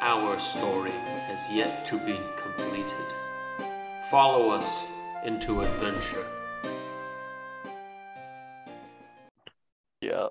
[0.00, 3.14] our story has yet to be completed.
[4.10, 4.90] Follow us
[5.24, 6.26] into adventure.
[10.00, 10.28] Yeah.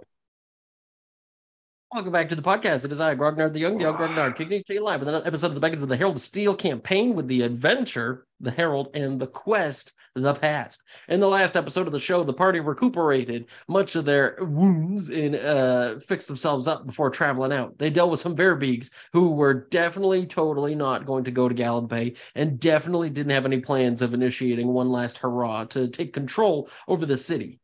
[1.95, 2.83] Welcome back to the podcast.
[2.83, 5.25] It is I, Grognard the Young, the Young Grognard, kicking to you live with another
[5.25, 9.17] episode of the Beckons of the Herald Steel campaign with the adventure, the Herald, and
[9.17, 10.83] the quest, the past.
[11.07, 15.35] In the last episode of the show, the party recuperated much of their wounds and
[15.37, 17.77] uh, fixed themselves up before traveling out.
[17.77, 22.17] They dealt with some Verbeegs who were definitely, totally not going to go to Galladbay
[22.35, 27.05] and definitely didn't have any plans of initiating one last hurrah to take control over
[27.05, 27.61] the city.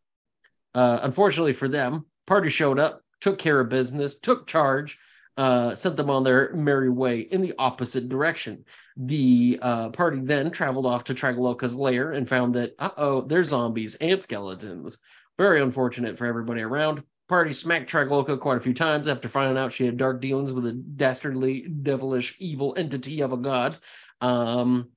[0.73, 4.99] Uh, unfortunately for them, party showed up, took care of business, took charge,
[5.37, 8.65] uh, sent them on their merry way in the opposite direction.
[8.97, 13.43] The uh, party then traveled off to Tragaloka's lair and found that, uh oh, they're
[13.43, 14.97] zombies and skeletons.
[15.37, 17.03] Very unfortunate for everybody around.
[17.29, 20.65] Party smacked Tragaloka quite a few times after finding out she had dark dealings with
[20.65, 23.77] a dastardly, devilish, evil entity of a god.
[24.19, 24.89] Um,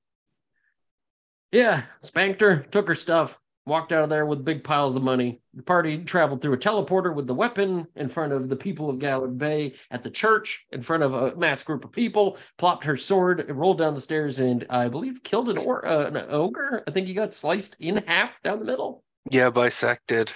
[1.53, 5.41] yeah, spanked her, took her stuff, walked out of there with big piles of money.
[5.55, 8.99] The party traveled through a teleporter with the weapon in front of the people of
[8.99, 13.41] Galladbay at the church, in front of a mass group of people, plopped her sword,
[13.41, 16.83] and rolled down the stairs, and I believe killed an, or- uh, an ogre.
[16.87, 19.03] I think he got sliced in half down the middle.
[19.31, 20.31] Yeah, bisected.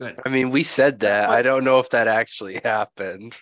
[0.00, 0.18] Good.
[0.26, 1.28] I mean, we said that.
[1.28, 3.38] What- I don't know if that actually happened.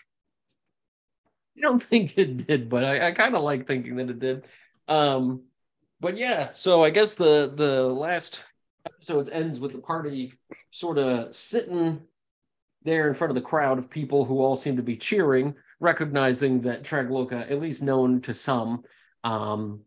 [1.57, 4.45] I don't think it did, but I, I kind of like thinking that it did.
[4.87, 5.45] Um,
[6.01, 8.41] but yeah, so I guess the the last
[8.87, 10.33] episode ends with the party
[10.71, 12.01] sort of sitting
[12.83, 16.61] there in front of the crowd of people who all seem to be cheering, recognizing
[16.63, 18.83] that Tragaloka, at least known to some,
[19.25, 19.81] um,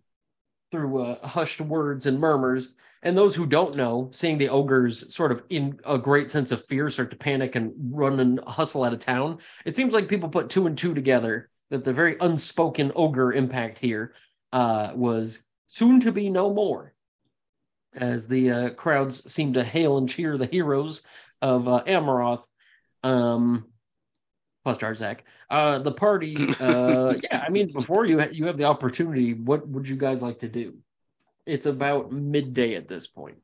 [0.72, 2.73] through uh, hushed words and murmurs,
[3.03, 6.66] and those who don't know, seeing the ogres sort of in a great sense of
[6.66, 9.38] fear start to panic and run and hustle out of town.
[9.66, 13.78] It seems like people put two and two together that the very unspoken ogre impact
[13.78, 14.13] here
[14.51, 16.94] uh, was soon to be no more.
[17.94, 21.03] As the uh, crowds seem to hail and cheer the heroes
[21.41, 22.45] of uh, Amaroth,
[23.03, 23.66] um,
[24.63, 25.19] plus Jarzak.
[25.50, 29.67] Uh, the party, uh, yeah, I mean, before you ha- you have the opportunity, what
[29.67, 30.78] would you guys like to do?
[31.45, 33.38] It's about midday at this point.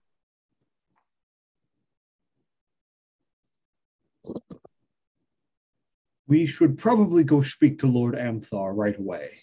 [6.27, 9.42] We should probably go speak to Lord Amthar right away.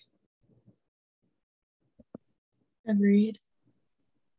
[2.91, 3.39] Agreed.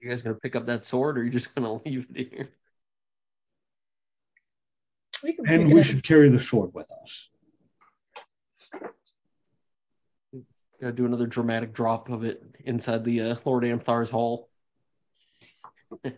[0.01, 2.49] You guys gonna pick up that sword, or are you just gonna leave it here?
[5.23, 5.85] We And we up.
[5.85, 7.29] should carry the sword with us.
[10.81, 14.49] Gotta do another dramatic drop of it inside the uh, Lord Amthar's hall.
[16.03, 16.13] you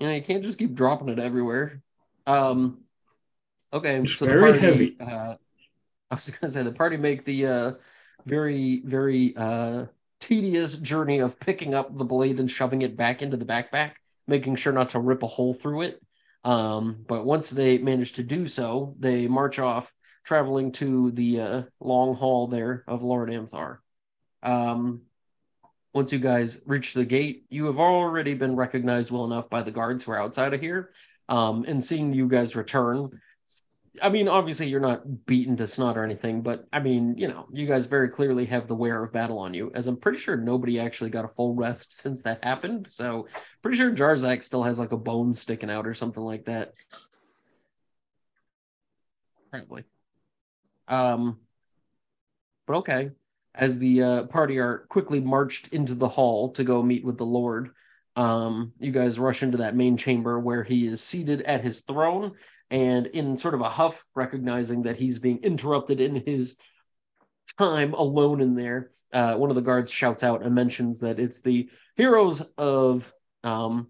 [0.00, 1.82] know, you can't just keep dropping it everywhere.
[2.26, 2.78] Um,
[3.72, 4.96] okay, It's so the very party, heavy.
[4.98, 5.34] Uh,
[6.10, 7.72] I was gonna say the party make the uh,
[8.24, 9.86] very, very uh,
[10.22, 13.94] tedious journey of picking up the blade and shoving it back into the backpack,
[14.28, 16.00] making sure not to rip a hole through it.
[16.44, 19.92] Um, but once they manage to do so, they march off,
[20.24, 23.78] traveling to the uh, long hall there of Lord Amthar.
[24.44, 25.02] Um,
[25.92, 29.72] once you guys reach the gate, you have already been recognized well enough by the
[29.72, 30.92] guards who are outside of here.
[31.28, 33.20] Um, and seeing you guys return,
[34.00, 37.46] I mean, obviously you're not beaten to snot or anything, but I mean, you know,
[37.52, 40.36] you guys very clearly have the wear of battle on you, as I'm pretty sure
[40.36, 42.88] nobody actually got a full rest since that happened.
[42.90, 43.28] So
[43.60, 46.72] pretty sure Jarzak still has like a bone sticking out or something like that.
[49.48, 49.84] Apparently.
[50.88, 51.38] Um,
[52.66, 53.10] but okay.
[53.54, 57.26] As the uh, party are quickly marched into the hall to go meet with the
[57.26, 57.72] Lord,
[58.16, 62.32] um, you guys rush into that main chamber where he is seated at his throne
[62.72, 66.56] and in sort of a huff, recognizing that he's being interrupted in his
[67.58, 71.42] time alone in there, uh, one of the guards shouts out and mentions that it's
[71.42, 73.12] the heroes of
[73.44, 73.88] um,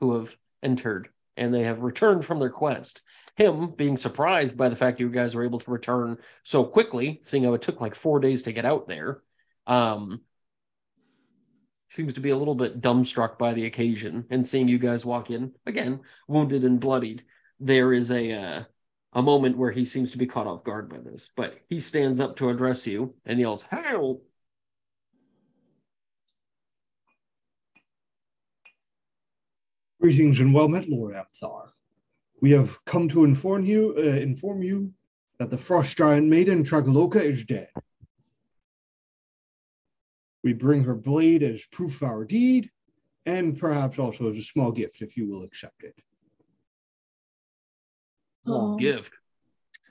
[0.00, 3.02] who have entered and they have returned from their quest.
[3.36, 7.44] Him being surprised by the fact you guys were able to return so quickly, seeing
[7.44, 9.22] how it took like four days to get out there,
[9.68, 10.20] um,
[11.88, 15.30] seems to be a little bit dumbstruck by the occasion and seeing you guys walk
[15.30, 17.24] in again, wounded and bloodied.
[17.60, 18.64] There is a uh,
[19.12, 22.20] a moment where he seems to be caught off guard by this, but he stands
[22.20, 24.26] up to address you and yells, "Help!"
[30.00, 31.70] Greetings and well met, Lord Amthar.
[32.40, 34.92] We have come to inform you, uh, inform you
[35.38, 37.70] that the frost giant maiden Tragaloka is dead.
[40.42, 42.70] We bring her blade as proof of our deed,
[43.24, 45.94] and perhaps also as a small gift if you will accept it.
[48.78, 49.12] Gift.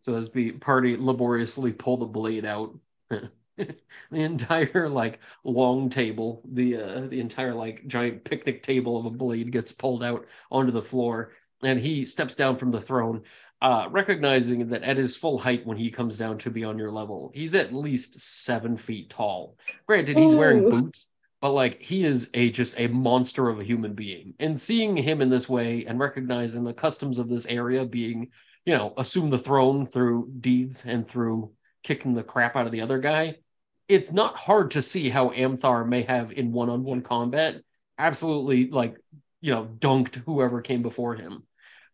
[0.00, 2.76] so as the party laboriously pull the blade out,
[3.56, 3.74] the
[4.10, 9.52] entire like long table, the uh, the entire like giant picnic table of a blade
[9.52, 11.32] gets pulled out onto the floor,
[11.62, 13.22] and he steps down from the throne,
[13.62, 16.90] uh, recognizing that at his full height when he comes down to be on your
[16.90, 19.56] level, he's at least seven feet tall.
[19.86, 21.06] Granted, he's wearing boots,
[21.40, 24.34] but like he is a just a monster of a human being.
[24.38, 28.30] And seeing him in this way and recognizing the customs of this area being
[28.64, 31.52] you know assume the throne through deeds and through
[31.82, 33.36] kicking the crap out of the other guy
[33.88, 37.62] it's not hard to see how amthar may have in one-on-one combat
[37.98, 38.96] absolutely like
[39.40, 41.42] you know dunked whoever came before him.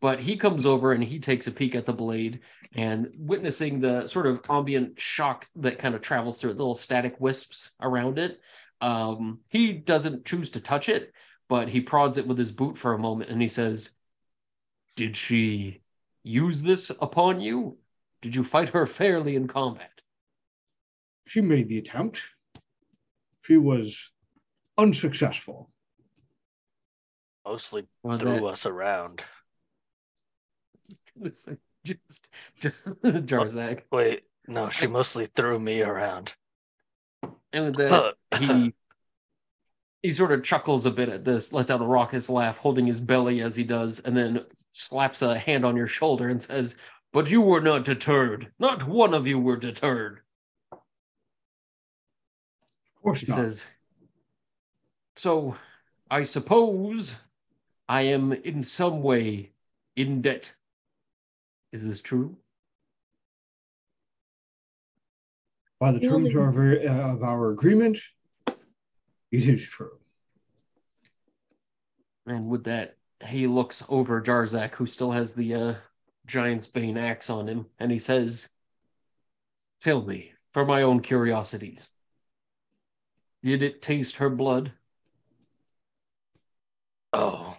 [0.00, 2.40] But he comes over and he takes a peek at the blade
[2.74, 7.14] and witnessing the sort of ambient shock that kind of travels through it, little static
[7.20, 8.40] wisps around it
[8.82, 11.12] um, he doesn't choose to touch it,
[11.48, 13.94] but he prods it with his boot for a moment and he says,
[14.96, 15.80] Did she
[16.24, 17.78] use this upon you?
[18.20, 19.90] Did you fight her fairly in combat?
[21.26, 22.20] She made the attempt.
[23.42, 23.96] She was
[24.76, 25.70] unsuccessful.
[27.44, 29.22] Mostly Or threw that- us around.
[31.22, 31.48] just,
[31.84, 32.28] just,
[33.02, 33.82] Jarzak.
[33.90, 36.34] Wait, no, she mostly threw me around.
[37.52, 38.74] And that, he
[40.02, 43.00] he sort of chuckles a bit at this, lets out a raucous laugh, holding his
[43.00, 46.76] belly as he does, and then slaps a hand on your shoulder and says,
[47.12, 48.50] But you were not deterred.
[48.58, 50.20] Not one of you were deterred.
[50.72, 50.78] Of
[53.02, 53.36] course He not.
[53.36, 53.64] says,
[55.16, 55.56] So
[56.10, 57.14] I suppose
[57.88, 59.52] I am in some way
[59.94, 60.52] in debt.
[61.70, 62.36] Is this true?
[65.82, 67.98] By the The terms of our, uh, of our agreement,
[68.46, 69.98] it is true.
[72.24, 75.74] And with that, he looks over Jarzak, who still has the uh,
[76.24, 78.48] Giant's Bane axe on him, and he says,
[79.80, 81.90] Tell me, for my own curiosities,
[83.42, 84.72] did it taste her blood?
[87.12, 87.56] Oh,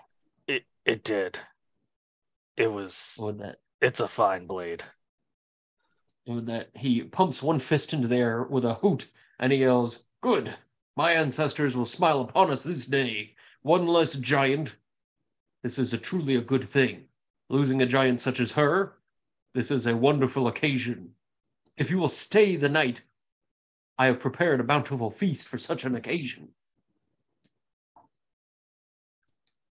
[0.47, 1.37] it it did.
[2.55, 3.15] It was.
[3.19, 4.81] Or that It's a fine blade.
[6.25, 9.07] With that he pumps one fist into the air with a hoot
[9.39, 10.55] and he yells, Good!
[10.95, 13.35] My ancestors will smile upon us this day.
[13.63, 14.75] One less giant.
[15.63, 17.05] This is a truly a good thing.
[17.49, 18.93] Losing a giant such as her,
[19.53, 21.13] this is a wonderful occasion.
[21.77, 23.01] If you will stay the night,
[23.97, 26.49] I have prepared a bountiful feast for such an occasion.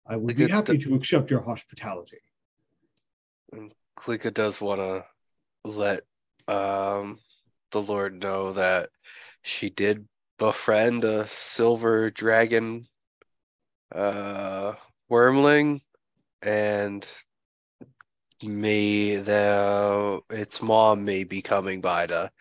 [0.06, 2.20] I would Look be happy the- to accept your hospitality.
[3.98, 5.06] Klika does want to
[5.66, 6.06] let
[6.50, 7.20] um,
[7.72, 8.90] the Lord know that
[9.44, 12.88] she did befriend a silver dragon
[13.94, 14.74] uh,
[15.12, 15.82] wormling,
[16.42, 17.06] and
[18.42, 22.32] may the its mom may be coming by to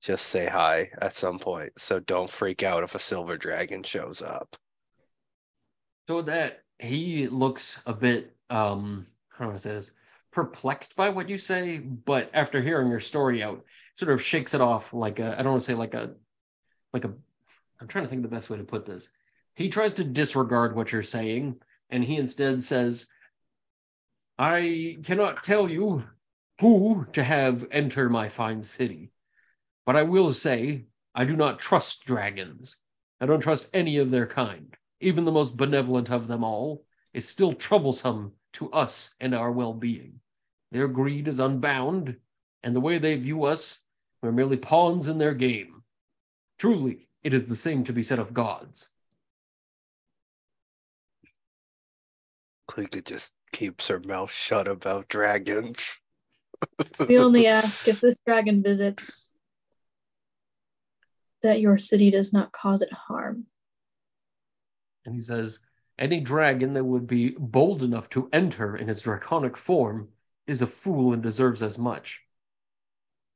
[0.00, 1.72] just say hi at some point.
[1.78, 4.56] So don't freak out if a silver dragon shows up.
[6.08, 9.92] So that he looks a bit um how do I say this?
[10.32, 14.60] Perplexed by what you say, but after hearing your story out, sort of shakes it
[14.60, 16.14] off like a I don't want to say like a
[16.92, 17.12] like a
[17.80, 19.10] I'm trying to think the best way to put this.
[19.54, 21.60] He tries to disregard what you're saying,
[21.90, 23.06] and he instead says,
[24.38, 26.02] I cannot tell you
[26.60, 29.12] who to have enter my fine city,
[29.84, 32.78] but I will say I do not trust dragons.
[33.20, 37.28] I don't trust any of their kind even the most benevolent of them all, is
[37.28, 40.20] still troublesome to us and our well being.
[40.72, 42.16] Their greed is unbound,
[42.62, 43.82] and the way they view us,
[44.22, 45.82] we're merely pawns in their game.
[46.56, 48.88] Truly, it is the same to be said of gods.
[52.70, 55.98] Klika just keeps her mouth shut about dragons.
[57.06, 59.30] We only ask if this dragon visits
[61.42, 63.44] that your city does not cause it harm.
[65.04, 65.58] And he says,
[65.98, 70.08] Any dragon that would be bold enough to enter in its draconic form
[70.46, 72.22] is a fool and deserves as much.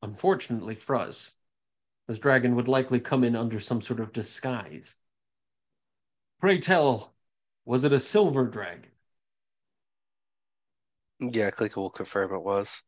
[0.03, 1.33] Unfortunately for us,
[2.07, 4.97] this dragon would likely come in under some sort of disguise.
[6.39, 7.15] Pray tell,
[7.65, 8.91] was it a silver dragon?
[11.19, 12.83] Yeah, Klika will confirm it was.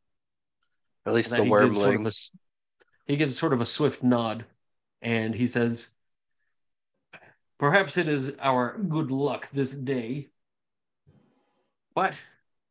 [1.07, 2.31] At least the he gives sort of wormling.
[3.07, 4.45] he gives sort of a swift nod
[5.01, 5.91] and he says,
[7.59, 10.29] Perhaps it is our good luck this day.
[11.95, 12.21] But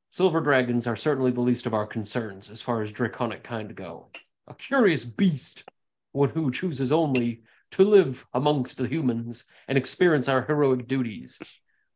[0.10, 4.10] silver dragons are certainly the least of our concerns as far as draconic kind go.
[4.48, 5.70] A curious beast,
[6.12, 11.40] one who chooses only to live amongst the humans and experience our heroic duties.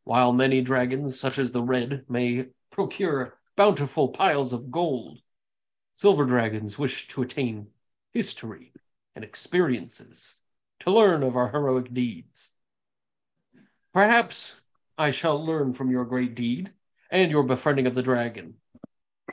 [0.04, 5.20] While many dragons, such as the red, may procure bountiful piles of gold,
[5.94, 7.68] silver dragons wish to attain
[8.14, 8.74] history
[9.16, 10.36] and experiences,
[10.82, 12.50] to learn of our heroic deeds.
[13.94, 14.60] Perhaps
[14.98, 16.74] I shall learn from your great deed
[17.12, 18.56] and your befriending of the dragon.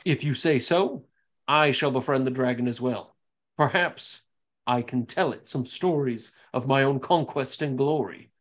[0.05, 1.05] If you say so,
[1.47, 3.15] I shall befriend the dragon as well.
[3.57, 4.21] Perhaps
[4.67, 8.31] I can tell it some stories of my own conquest and glory.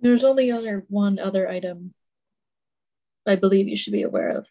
[0.00, 1.94] There's only other one other item
[3.26, 4.50] I believe you should be aware of.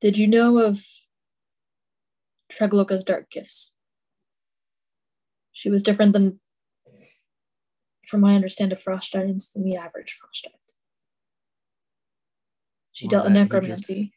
[0.00, 0.84] Did you know of
[2.52, 3.74] Tragaloka's dark gifts?
[5.52, 6.40] She was different than,
[8.06, 10.63] from my understanding, of frost giants than the average frost giant.
[12.94, 14.14] She dealt in just- necromancy.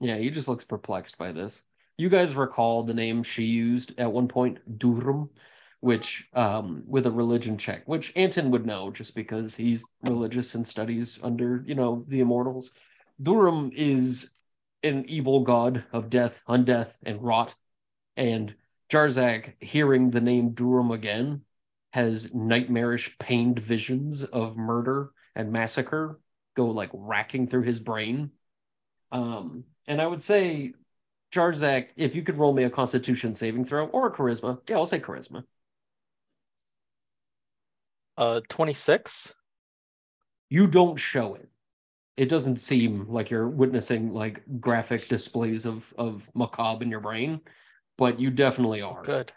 [0.00, 1.62] Yeah, he just looks perplexed by this.
[1.96, 5.30] You guys recall the name she used at one point, Durham,
[5.80, 10.66] which um with a religion check, which Anton would know just because he's religious and
[10.66, 12.72] studies under, you know, the immortals.
[13.22, 14.34] Durham is
[14.82, 17.54] an evil god of death, undeath, and rot.
[18.16, 18.54] And
[18.90, 21.42] Jarzak, hearing the name Durham again,
[21.92, 26.18] has nightmarish, pained visions of murder and massacre
[26.54, 28.30] go like racking through his brain.
[29.12, 30.72] Um, and I would say,
[31.32, 34.86] Jarzak, if you could roll me a Constitution saving throw or a Charisma, yeah, I'll
[34.86, 35.44] say Charisma.
[38.16, 39.34] Uh, 26.
[40.48, 41.48] You don't show it.
[42.16, 47.40] It doesn't seem like you're witnessing like graphic displays of of macabre in your brain,
[47.98, 49.02] but you definitely are.
[49.02, 49.32] Good.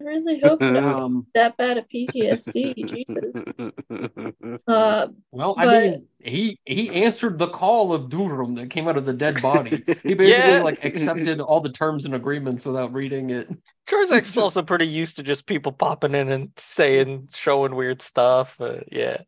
[0.00, 2.86] I really hope you're not Um, that bad of PTSD.
[2.86, 3.44] Jesus.
[4.66, 8.96] Uh, well, I But- mean, he he answered the call of Durham that came out
[8.96, 9.82] of the dead body.
[10.02, 10.62] He basically Yeah.
[10.62, 13.48] like accepted all the terms and agreements without reading it.
[13.88, 18.56] Jarzak's also pretty used to just people popping in and saying, showing weird stuff.
[18.60, 19.22] Uh, yeah.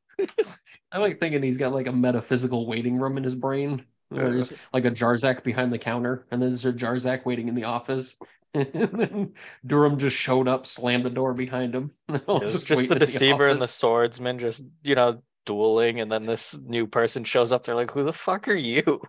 [0.92, 3.84] I'm like thinking he's got like a metaphysical waiting room in his brain.
[4.10, 7.54] where There's like a Jarzak behind the counter, and then there's a Jarzak waiting in
[7.54, 8.16] the office.
[8.74, 9.34] and then
[9.66, 11.90] Durham just showed up, slammed the door behind him.
[12.08, 16.54] It was just the deceiver and the swordsman just, you know, dueling, and then this
[16.54, 17.64] new person shows up.
[17.64, 19.00] They're like, "Who the fuck are you?"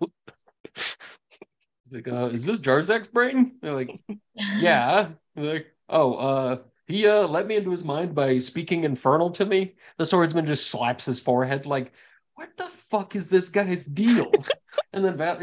[1.94, 3.58] Like, uh, is this Jarzak's brain?
[3.62, 3.92] They're like,
[4.58, 5.10] yeah.
[5.36, 6.58] They're like, oh, uh,
[6.88, 9.76] he uh let me into his mind by speaking infernal to me.
[9.98, 11.94] The swordsman just slaps his forehead, like,
[12.34, 14.32] what the fuck is this guy's deal?
[14.94, 15.40] and then Val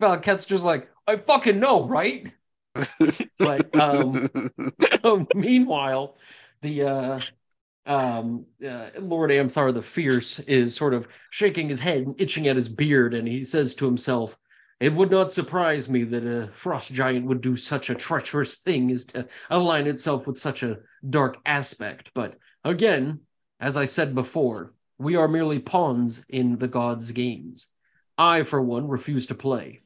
[0.00, 2.32] Valaket's just like, I fucking know, right?
[3.38, 4.28] But um
[5.02, 6.16] so meanwhile,
[6.62, 7.20] the uh
[7.86, 12.56] um uh, Lord Amthar the Fierce is sort of shaking his head and itching at
[12.56, 14.38] his beard, and he says to himself,
[14.80, 18.90] It would not surprise me that a frost giant would do such a treacherous thing
[18.90, 22.10] as to align itself with such a dark aspect.
[22.14, 23.20] But again,
[23.60, 27.68] as I said before, we are merely pawns in the gods' games.
[28.16, 29.82] I, for one, refuse to play.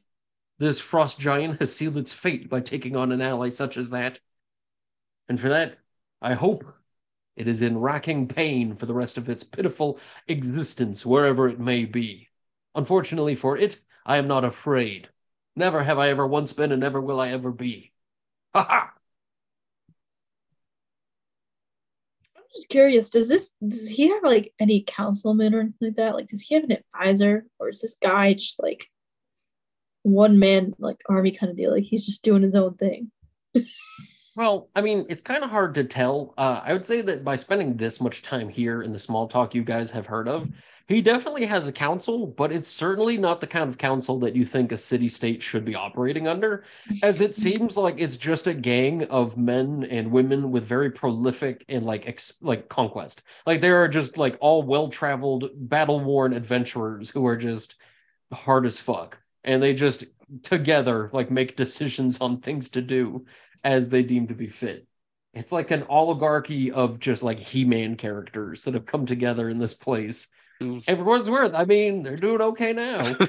[0.59, 4.19] This frost giant has sealed its fate by taking on an ally such as that.
[5.27, 5.77] And for that,
[6.21, 6.65] I hope
[7.35, 11.85] it is in racking pain for the rest of its pitiful existence, wherever it may
[11.85, 12.29] be.
[12.75, 15.09] Unfortunately for it, I am not afraid.
[15.55, 17.91] Never have I ever once been, and never will I ever be.
[18.53, 18.93] Ha ha!
[22.35, 23.09] I'm just curious.
[23.09, 26.15] Does this does he have like any councilman or anything like that?
[26.15, 28.89] Like, does he have an advisor, or is this guy just like
[30.03, 31.71] one man like army kind of deal?
[31.71, 33.11] Like he's just doing his own thing.
[34.35, 36.33] Well, I mean, it's kind of hard to tell.
[36.37, 39.53] Uh, I would say that by spending this much time here in the small talk
[39.53, 40.49] you guys have heard of,
[40.87, 44.43] he definitely has a council, but it's certainly not the kind of council that you
[44.43, 46.65] think a city state should be operating under,
[47.03, 51.63] as it seems like it's just a gang of men and women with very prolific
[51.69, 53.21] and like ex- like conquest.
[53.45, 57.75] Like there are just like all well-traveled, battle-worn adventurers who are just
[58.33, 59.17] hard as fuck.
[59.43, 60.05] And they just
[60.41, 63.25] together like make decisions on things to do
[63.63, 64.87] as they deem to be fit.
[65.33, 69.73] It's like an oligarchy of just like He-Man characters that have come together in this
[69.73, 70.27] place.
[70.61, 70.83] Mm.
[70.87, 71.55] Everyone's worth.
[71.55, 73.15] I mean, they're doing okay now.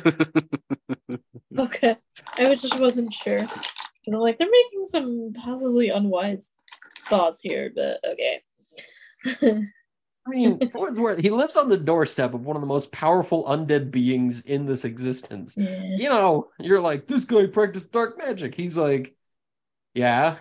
[1.56, 1.96] Okay.
[2.38, 3.38] I was just wasn't sure.
[3.38, 3.68] Because
[4.08, 6.50] I'm like, they're making some possibly unwise
[7.08, 8.42] thoughts here, but okay.
[10.26, 12.66] I mean, for what it's worth, he lives on the doorstep of one of the
[12.66, 15.54] most powerful undead beings in this existence.
[15.56, 15.84] yeah.
[15.84, 18.54] You know, you're like, this guy practiced dark magic.
[18.54, 19.14] He's like,
[19.92, 20.38] yeah,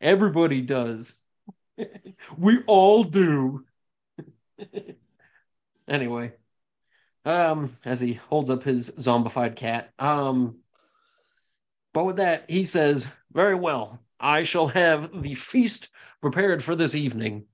[0.00, 1.20] everybody does.
[2.38, 3.64] we all do.
[5.88, 6.32] anyway,
[7.24, 10.58] um, as he holds up his zombified cat, um,
[11.92, 15.88] but with that, he says, Very well, I shall have the feast
[16.20, 17.46] prepared for this evening.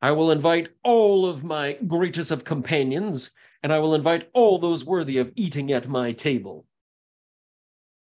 [0.00, 3.30] I will invite all of my greatest of companions,
[3.62, 6.66] and I will invite all those worthy of eating at my table.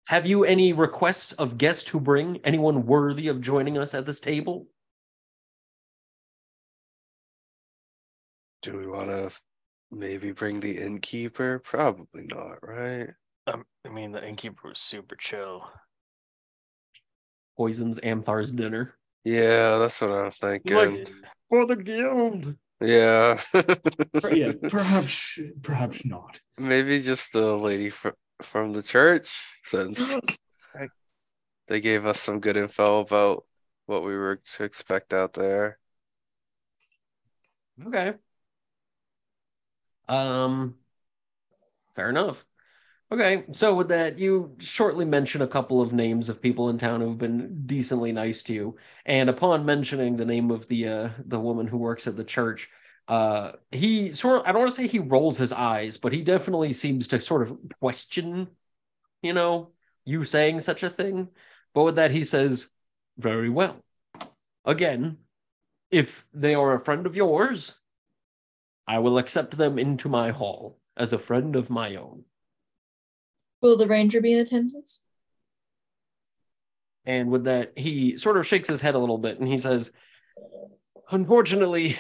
[0.08, 2.40] Have you any requests of guests to bring?
[2.42, 4.66] Anyone worthy of joining us at this table?
[8.62, 9.30] Do we want to
[9.92, 11.60] maybe bring the innkeeper?
[11.60, 13.08] Probably not, right?
[13.46, 15.62] Um, I mean, the innkeeper was super chill.
[17.56, 18.94] Poisons Amthar's dinner.
[19.24, 20.74] Yeah, that's what I'm thinking.
[20.74, 21.08] like,
[21.48, 22.56] for the guild.
[22.80, 23.40] yeah.
[24.32, 26.40] Yeah, perhaps perhaps not.
[26.58, 29.34] maybe just the lady fr- from the church,
[29.66, 30.00] since
[31.68, 33.44] they gave us some good info about
[33.86, 35.78] what we were to expect out there.
[37.86, 38.14] Okay.
[40.08, 40.78] Um,
[41.94, 42.44] fair enough.
[43.10, 47.00] Okay, so with that, you shortly mention a couple of names of people in town
[47.00, 51.40] who've been decently nice to you, and upon mentioning the name of the uh, the
[51.40, 52.68] woman who works at the church,
[53.08, 56.22] uh, he sort of I don't want to say he rolls his eyes, but he
[56.22, 58.48] definitely seems to sort of question,
[59.22, 59.72] you know,
[60.04, 61.28] you saying such a thing.
[61.74, 62.70] But with that, he says,
[63.16, 63.82] "Very well.
[64.66, 65.18] Again,
[65.90, 67.74] if they are a friend of yours,
[68.86, 72.24] I will accept them into my hall as a friend of my own.
[73.60, 75.02] Will the ranger be in attendance?
[77.04, 79.92] And with that, he sort of shakes his head a little bit and he says,
[81.10, 81.96] Unfortunately,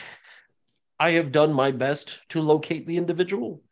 [1.00, 3.62] I have done my best to locate the individual,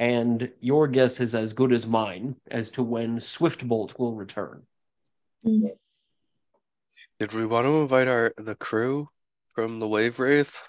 [0.00, 4.62] and your guess is as good as mine as to when Swiftbolt will return.
[5.46, 5.68] Mm.
[7.20, 9.08] Did we want to invite our the crew
[9.54, 10.60] from the Wave Wraith?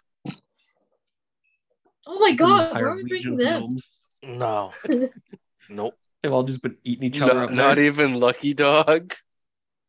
[2.05, 3.61] Oh my god, Entire why are we legion bringing them?
[3.61, 3.89] gnomes.
[4.21, 4.71] No,
[5.69, 5.97] nope.
[6.21, 7.51] They've all just been eating each other No- up.
[7.51, 7.85] not there.
[7.85, 9.13] even Lucky Dog.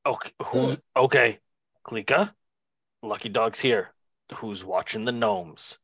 [0.04, 0.76] Okay, who?
[0.96, 1.38] Okay,
[1.84, 2.32] Klika,
[3.02, 3.92] Lucky Dog's here.
[4.36, 5.78] Who's watching the gnomes?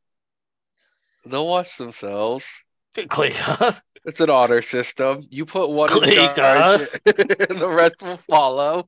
[1.25, 2.47] They'll watch themselves.
[2.95, 3.79] Klika.
[4.05, 5.27] It's an honor system.
[5.29, 6.35] You put one in Klika.
[6.35, 6.89] charge,
[7.49, 8.87] and the rest will follow.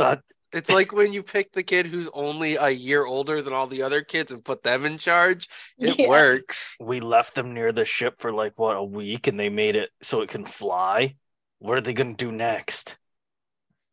[0.00, 0.16] Uh,
[0.54, 3.82] It's like when you pick the kid who's only a year older than all the
[3.82, 5.48] other kids and put them in charge.
[5.78, 6.06] It Yeah.
[6.08, 6.76] works.
[6.78, 9.90] we left them near the ship for like what a week, and they made it
[10.00, 11.16] so it can fly.
[11.58, 12.96] What are they gonna do next?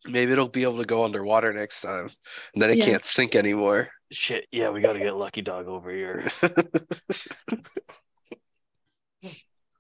[0.06, 2.10] Maybe it'll be able to go underwater next time,
[2.54, 2.86] and then it Yeah.
[2.86, 3.90] can't sink anymore.
[4.12, 6.28] Shit, yeah, we gotta get Lucky Dog over here.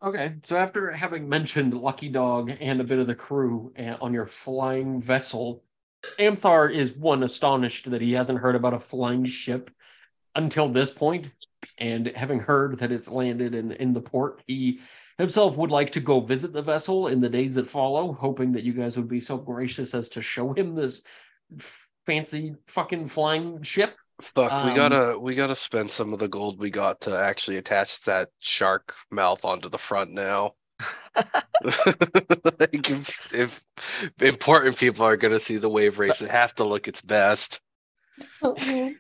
[0.04, 4.14] Okay, so after having mentioned Lucky Dog and a bit of the crew uh, on
[4.16, 5.64] your flying vessel,
[6.20, 9.70] Amthar is one astonished that he hasn't heard about a flying ship
[10.36, 11.30] until this point,
[11.78, 14.80] and having heard that it's landed in, in the port, he
[15.18, 18.64] himself would like to go visit the vessel in the days that follow, hoping that
[18.64, 21.04] you guys would be so gracious as to show him this
[21.60, 23.96] f- fancy fucking flying ship.
[24.22, 27.58] Fuck, we Um, gotta we gotta spend some of the gold we got to actually
[27.58, 30.54] attach that shark mouth onto the front now.
[31.64, 33.64] like if, if
[34.20, 37.62] important people are gonna see the Wave Wraith, it has to look its best.
[38.42, 38.98] Oh, man.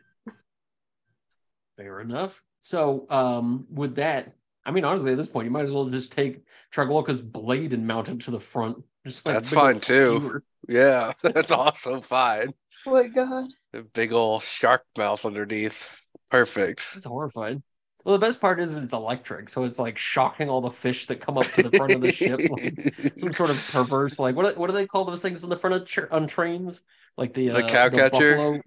[1.77, 2.43] Fair enough.
[2.61, 6.11] So, um, with that, I mean, honestly, at this point, you might as well just
[6.11, 8.77] take Tragaloka's blade and mount it to the front.
[9.05, 10.19] Just like That's fine, too.
[10.19, 10.43] skewer.
[10.67, 12.53] Yeah, that's also fine.
[12.85, 13.49] Oh my god.
[13.73, 15.89] A big old shark mouth underneath.
[16.29, 16.91] Perfect.
[16.95, 17.63] It's horrifying.
[18.03, 21.19] Well, the best part is it's electric, so it's like shocking all the fish that
[21.21, 22.45] come up to the front of the ship.
[22.49, 22.75] Like
[23.15, 25.75] some sort of perverse, like what what do they call those things in the front
[25.75, 26.81] of tr- on trains?
[27.17, 28.11] Like the The uh, cow catcher?
[28.11, 28.61] buffalo-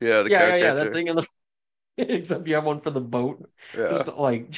[0.00, 0.76] yeah, the yeah, cow yeah, yeah, catcher.
[0.76, 1.26] that thing in the.
[1.98, 3.50] Except you have one for the boat.
[3.76, 4.04] Yeah.
[4.04, 4.54] Just like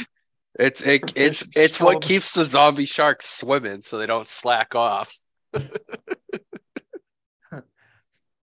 [0.58, 5.14] It's it, it's it's what keeps the zombie sharks swimming so they don't slack off.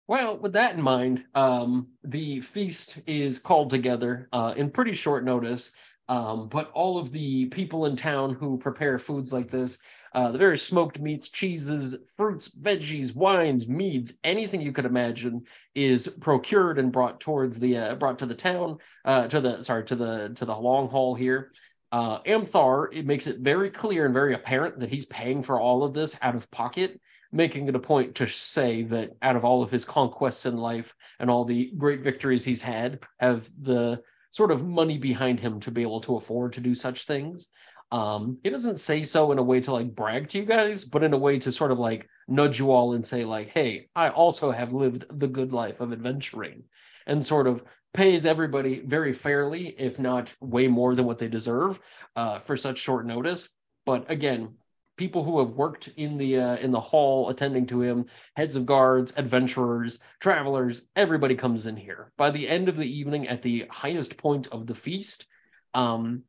[0.07, 5.25] Well, with that in mind, um, the feast is called together uh, in pretty short
[5.25, 5.73] notice.
[6.07, 9.79] Um, but all of the people in town who prepare foods like this
[10.15, 15.43] Uh, the various smoked meats, cheeses, fruits, veggies, wines, meads, anything you could imagine
[15.75, 19.83] is procured and brought towards the uh, brought to the town, uh, to the sorry
[19.85, 21.51] to the to the long haul here.
[21.91, 25.83] Uh, Amthar it makes it very clear and very apparent that he's paying for all
[25.83, 27.01] of this out of pocket,
[27.35, 30.95] making it a point to say that out of all of his conquests in life
[31.19, 35.71] and all the great victories he's had, have the sort of money behind him to
[35.71, 37.49] be able to afford to do such things.
[37.91, 41.03] Um, he doesn't say so in a way to like brag to you guys, but
[41.03, 44.09] in a way to sort of like nudge you all and say, like, hey, I
[44.11, 46.63] also have lived the good life of adventuring
[47.07, 51.79] and sort of pays everybody very fairly, if not way more than what they deserve
[52.17, 53.51] uh, for such short notice.
[53.87, 54.55] But again,
[54.97, 58.67] people who have worked in the uh, in the hall attending to him, heads of
[58.67, 62.13] guards, adventurers, travelers, everybody comes in here.
[62.17, 65.27] By the end of the evening, at the highest point of the feast,
[65.75, 66.23] um,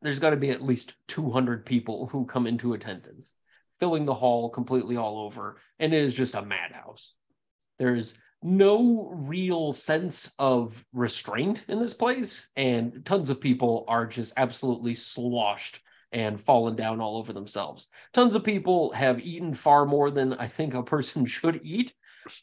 [0.00, 3.34] there's got to be at least 200 people who come into attendance,
[3.78, 7.14] filling the hall completely all over, and it is just a madhouse.
[7.78, 14.32] There's no real sense of restraint in this place, and tons of people are just
[14.36, 15.80] absolutely sloshed
[16.12, 17.88] and fallen down all over themselves.
[18.12, 21.94] Tons of people have eaten far more than I think a person should eat.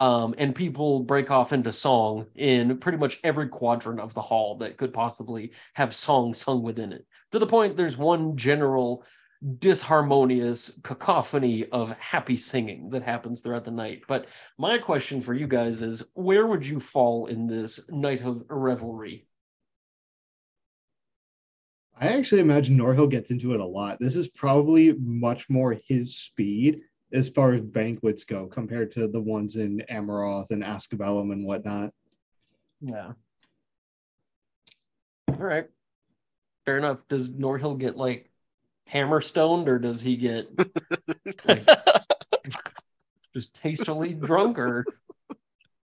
[0.01, 4.57] Um, and people break off into song in pretty much every quadrant of the hall
[4.57, 9.03] that could possibly have song sung within it to the point there's one general
[9.59, 14.01] disharmonious cacophony of happy singing that happens throughout the night.
[14.07, 14.25] But
[14.57, 19.28] my question for you guys is where would you fall in this night of revelry?
[21.99, 23.97] I actually imagine Norhill gets into it a lot.
[23.99, 26.81] This is probably much more his speed
[27.11, 31.91] as far as banquets go compared to the ones in Amaroth and Ascabellum and whatnot.
[32.81, 33.13] Yeah.
[35.27, 35.67] All right
[36.69, 36.99] fair enough.
[37.07, 38.29] Does Norhill get like
[38.85, 40.47] hammer stoned or does he get
[41.45, 41.67] like,
[43.33, 44.85] just tastefully drunk or?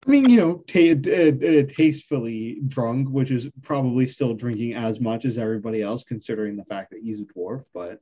[0.06, 5.00] I mean, you know, t- uh, uh, tastefully drunk, which is probably still drinking as
[5.00, 7.64] much as everybody else, considering the fact that he's a dwarf.
[7.72, 8.00] But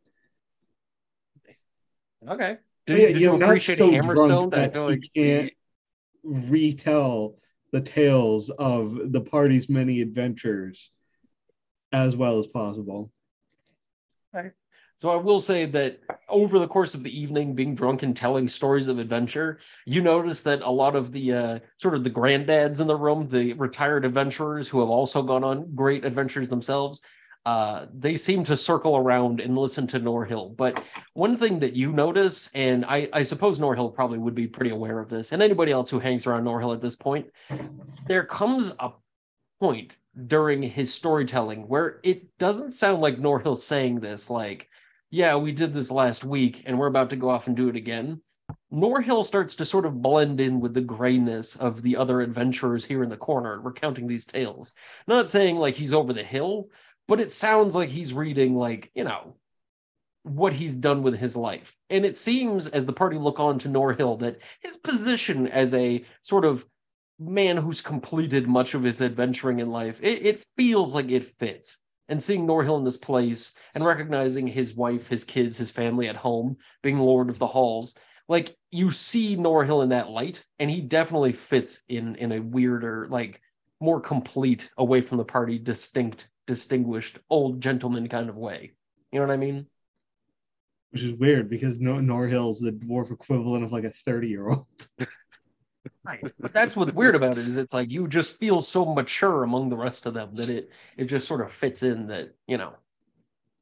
[2.29, 4.55] okay, did, yeah, did you, know, appreciate so hammer stoned?
[4.55, 5.53] I feel like can't
[6.25, 7.37] retell
[7.71, 10.91] the tales of the party's many adventures
[11.93, 13.13] as well as possible.
[14.33, 14.53] Right.
[15.03, 18.49] So I will say that over the course of the evening, being drunk and telling
[18.49, 22.81] stories of adventure, you notice that a lot of the uh, sort of the granddads
[22.81, 27.03] in the room, the retired adventurers who have also gone on great adventures themselves,
[27.47, 30.57] uh, they seem to circle around and listen to Norhill.
[30.57, 30.85] But
[31.15, 35.01] one thing that you notice, and I, I suppose Norhill probably would be pretty aware
[35.01, 37.27] of this, and anybody else who hangs around Norhill at this point,
[38.07, 38.93] there comes a
[39.59, 39.97] point
[40.29, 44.69] during his storytelling where it doesn't sound like Norhill saying this like,
[45.13, 47.77] yeah, we did this last week and we're about to go off and do it
[47.77, 48.23] again.
[48.73, 53.03] Norhill starts to sort of blend in with the grayness of the other adventurers here
[53.03, 54.73] in the corner recounting these tales.
[55.07, 56.71] Not saying like he's over the hill,
[57.07, 59.37] but it sounds like he's reading like, you know,
[60.23, 61.77] what he's done with his life.
[61.91, 66.07] And it seems as the party look on to Norhill that his position as a
[66.23, 66.65] sort of
[67.19, 71.82] man who's completed much of his adventuring in life, it, it feels like it fits.
[72.09, 76.17] And seeing Norhill in this place and recognizing his wife, his kids, his family at
[76.17, 77.97] home, being Lord of the Halls,
[78.29, 83.09] like you see Norhill in that light, and he definitely fits in in a weirder,
[83.09, 83.41] like
[83.81, 88.73] more complete, away from the party, distinct, distinguished old gentleman kind of way.
[89.11, 89.67] You know what I mean?
[90.91, 94.67] Which is weird because no Norhill's the dwarf equivalent of like a 30 year old.
[96.05, 96.27] Right.
[96.41, 99.69] But that's what's weird about it is it's like you just feel so mature among
[99.69, 102.75] the rest of them that it it just sort of fits in that, you know,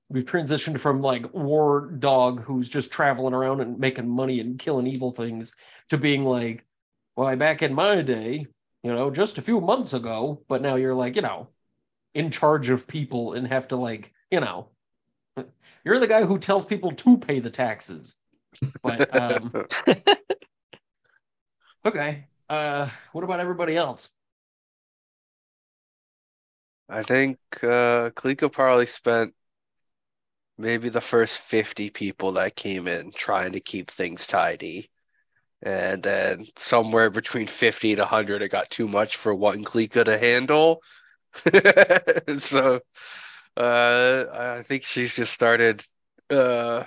[0.09, 4.87] we've transitioned from like war dog who's just traveling around and making money and killing
[4.87, 5.55] evil things
[5.89, 6.65] to being like,
[7.17, 8.47] well, back in my day,
[8.83, 11.49] you know, just a few months ago, but now you're like, you know,
[12.15, 14.71] in charge of people and have to like, you know,
[15.85, 18.17] you're the guy who tells people to pay the taxes.
[18.83, 19.55] But um
[21.85, 22.25] Okay.
[22.49, 24.11] Uh, what about everybody else?
[26.89, 28.11] I think uh,
[28.51, 29.35] probably spent
[30.59, 34.91] maybe the first 50 people that came in trying to keep things tidy.
[35.63, 40.19] And then somewhere between 50 to 100, it got too much for one Klika to
[40.19, 40.83] handle.
[42.39, 42.81] so
[43.57, 45.83] uh, I think she's just started
[46.31, 46.85] uh,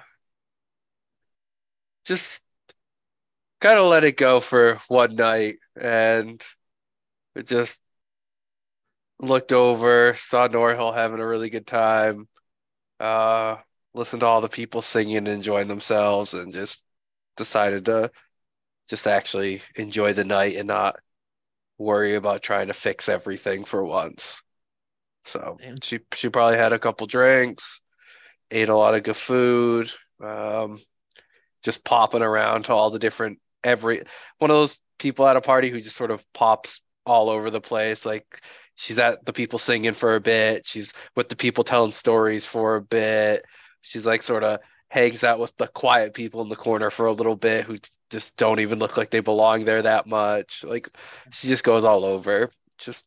[2.06, 2.42] just
[3.64, 6.44] kind of let it go for one night and
[7.34, 7.80] it just
[9.20, 12.28] looked over, saw Norhill having a really good time.
[13.00, 13.56] Uh,
[13.94, 16.84] listened to all the people singing and enjoying themselves and just
[17.38, 18.12] decided to
[18.90, 20.98] just actually enjoy the night and not
[21.78, 24.42] worry about trying to fix everything for once.
[25.26, 25.78] So Man.
[25.82, 27.80] she she probably had a couple drinks,
[28.52, 29.90] ate a lot of good food,
[30.22, 30.82] um,
[31.64, 34.04] just popping around to all the different every
[34.38, 37.62] one of those people at a party who just sort of pops all over the
[37.62, 38.06] place.
[38.06, 38.42] Like
[38.76, 42.76] she's at the people singing for a bit, she's with the people telling stories for
[42.76, 43.46] a bit.
[43.82, 47.14] She's like sort of hangs out with the quiet people in the corner for a
[47.14, 50.64] little bit who just don't even look like they belong there that much.
[50.64, 50.90] Like
[51.32, 53.06] she just goes all over, just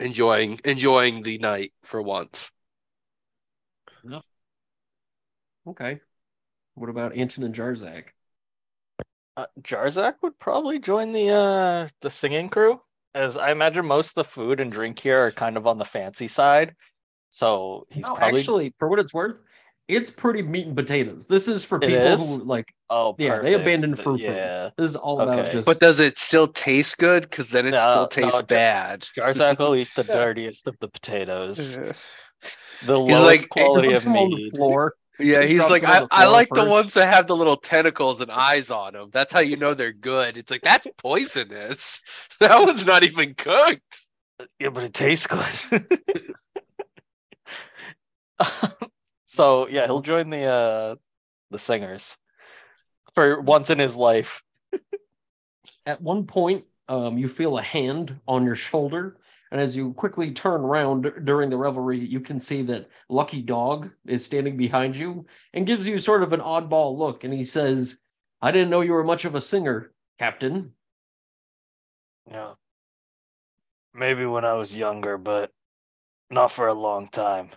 [0.00, 2.50] enjoying enjoying the night for once.
[5.66, 6.00] Okay.
[6.74, 8.04] What about Anton and Jarzak?
[9.36, 12.80] Uh, Jarzak would probably join the uh the singing crew,
[13.14, 15.84] as I imagine most of the food and drink here are kind of on the
[15.84, 16.74] fancy side.
[17.30, 19.36] So he's no, probably actually, for what it's worth,
[19.88, 21.26] it's pretty meat and potatoes.
[21.28, 22.20] This is for It people is?
[22.20, 22.74] who like.
[22.90, 23.62] oh Yeah, they abandon
[23.94, 24.26] abandoned fruit food.
[24.36, 25.64] Yeah, This is all about just.
[25.64, 27.22] But does it still taste good?
[27.22, 29.08] Because then it No, still tastes Jar- bad.
[29.16, 31.92] Jarzak will eat the dirtiest of the potatoes, Yeah.
[32.84, 34.50] the He's lowest like- quality puts of them on the meat.
[34.54, 34.94] floor.
[35.22, 38.30] Yeah, he's like, I, I floor like the ones that have the little tentacles and
[38.30, 39.10] eyes on them.
[39.12, 40.36] That's how you know they're good.
[40.36, 42.02] It's like, that's poisonous.
[42.40, 44.00] That one's not even cooked.
[44.58, 45.86] Yeah, but it tastes good.
[49.26, 50.96] so yeah, he'll join the uh
[51.52, 52.16] the singers
[53.14, 54.42] for once in his life.
[55.86, 59.18] At one point, um, you feel a hand on your shoulder,
[59.52, 63.90] and as you quickly turn around during the revelry, you can see that Lucky Dog
[64.06, 68.00] is standing behind you and gives you sort of an oddball look, and he says,
[68.40, 70.72] "I didn't know you were much of a singer, Captain."
[72.30, 72.54] Yeah.
[73.92, 75.50] Maybe when I was younger, but
[76.30, 77.50] not for a long time.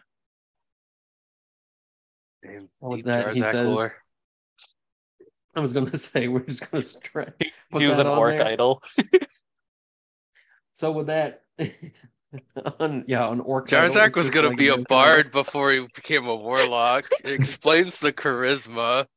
[2.44, 3.96] Damn, With deep that, he says- lore.
[5.56, 7.30] I was going to say we're just going to try.
[7.40, 8.84] he was an on orc idol.
[10.76, 11.42] So with that,
[12.80, 13.68] on, yeah, on orc.
[13.68, 17.10] Jarzak was gonna like be a bard before he became a warlock.
[17.24, 19.08] It explains the charisma.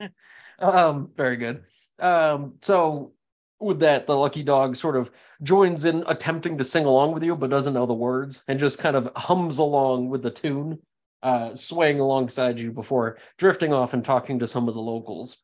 [0.58, 1.64] Um, very good.
[1.98, 3.14] Um, so
[3.58, 5.10] with that, the lucky dog sort of
[5.42, 8.78] joins in, attempting to sing along with you, but doesn't know the words, and just
[8.78, 10.78] kind of hums along with the tune,
[11.24, 15.38] uh, swaying alongside you before drifting off and talking to some of the locals.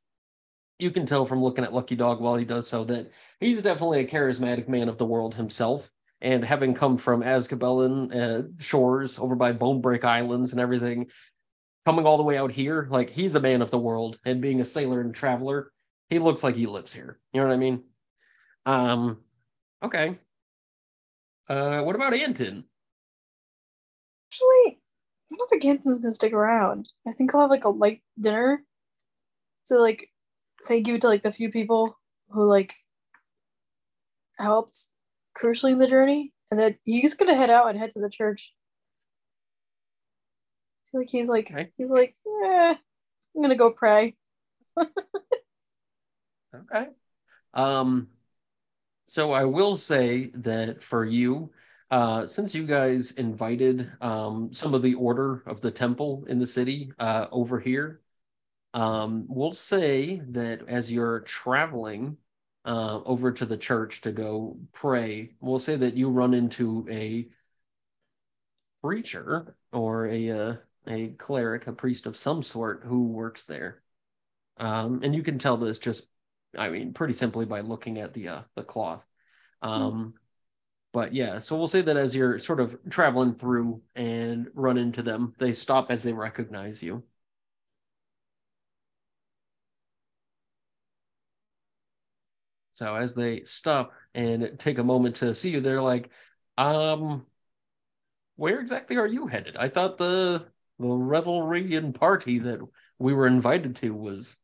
[0.78, 4.00] You can tell from looking at Lucky Dog while he does so that he's definitely
[4.00, 5.90] a charismatic man of the world himself.
[6.20, 11.06] And having come from Azkaban uh, shores over by Bonebreak Islands and everything,
[11.86, 14.60] coming all the way out here, like he's a man of the world and being
[14.60, 15.70] a sailor and traveler,
[16.10, 17.20] he looks like he lives here.
[17.32, 17.84] You know what I mean?
[18.66, 19.18] Um,
[19.82, 20.18] okay.
[21.48, 22.64] Uh, what about Anton?
[24.30, 24.80] Actually,
[25.32, 26.88] I don't think Anton's gonna stick around.
[27.06, 28.64] I think I'll have like a light dinner.
[29.64, 30.10] So like
[30.66, 31.96] thank you to like the few people
[32.30, 32.74] who like
[34.38, 34.88] helped
[35.36, 36.32] crucially in the journey.
[36.50, 38.54] And that he's gonna head out and head to the church.
[40.92, 41.70] Like he's like Okay.
[41.76, 42.74] he's like, eh,
[43.36, 44.16] I'm gonna go pray.
[46.54, 46.88] Okay.
[47.54, 48.08] Um,
[49.06, 51.52] so I will say that for you,
[51.90, 56.46] uh, since you guys invited um, some of the order of the temple in the
[56.46, 58.02] city uh, over here,
[58.74, 62.16] um, we'll say that as you're traveling
[62.64, 67.28] uh, over to the church to go pray, we'll say that you run into a
[68.82, 73.82] preacher or a uh, a cleric, a priest of some sort who works there.
[74.56, 76.06] Um, and you can tell this just
[76.56, 79.04] I mean, pretty simply by looking at the uh, the cloth.
[79.62, 80.14] Um,
[80.92, 85.02] but yeah, so we'll say that as you're sort of traveling through and run into
[85.02, 87.02] them, they stop as they recognize you.
[92.78, 96.10] So as they stop and take a moment to see you, they're like,
[96.56, 97.26] um,
[98.36, 99.56] where exactly are you headed?
[99.56, 100.46] I thought the
[100.78, 102.60] the revelry and party that
[103.00, 104.36] we were invited to was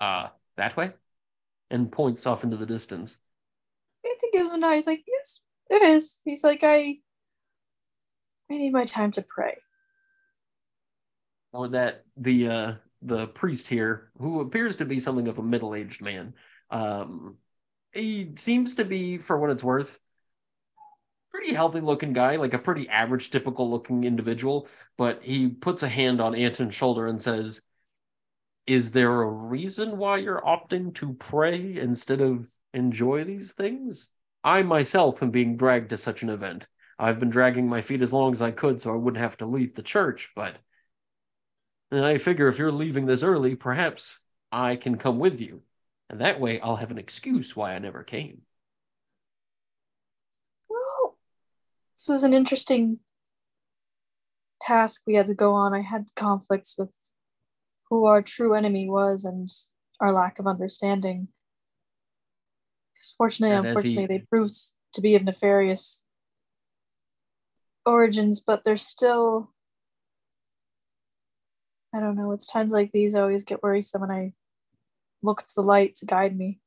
[0.00, 0.92] uh that way
[1.68, 3.16] and points off into the distance.
[4.08, 4.74] Anthony gives him a nod.
[4.74, 6.20] He's like, yes, it is.
[6.24, 6.98] He's like, I
[8.48, 9.56] I need my time to pray.
[11.52, 16.02] Or that the uh the priest here, who appears to be something of a middle-aged
[16.02, 16.34] man,
[16.70, 17.36] um,
[17.92, 19.98] he seems to be, for what it's worth,
[21.30, 24.68] pretty healthy looking guy, like a pretty average, typical looking individual.
[24.96, 27.62] But he puts a hand on Anton's shoulder and says,
[28.66, 34.08] Is there a reason why you're opting to pray instead of enjoy these things?
[34.42, 36.66] I myself am being dragged to such an event.
[36.98, 39.46] I've been dragging my feet as long as I could so I wouldn't have to
[39.46, 40.56] leave the church, but
[41.92, 44.18] And I figure if you're leaving this early, perhaps
[44.50, 45.62] I can come with you.
[46.10, 48.42] And that way I'll have an excuse why I never came.
[50.68, 51.16] Well,
[51.96, 52.98] this was an interesting
[54.60, 55.72] task we had to go on.
[55.72, 56.92] I had conflicts with
[57.88, 59.48] who our true enemy was and
[60.00, 61.28] our lack of understanding.
[62.92, 64.54] Because fortunately, And as he- unfortunately, they proved
[64.94, 66.04] to be of nefarious
[67.86, 69.54] origins, but they're still.
[71.94, 72.32] I don't know.
[72.32, 74.32] It's times like these I always get worrisome when I
[75.22, 76.58] look to the light to guide me.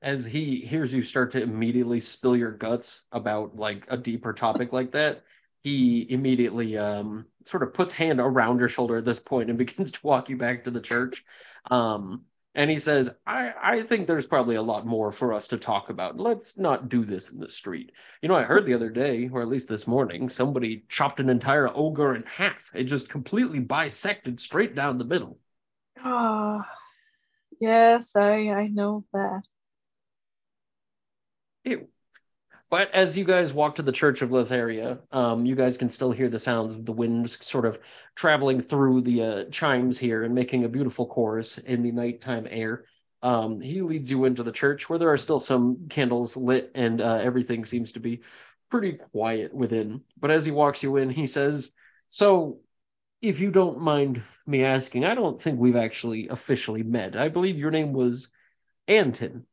[0.00, 4.72] As he hears you start to immediately spill your guts about like a deeper topic
[4.72, 5.24] like that,
[5.62, 9.90] he immediately um, sort of puts hand around your shoulder at this point and begins
[9.92, 11.24] to walk you back to the church.
[11.70, 15.58] Um, and he says, I, I think there's probably a lot more for us to
[15.58, 16.18] talk about.
[16.18, 17.92] Let's not do this in the street.
[18.22, 21.28] You know, I heard the other day, or at least this morning, somebody chopped an
[21.28, 22.70] entire ogre in half.
[22.74, 25.38] It just completely bisected straight down the middle.
[26.02, 26.66] Ah,
[27.60, 29.42] yes, I I know that.
[31.64, 31.88] Ew.
[32.70, 36.12] But as you guys walk to the Church of Lotharia, um, you guys can still
[36.12, 37.78] hear the sounds of the wind sort of
[38.14, 42.84] traveling through the uh, chimes here and making a beautiful chorus in the nighttime air.
[43.22, 47.00] Um, he leads you into the church where there are still some candles lit and
[47.00, 48.20] uh, everything seems to be
[48.70, 50.02] pretty quiet within.
[50.20, 51.72] But as he walks you in, he says,
[52.10, 52.60] So,
[53.20, 57.16] if you don't mind me asking, I don't think we've actually officially met.
[57.16, 58.28] I believe your name was
[58.86, 59.44] Anton.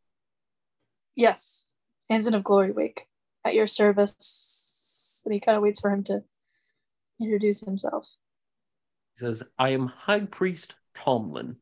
[1.15, 1.69] Yes,
[2.10, 3.08] Anton of Glory Wake,
[3.43, 5.21] at your service.
[5.25, 6.23] And he kind of waits for him to
[7.19, 8.08] introduce himself.
[9.15, 11.58] He says, I am High Priest Tomlin.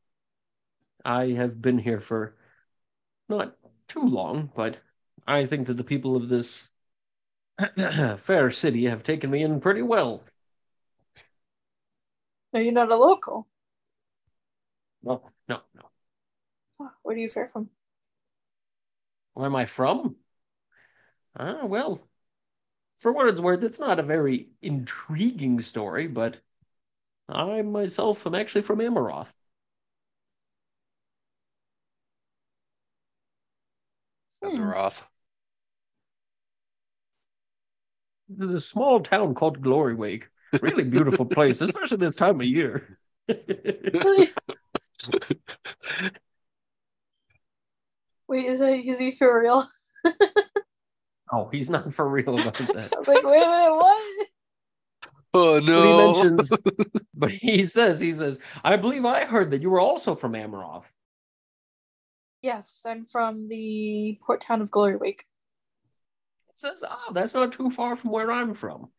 [1.05, 2.35] I have been here for
[3.29, 3.55] not
[3.87, 4.79] too long, but
[5.27, 6.67] I think that the people of this
[8.17, 10.23] fair city have taken me in pretty well.
[12.53, 13.47] No, you're not a local.
[15.03, 15.89] No, no, no.
[17.01, 17.69] Where do you fare from?
[19.33, 20.15] Where am I from?
[21.35, 22.09] Ah, well,
[22.99, 26.41] for what it's worth, it's not a very intriguing story, but
[27.29, 29.33] I myself am actually from Amaroth.
[34.43, 34.63] As a Hmm.
[34.63, 35.07] Roth.
[38.27, 40.27] There's a small town called Glory Wake.
[40.61, 42.99] Really beautiful place, especially this time of year.
[48.27, 49.67] Wait, is that is he for real?
[51.31, 52.91] oh, he's not for real about that.
[52.95, 54.27] I was like, wait a minute, what?
[55.35, 56.13] Oh But he no!
[56.13, 56.51] mentions,
[57.13, 60.85] but he says, he says, I believe I heard that you were also from Amaroth.
[62.41, 65.25] Yes, I'm from the port town of Glory Wake.
[66.47, 68.89] He says, ah, that's not too far from where I'm from.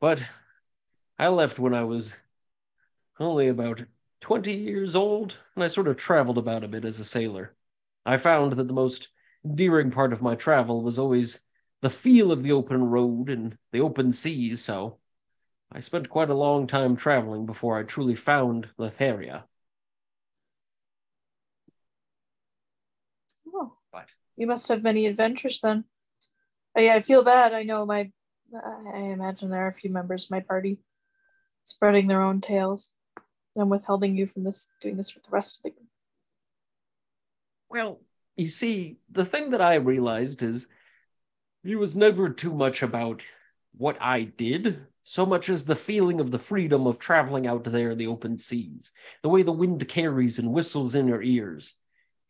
[0.00, 0.22] But
[1.18, 2.16] I left when I was
[3.20, 3.84] only about
[4.20, 7.54] 20 years old, and I sort of traveled about a bit as a sailor.
[8.06, 9.08] I found that the most
[9.44, 11.40] endearing part of my travel was always
[11.80, 14.98] the feel of the open road and the open seas, so
[15.72, 19.44] I spent quite a long time traveling before I truly found Lotharia.
[23.52, 25.84] Oh, But you must have many adventures then.
[26.76, 27.52] Oh, I, I feel bad.
[27.54, 28.12] I know my.
[28.54, 30.78] I imagine there are a few members of my party
[31.68, 32.92] spreading their own tales
[33.56, 35.88] and withholding you from this, doing this with the rest of the group.
[37.68, 38.00] Well,
[38.36, 40.68] you see, the thing that I realized is
[41.64, 43.22] it was never too much about
[43.76, 47.90] what I did, so much as the feeling of the freedom of traveling out there
[47.90, 51.74] in the open seas, the way the wind carries and whistles in your ears.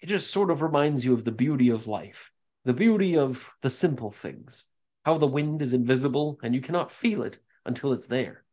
[0.00, 2.32] It just sort of reminds you of the beauty of life,
[2.64, 4.64] the beauty of the simple things,
[5.04, 8.44] how the wind is invisible and you cannot feel it until it's there.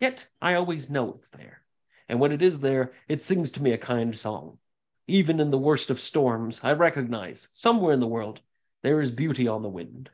[0.00, 1.62] Yet I always know it's there.
[2.08, 4.58] And when it is there, it sings to me a kind song.
[5.06, 8.40] Even in the worst of storms, I recognize somewhere in the world
[8.82, 10.10] there is beauty on the wind.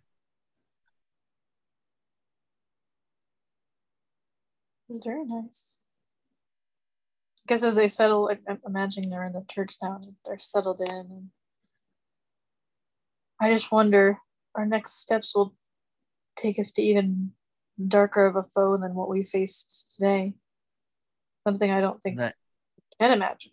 [4.89, 5.77] It's very nice.
[7.39, 11.31] I guess as they settle, I'm imagining they're in the church now they're settled in.
[13.41, 14.19] I just wonder
[14.55, 15.55] our next steps will
[16.37, 17.33] take us to even
[17.89, 20.35] darker of a foe than what we faced today.
[21.47, 22.35] Something I don't think That
[23.01, 23.53] I can imagine.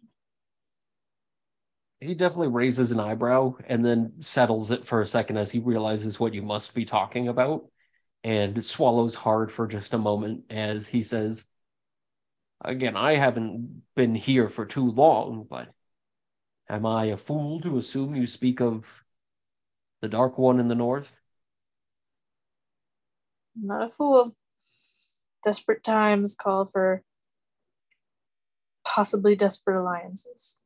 [2.00, 6.20] he definitely raises an eyebrow and then settles it for a second as he realizes
[6.20, 7.66] what you must be talking about
[8.24, 11.46] and swallows hard for just a moment as he says,
[12.62, 15.74] Again, I haven't been here for too long, but
[16.70, 19.04] am I a fool to assume you speak of
[20.02, 21.17] the Dark One in the North?
[23.60, 24.36] I'm not a fool.
[25.44, 27.04] Desperate times call for
[28.86, 30.60] possibly desperate alliances.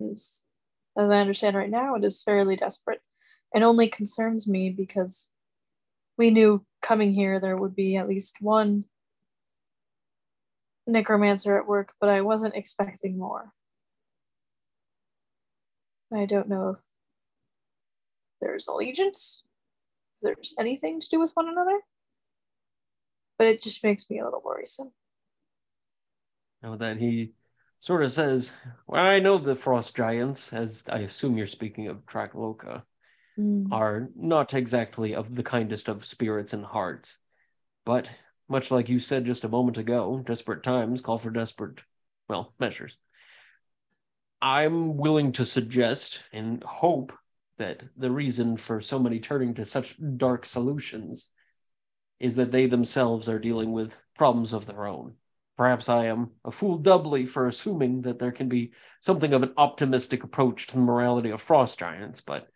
[0.00, 0.42] As,
[0.96, 3.00] as I understand right now, it is fairly desperate
[3.54, 5.30] and only concerns me because
[6.18, 8.84] we knew coming here there would be at least one
[10.86, 13.52] necromancer at work, but I wasn't expecting more.
[16.12, 16.76] I don't know if
[18.40, 19.42] there's allegiance,
[20.16, 21.80] if there's anything to do with one another,
[23.38, 24.92] but it just makes me a little worrisome.
[26.62, 27.32] Now that he
[27.80, 28.54] sort of says,
[28.86, 32.82] Well, I know the frost giants, as I assume you're speaking of Tragaloka,
[33.36, 33.72] Mm.
[33.72, 37.18] are not exactly of the kindest of spirits and hearts.
[37.84, 38.08] But
[38.48, 41.82] much like you said just a moment ago, desperate times call for desperate,
[42.28, 42.96] well, measures.
[44.40, 47.12] I'm willing to suggest and hope
[47.56, 51.30] that the reason for so many turning to such dark solutions
[52.20, 55.14] is that they themselves are dealing with problems of their own.
[55.56, 59.54] Perhaps I am a fool doubly for assuming that there can be something of an
[59.56, 62.48] optimistic approach to the morality of frost giants, but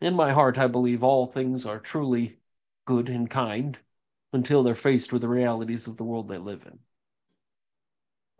[0.00, 2.38] in my heart, I believe all things are truly
[2.84, 3.78] good and kind
[4.32, 6.78] until they're faced with the realities of the world they live in.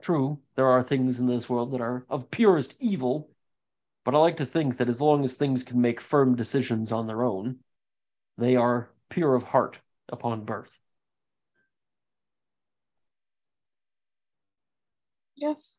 [0.00, 3.30] True, there are things in this world that are of purest evil,
[4.04, 7.06] but I like to think that as long as things can make firm decisions on
[7.06, 7.58] their own,
[8.36, 10.72] they are pure of heart upon birth.
[15.36, 15.76] Yes,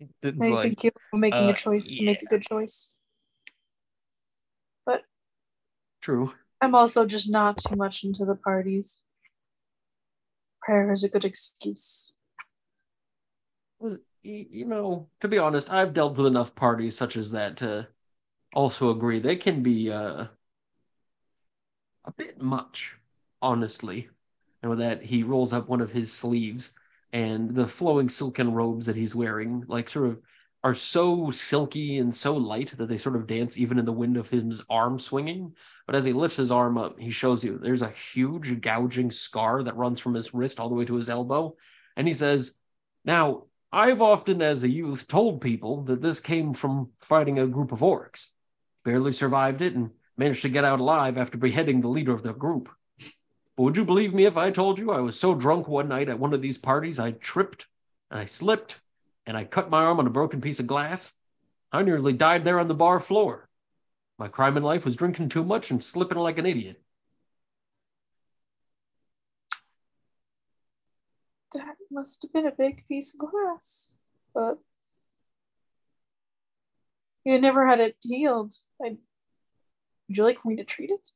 [0.00, 1.88] It's I like, think you're making uh, a choice.
[1.88, 2.94] You make a good choice.
[4.86, 5.02] But
[6.00, 6.32] True.
[6.60, 9.02] I'm also just not too much into the parties.
[10.62, 12.14] Prayer is a good excuse.
[13.78, 17.86] Was you know, to be honest, I've dealt with enough parties such as that to
[18.54, 20.26] also agree they can be uh,
[22.04, 22.96] a bit much,
[23.40, 24.08] honestly.
[24.62, 26.72] And with that, he rolls up one of his sleeves,
[27.12, 30.20] and the flowing silken robes that he's wearing, like, sort of
[30.64, 34.16] are so silky and so light that they sort of dance even in the wind
[34.16, 35.54] of his arm swinging.
[35.86, 39.62] But as he lifts his arm up, he shows you there's a huge gouging scar
[39.62, 41.54] that runs from his wrist all the way to his elbow.
[41.96, 42.56] And he says,
[43.04, 47.70] Now, I've often, as a youth, told people that this came from fighting a group
[47.70, 48.28] of orcs.
[48.84, 52.32] Barely survived it and managed to get out alive after beheading the leader of the
[52.32, 52.70] group.
[53.56, 56.08] But would you believe me if I told you I was so drunk one night
[56.08, 57.66] at one of these parties I tripped
[58.10, 58.80] and I slipped
[59.26, 61.12] and I cut my arm on a broken piece of glass?
[61.72, 63.48] I nearly died there on the bar floor.
[64.18, 66.80] My crime in life was drinking too much and slipping like an idiot.
[71.54, 73.94] That must have been a big piece of glass.
[74.32, 74.58] But
[77.24, 78.52] you never had it healed.
[78.80, 78.96] I,
[80.08, 81.10] would you like for me to treat it?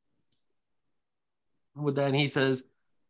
[1.74, 2.64] With that, he says,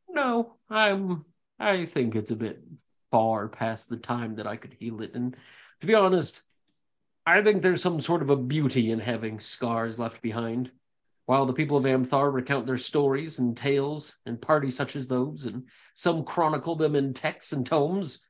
[0.08, 1.24] "No, I'm.
[1.58, 2.62] I think it's a bit
[3.10, 5.14] far past the time that I could heal it.
[5.14, 5.36] And
[5.80, 6.42] to be honest,
[7.26, 10.70] I think there's some sort of a beauty in having scars left behind.
[11.26, 15.44] While the people of Amthar recount their stories and tales and parties such as those,
[15.44, 15.64] and
[15.94, 18.24] some chronicle them in texts and tomes,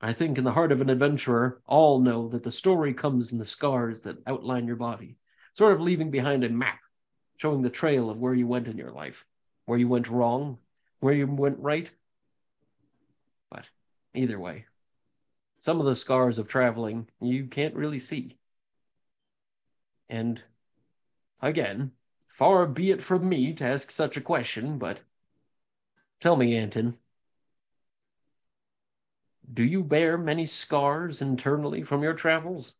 [0.00, 3.38] I think in the heart of an adventurer, all know that the story comes in
[3.38, 5.16] the scars that outline your body,
[5.54, 6.80] sort of leaving behind a map,
[7.40, 9.24] showing the trail of where you went in your life,
[9.64, 10.58] where you went wrong,
[10.98, 11.90] where you went right.
[13.48, 13.66] But
[14.12, 14.66] either way,
[15.56, 18.36] some of the scars of traveling you can't really see.
[20.10, 20.42] And
[21.40, 21.92] again,
[22.28, 25.00] far be it from me to ask such a question, but
[26.20, 26.98] tell me, Anton,
[29.50, 32.74] do you bear many scars internally from your travels?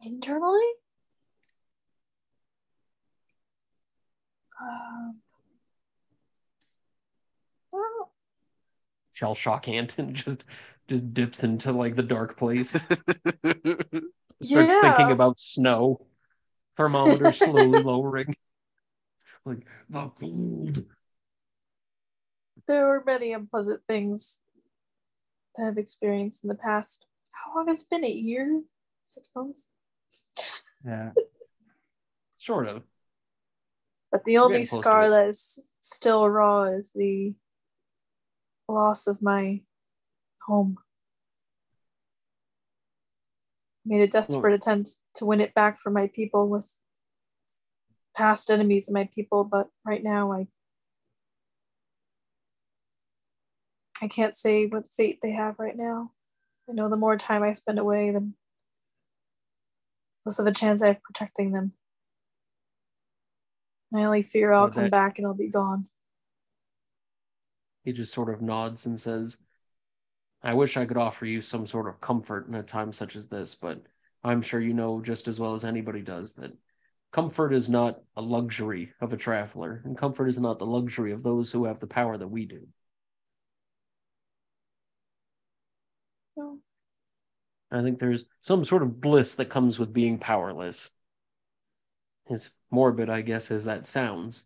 [0.00, 0.64] Internally?
[4.62, 5.16] Um,
[7.72, 8.12] well,
[9.12, 10.44] Shell shock Anton just
[10.88, 12.72] just dips into like the dark place.
[13.42, 14.04] Starts
[14.42, 14.80] Yeah.
[14.80, 16.06] thinking about snow.
[16.76, 18.34] Thermometer slowly lowering.
[19.44, 20.84] Like the cold.
[22.66, 24.40] there were many unpleasant things
[25.56, 27.06] that I've experienced in the past.
[27.32, 28.04] How long has it been?
[28.04, 28.62] A year?
[29.04, 29.70] Six months?
[30.84, 31.10] Yeah.
[32.38, 32.82] Sort of.
[34.10, 37.34] But the only scar that is still raw is the
[38.68, 39.62] loss of my
[40.46, 40.78] home.
[43.86, 46.76] I made a desperate attempt to win it back for my people with
[48.16, 50.48] past enemies of my people, but right now I
[54.02, 56.12] I can't say what fate they have right now.
[56.68, 58.32] I know the more time I spend away, the
[60.24, 61.72] less of a chance I have protecting them.
[63.94, 65.88] I only fear I'll come that- back and I'll be gone.
[67.82, 69.38] he just sort of nods and says,
[70.42, 73.28] I wish I could offer you some sort of comfort in a time such as
[73.28, 73.82] this, but
[74.22, 76.52] I'm sure you know just as well as anybody does that
[77.10, 81.22] comfort is not a luxury of a traveler, and comfort is not the luxury of
[81.22, 82.68] those who have the power that we do.
[86.36, 86.60] So,
[87.70, 90.90] I think there's some sort of bliss that comes with being powerless.
[92.28, 94.44] As morbid, I guess, as that sounds,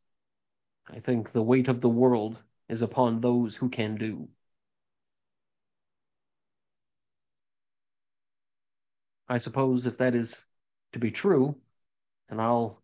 [0.89, 4.29] I think the weight of the world is upon those who can do.
[9.29, 10.45] I suppose if that is
[10.93, 11.57] to be true,
[12.29, 12.83] and I'll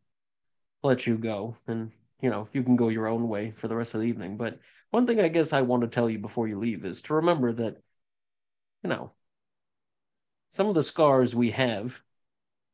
[0.83, 3.95] let you go, and you know, you can go your own way for the rest
[3.95, 4.37] of the evening.
[4.37, 4.59] But
[4.91, 7.53] one thing I guess I want to tell you before you leave is to remember
[7.53, 7.83] that,
[8.83, 9.13] you know,
[10.51, 12.03] some of the scars we have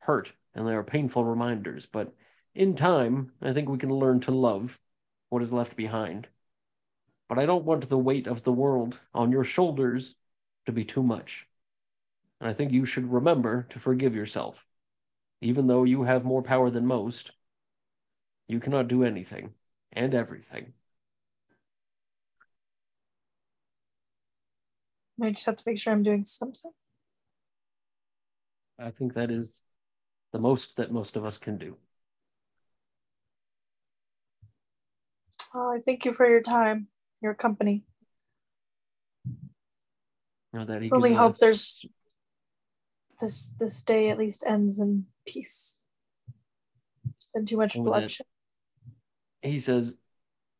[0.00, 2.12] hurt and they are painful reminders, but
[2.56, 4.80] in time, I think we can learn to love
[5.28, 6.26] what is left behind.
[7.28, 10.14] But I don't want the weight of the world on your shoulders
[10.64, 11.46] to be too much.
[12.40, 14.66] And I think you should remember to forgive yourself.
[15.42, 17.30] Even though you have more power than most,
[18.48, 19.52] you cannot do anything
[19.92, 20.72] and everything.
[25.22, 26.72] I just have to make sure I'm doing something.
[28.78, 29.62] I think that is
[30.32, 31.76] the most that most of us can do.
[35.54, 36.88] Oh, I thank you for your time,
[37.22, 37.84] your company.
[40.52, 41.84] Know, that he only hope there's
[43.20, 45.82] this this day at least ends in peace.
[47.34, 48.26] Been too much And bloodshed.
[49.42, 49.96] he says,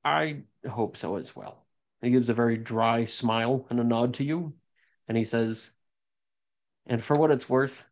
[0.05, 1.65] I hope so as well.
[2.03, 4.53] He gives a very dry smile and a nod to you.
[5.09, 5.71] And he says,
[6.87, 7.85] And for what it's worth,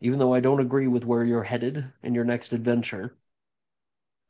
[0.00, 3.16] even though I don't agree with where you're headed in your next adventure,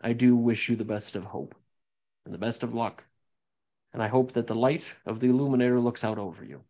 [0.04, 1.54] I do wish you the best of hope
[2.26, 3.04] and the best of luck.
[3.94, 6.62] And I hope that the light of the Illuminator looks out over you.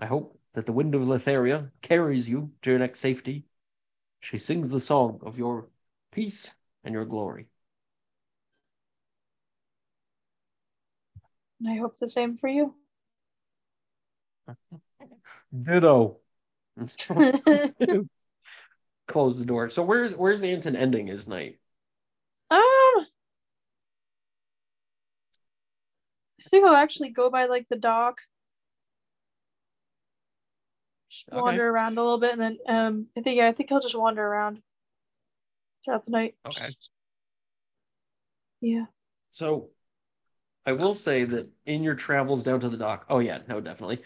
[0.00, 3.46] I hope that the wind of Lotharia carries you to your next safety.
[4.18, 5.68] She sings the song of your
[6.10, 7.46] peace and your glory.
[11.60, 12.74] And I hope the same for you.
[15.62, 16.18] Ditto.
[16.76, 18.08] And so-
[19.06, 19.70] Close the door.
[19.70, 21.60] So where's where's Anton ending his night?
[22.50, 23.06] Um, I
[26.48, 28.20] think I'll actually go by like the dock.
[31.10, 31.42] Just Okay.
[31.42, 33.98] wander around a little bit, and then um, I think yeah, I think I'll just
[33.98, 34.62] wander around
[35.84, 36.34] throughout the night.
[36.46, 36.68] Okay.
[38.60, 38.86] Yeah.
[39.32, 39.70] So
[40.64, 44.02] I will say that in your travels down to the dock, oh yeah, no, definitely.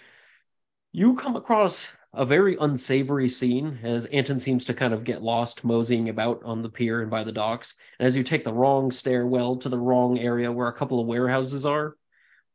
[0.93, 5.65] You come across a very unsavory scene as Anton seems to kind of get lost
[5.65, 7.75] moseying about on the pier and by the docks.
[7.99, 11.07] And as you take the wrong stairwell to the wrong area where a couple of
[11.07, 11.97] warehouses are,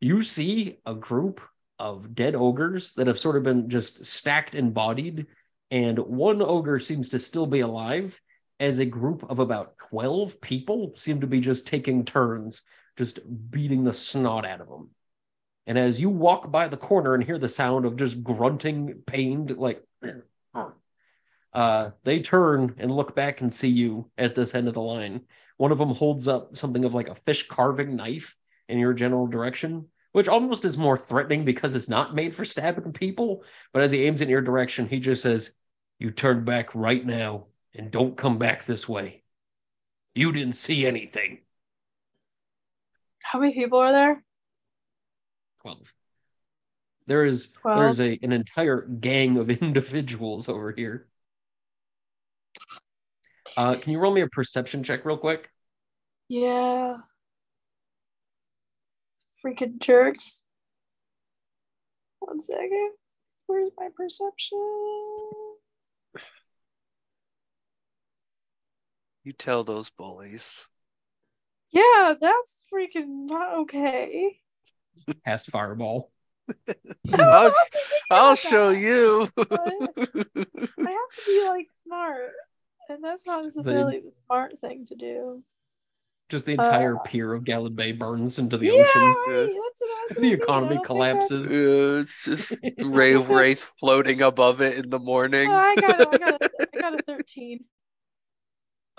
[0.01, 1.41] you see a group
[1.79, 5.27] of dead ogres that have sort of been just stacked and bodied.
[5.71, 8.19] And one ogre seems to still be alive,
[8.59, 12.61] as a group of about 12 people seem to be just taking turns,
[12.97, 13.19] just
[13.51, 14.89] beating the snot out of them.
[15.67, 19.57] And as you walk by the corner and hear the sound of just grunting, pained,
[19.57, 19.83] like,
[21.53, 25.21] uh, they turn and look back and see you at this end of the line.
[25.57, 28.35] One of them holds up something of like a fish carving knife
[28.67, 32.93] in your general direction, which almost is more threatening because it's not made for stabbing
[32.93, 33.43] people.
[33.73, 35.53] But as he aims in your direction, he just says,
[35.97, 39.23] You turn back right now and don't come back this way.
[40.13, 41.39] You didn't see anything.
[43.23, 44.23] How many people are there?
[45.65, 45.93] 12.
[47.07, 47.77] There is 12.
[47.79, 51.07] there's a an entire gang of individuals over here.
[53.57, 55.49] Uh, can you roll me a perception check real quick?
[56.27, 56.97] Yeah.
[59.43, 60.43] Freaking jerks.
[62.19, 62.91] One second.
[63.47, 64.59] Where's my perception?
[69.23, 70.53] You tell those bullies.
[71.71, 74.39] Yeah, that's freaking not okay.
[75.25, 76.11] Cast fireball.
[77.05, 77.53] No, I I'll,
[78.09, 78.79] I'll show that.
[78.79, 79.29] you.
[80.83, 82.31] I have to be like smart,
[82.89, 85.43] and that's not necessarily the smart thing to do.
[86.29, 89.17] Just the entire Uh, pier of Galladbay burns into the yeah, ocean.
[89.27, 89.49] right.
[89.53, 91.51] That's what The economy collapses.
[91.51, 95.49] Uh, it's just Wave Wraith floating above it in the morning.
[95.49, 96.07] Oh, I got it.
[96.11, 96.51] I got it.
[96.73, 97.65] I got a thirteen.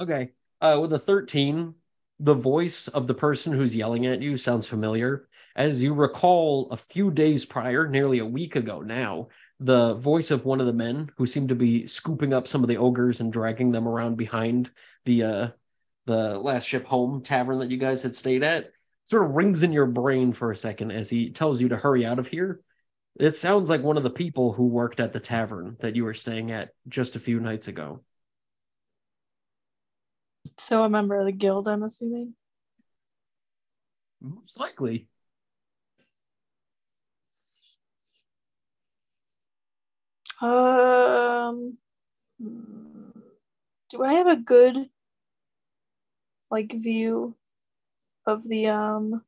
[0.01, 0.33] Okay.
[0.61, 1.75] Uh, with a 13,
[2.21, 5.29] the voice of the person who's yelling at you sounds familiar.
[5.57, 9.29] As you recall, a few days prior, nearly a week ago now,
[9.59, 12.69] the voice of one of the men who seemed to be scooping up some of
[12.69, 14.71] the ogres and dragging them around behind
[15.07, 15.49] the uh,
[16.05, 18.71] the last ship home tavern that you guys had stayed at.
[19.07, 22.05] sort of rings in your brain for a second as he tells you to hurry
[22.05, 22.61] out of here.
[23.19, 26.15] It sounds like one of the people who worked at the tavern that you were
[26.15, 28.03] staying at just a few nights ago.
[30.59, 32.35] So a member of the guild, I'm assuming.
[34.21, 35.09] Most likely.
[40.41, 41.79] Um,
[42.39, 44.91] do I have a good
[46.51, 47.37] like view
[48.27, 49.23] of the um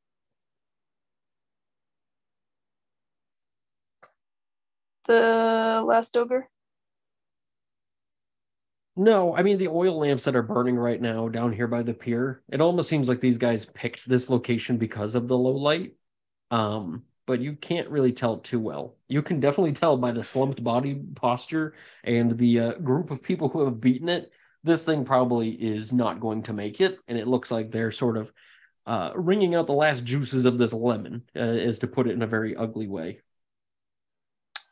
[5.06, 6.48] the last ogre?
[8.96, 11.94] No, I mean the oil lamps that are burning right now down here by the
[11.94, 12.42] pier.
[12.50, 15.94] It almost seems like these guys picked this location because of the low light.
[16.50, 18.96] Um, but you can't really tell too well.
[19.06, 23.50] You can definitely tell by the slumped body posture and the uh, group of people
[23.50, 24.32] who have beaten it.
[24.64, 28.16] This thing probably is not going to make it, and it looks like they're sort
[28.16, 28.32] of
[28.86, 32.22] uh, wringing out the last juices of this lemon, uh, is to put it in
[32.22, 33.20] a very ugly way.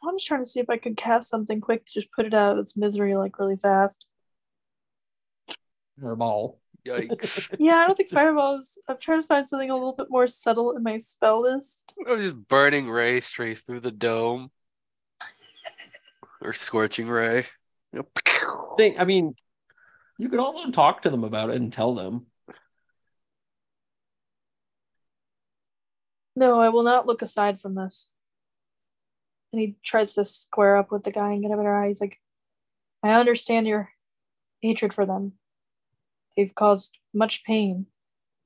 [0.03, 2.33] I'm just trying to see if I could cast something quick to just put it
[2.33, 4.07] out of its misery like really fast.
[5.99, 6.59] Ball.
[6.87, 7.49] Yikes.
[7.59, 8.79] Yeah, I don't think fireballs.
[8.89, 11.93] I'm trying to find something a little bit more subtle in my spell list.
[12.09, 14.51] I'm just burning ray straight through the dome.
[16.41, 17.47] or scorching ray.
[18.77, 19.35] Thing, I mean,
[20.19, 22.27] you could also talk to them about it and tell them.
[26.35, 28.13] No, I will not look aside from this.
[29.53, 31.89] And he tries to square up with the guy and get a better eye.
[31.89, 32.21] He's like,
[33.03, 33.91] I understand your
[34.61, 35.33] hatred for them.
[36.37, 37.87] They've caused much pain.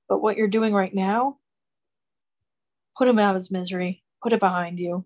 [0.09, 1.38] But what you're doing right now,
[2.97, 4.03] put him out of his misery.
[4.22, 5.05] Put it behind you.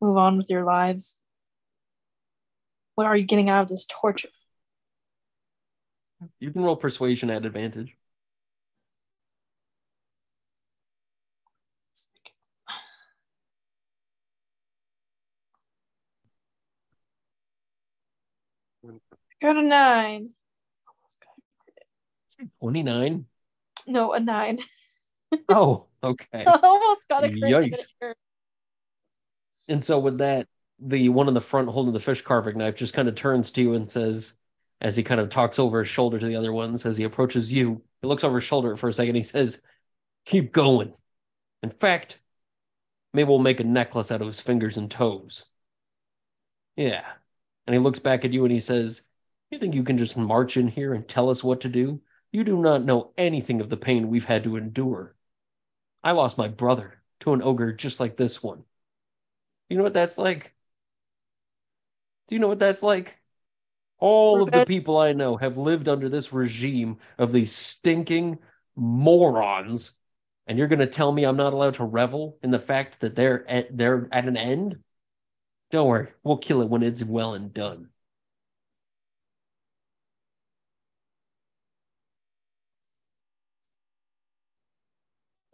[0.00, 1.20] Move on with your lives.
[2.94, 4.28] What are you getting out of this torture?
[6.38, 7.96] You can roll persuasion at advantage.
[19.40, 20.30] Got a nine.
[20.88, 21.84] Almost got a crit.
[22.60, 23.26] 29.
[23.86, 24.58] No, a nine.
[25.48, 26.44] Oh, okay.
[26.46, 27.28] I Almost got a.
[27.28, 27.86] Yikes.
[29.68, 30.46] And so with that,
[30.78, 33.60] the one in the front holding the fish carving knife just kind of turns to
[33.60, 34.36] you and says,
[34.80, 37.52] as he kind of talks over his shoulder to the other ones, as he approaches
[37.52, 39.14] you, he looks over his shoulder for a second.
[39.14, 39.62] He says,
[40.26, 40.94] Keep going.
[41.62, 42.20] In fact,
[43.12, 45.46] maybe we'll make a necklace out of his fingers and toes.
[46.76, 47.04] Yeah.
[47.66, 49.02] And he looks back at you and he says,
[49.50, 52.00] You think you can just march in here and tell us what to do?
[52.34, 55.14] You do not know anything of the pain we've had to endure.
[56.02, 58.64] I lost my brother to an ogre just like this one.
[59.68, 60.52] You know what that's like?
[62.26, 63.20] Do you know what that's like?
[64.00, 68.40] All of the people I know have lived under this regime of these stinking
[68.74, 69.92] morons,
[70.48, 73.14] and you're going to tell me I'm not allowed to revel in the fact that
[73.14, 74.82] they're at, they're at an end?
[75.70, 77.90] Don't worry, we'll kill it when it's well and done.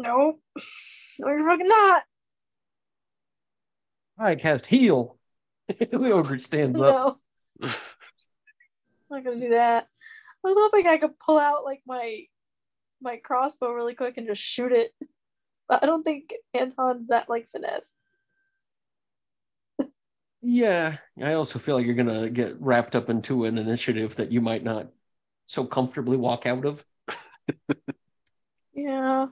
[0.00, 0.38] No.
[1.18, 2.02] No, you're fucking not.
[4.18, 5.18] I cast heal.
[5.68, 7.18] the ogre stands up.
[7.62, 7.70] No.
[9.10, 9.88] I'm not gonna do that.
[10.42, 12.24] I was hoping I could pull out like my
[13.02, 14.92] my crossbow really quick and just shoot it.
[15.68, 17.92] But I don't think Anton's that like finesse.
[20.42, 24.40] Yeah, I also feel like you're gonna get wrapped up into an initiative that you
[24.40, 24.88] might not
[25.44, 26.84] so comfortably walk out of.
[28.72, 29.26] Yeah.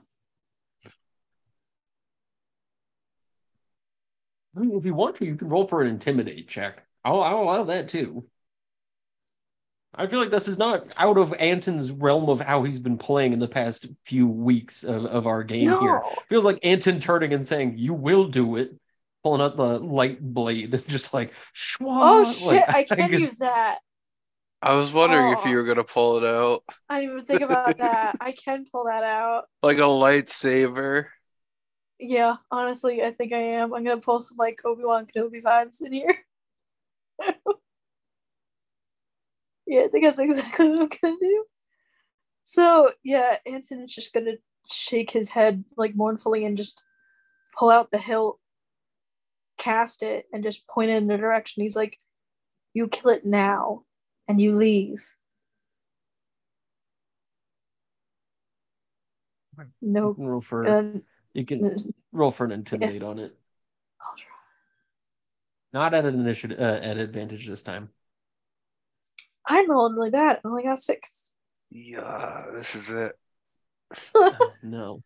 [4.55, 6.83] I mean, if you want to, you can roll for an intimidate check.
[7.05, 8.25] I'll, I'll allow that too.
[9.95, 13.33] I feel like this is not out of Anton's realm of how he's been playing
[13.33, 16.01] in the past few weeks of, of our game here.
[16.29, 18.75] Feels like Anton turning and saying, "You will do it,"
[19.23, 21.99] pulling out the light blade, and just like, Schwa!
[22.01, 23.79] Oh shit, like, I can could- use that.
[24.61, 25.49] I was wondering if Oh.
[25.49, 28.17] you were gonna pull it out I didn't even think about that.
[28.21, 29.45] I can pull that out.
[29.63, 31.05] like a lightsaber.
[31.99, 33.73] Yeah, honestly, I think I am.
[33.73, 36.15] I'm gonna pull some like Obi Wan Kenobi vibes in here.
[39.67, 41.45] yeah, I think that's exactly what I'm gonna do.
[42.43, 44.37] So yeah, Anton is just gonna
[44.71, 46.83] shake his head like mournfully and just
[47.57, 48.39] pull out the hilt,
[49.57, 51.63] cast it, and just point it in the direction.
[51.63, 51.97] He's like,
[52.73, 53.83] "You kill it now,
[54.27, 55.13] and you leave."
[59.81, 60.65] No roll for.
[61.33, 61.75] You can
[62.11, 63.37] roll for an intimidate on it.
[64.01, 64.27] I'll try.
[65.73, 67.89] Not at an initiative uh, at advantage this time.
[69.45, 70.39] I'm rolling really bad.
[70.43, 71.31] I only got six.
[71.71, 73.15] Yeah, this is it.
[74.63, 75.03] No.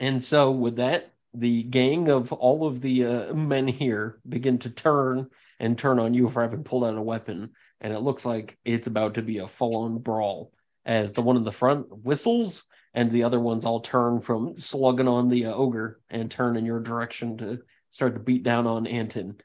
[0.00, 4.70] And so, with that, the gang of all of the uh, men here begin to
[4.70, 5.28] turn
[5.60, 7.50] and turn on you for having pulled out a weapon.
[7.80, 10.52] And it looks like it's about to be a full on brawl
[10.84, 15.08] as the one in the front whistles and the other ones all turn from slugging
[15.08, 18.86] on the uh, ogre and turn in your direction to start to beat down on
[18.86, 19.36] Anton.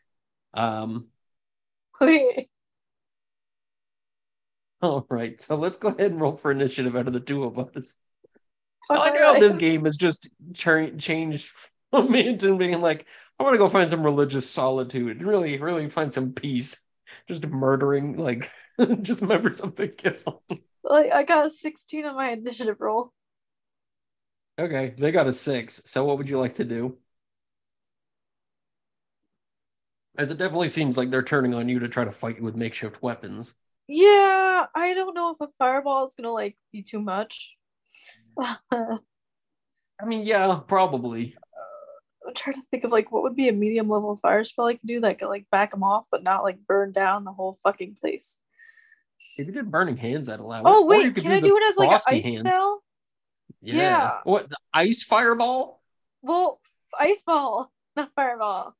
[0.53, 1.07] Um,
[4.81, 7.57] all right, so let's go ahead and roll for initiative out of the two of
[7.75, 7.97] us.
[8.89, 11.51] I like how this game has just cha- changed
[11.91, 13.05] from Anton being like,
[13.39, 16.81] I want to go find some religious solitude, really, really find some peace.
[17.27, 18.49] Just murdering, like,
[19.01, 20.41] just members of the guild.
[20.83, 23.11] Like I got a 16 on my initiative roll.
[24.57, 25.81] Okay, they got a six.
[25.85, 26.97] So, what would you like to do?
[30.17, 32.55] As it definitely seems like they're turning on you to try to fight you with
[32.55, 33.53] makeshift weapons.
[33.87, 37.55] Yeah, I don't know if a fireball is gonna like be too much.
[38.71, 38.99] I'm
[40.05, 41.35] mean, yeah, probably.
[41.35, 44.67] Uh, I'm trying to think of like what would be a medium level fire spell
[44.67, 47.31] I could do that could like back them off, but not like burn down the
[47.33, 48.39] whole fucking place.
[49.37, 50.65] If you did burning hands, I'd allow it.
[50.65, 52.49] Oh wait, can I the do it as like an ice hands.
[52.49, 52.83] spell?
[53.61, 53.75] Yeah.
[53.75, 54.17] Yeah.
[54.23, 55.81] What the ice fireball?
[56.21, 56.59] Well,
[56.99, 58.75] ice ball, not fireball.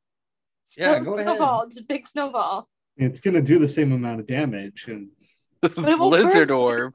[0.78, 1.36] Yeah, Still go ahead.
[1.36, 2.68] snowball, just big snowball.
[2.98, 5.10] It's gonna do the same amount of damage and
[5.64, 6.58] it Blizzard burn.
[6.58, 6.94] orb.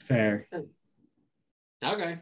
[0.00, 0.46] fair.
[1.84, 2.18] Okay.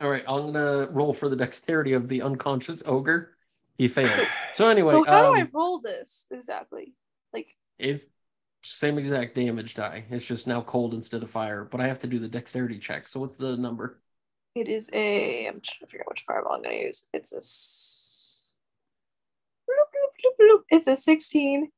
[0.00, 3.36] All right, I'm gonna roll for the dexterity of the unconscious ogre.
[3.78, 4.10] He failed.
[4.12, 4.24] So-
[4.54, 6.94] So anyway, So how um, do I roll this exactly?
[7.32, 8.06] Like, it's
[8.62, 10.04] same exact damage die.
[10.10, 13.08] It's just now cold instead of fire, but I have to do the dexterity check.
[13.08, 14.00] So what's the number?
[14.60, 15.46] it is a.
[15.46, 17.06] I'm trying to figure out which fireball I'm gonna use.
[17.12, 17.40] It's a.
[20.70, 21.70] It's a 16.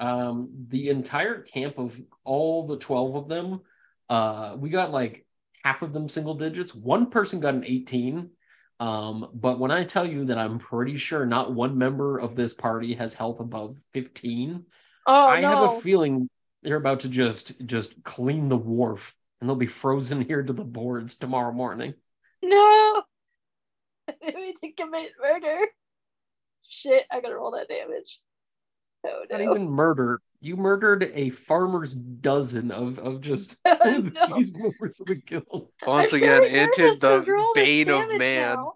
[0.00, 3.60] Um, the entire camp of all the 12 of them,
[4.08, 5.26] uh, we got like
[5.64, 6.74] half of them single digits.
[6.74, 8.30] One person got an 18.
[8.80, 12.54] Um, but when I tell you that I'm pretty sure not one member of this
[12.54, 14.66] party has health above 15,
[15.06, 15.48] Oh I no!
[15.48, 16.28] have a feeling
[16.62, 20.64] they're about to just just clean the wharf and they'll be frozen here to the
[20.64, 21.94] boards tomorrow morning.
[22.42, 23.02] No!
[24.08, 25.66] I need to commit murder.
[26.68, 28.20] Shit, I gotta roll that damage.
[29.04, 30.20] Oh Not even murder.
[30.40, 34.36] You murdered a farmer's dozen of, of just I know.
[34.36, 35.70] these members of the guild.
[35.86, 38.54] Once I'm again, very into the bane of man.
[38.54, 38.74] now.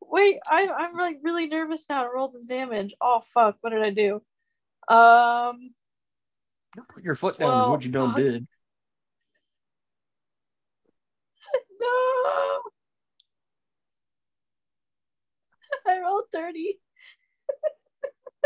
[0.00, 2.94] Wait, I'm I'm like really nervous now to roll this damage.
[3.00, 4.22] Oh fuck, what did I do?
[4.88, 5.70] Um
[6.92, 8.16] Put your foot down is what you done fuck.
[8.18, 8.46] did.
[11.80, 12.60] no.
[15.86, 16.78] I rolled 30.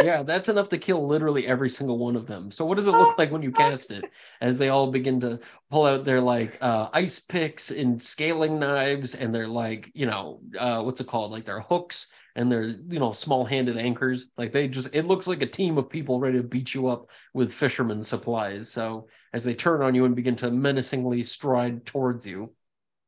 [0.03, 2.51] Yeah, that's enough to kill literally every single one of them.
[2.51, 4.11] So what does it look like when you cast it?
[4.41, 5.41] As they all begin to
[5.71, 10.41] pull out their like uh ice picks and scaling knives and their like, you know,
[10.59, 11.33] uh what's it called?
[11.33, 14.29] Like their hooks and their, you know, small-handed anchors.
[14.37, 17.09] Like they just it looks like a team of people ready to beat you up
[17.35, 18.71] with fisherman supplies.
[18.71, 22.55] So as they turn on you and begin to menacingly stride towards you.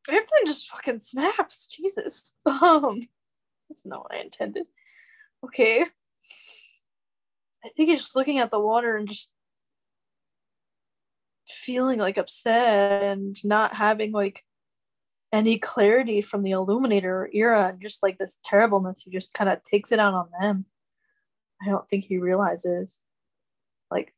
[0.08, 1.68] Everything just fucking snaps.
[1.68, 2.36] Jesus.
[2.46, 3.08] Um
[3.68, 4.66] that's not what I intended.
[5.44, 5.86] Okay.
[7.64, 9.28] I think he's just looking at the water and just
[11.46, 14.42] feeling like upset and not having like
[15.32, 19.02] any clarity from the Illuminator era and just like this terribleness.
[19.02, 20.66] He just kind of takes it out on them.
[21.62, 23.00] I don't think he realizes
[23.90, 24.12] like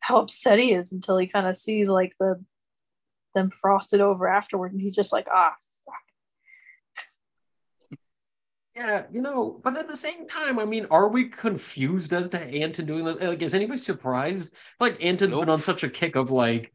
[0.00, 2.44] how upset he is until he kind of sees like the
[3.34, 5.54] them frosted over afterward and he's just like ah
[8.76, 12.40] Yeah, you know, but at the same time, I mean, are we confused as to
[12.40, 13.16] Anton doing this?
[13.18, 14.52] Like, is anybody surprised?
[14.78, 16.74] Like, Anton's been on such a kick of like,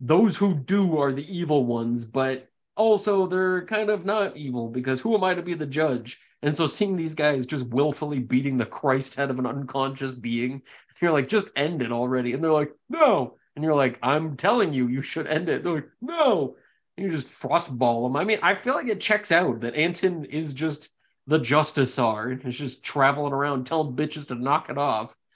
[0.00, 4.98] those who do are the evil ones, but also they're kind of not evil because
[4.98, 6.18] who am I to be the judge?
[6.40, 10.62] And so seeing these guys just willfully beating the Christ out of an unconscious being,
[11.02, 12.32] you're like, just end it already.
[12.32, 13.36] And they're like, no.
[13.56, 15.62] And you're like, I'm telling you, you should end it.
[15.62, 16.56] They're like, no.
[16.96, 18.16] And you just frostball them.
[18.16, 20.88] I mean, I feel like it checks out that Anton is just
[21.26, 25.16] the Justice are is just traveling around telling bitches to knock it off.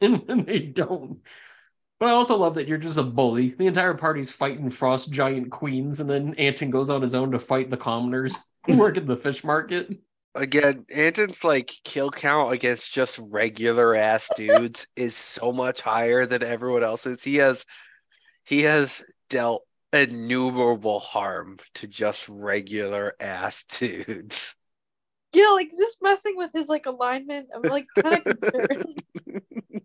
[0.00, 1.20] And, and they don't.
[2.00, 3.50] But I also love that you're just a bully.
[3.50, 7.38] The entire party's fighting frost giant queens, and then Anton goes on his own to
[7.38, 8.36] fight the commoners
[8.66, 9.96] who work in the fish market.
[10.34, 16.42] Again, Anton's like kill count against just regular ass dudes is so much higher than
[16.42, 17.22] everyone else's.
[17.22, 17.64] He has
[18.44, 24.54] he has dealt innumerable harm to just regular ass dudes.
[25.34, 29.02] Yeah like is this messing with his like alignment i'm like kind of concerned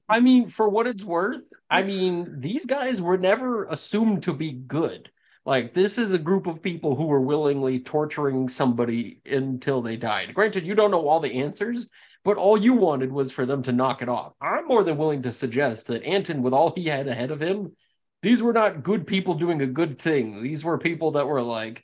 [0.10, 4.54] I mean, for what it's worth, I mean, these guys were never assumed to be
[4.54, 5.12] good.
[5.45, 10.34] Like this is a group of people who were willingly torturing somebody until they died.
[10.34, 11.88] Granted, you don't know all the answers,
[12.24, 14.34] but all you wanted was for them to knock it off.
[14.41, 17.76] I'm more than willing to suggest that Anton, with all he had ahead of him,
[18.22, 20.41] these were not good people doing a good thing.
[20.41, 21.84] These were people that were like,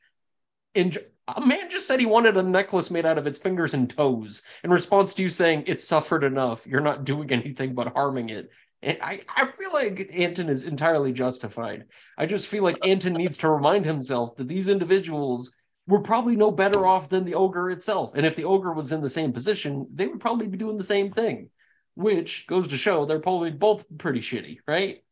[0.74, 0.92] in,
[1.28, 4.44] a man just said he wanted a necklace made out of its fingers and toes
[4.64, 6.68] in response to you saying it suffered enough.
[6.68, 8.50] You're not doing anything but harming it.
[8.82, 11.86] And I, I feel like Anton is entirely justified.
[12.18, 15.56] I just feel like Anton needs to remind himself that these individuals
[15.88, 18.14] were probably no better off than the ogre itself.
[18.16, 20.84] And if the ogre was in the same position, they would probably be doing the
[20.84, 21.50] same thing,
[21.96, 25.04] which goes to show they're probably both pretty shitty, right?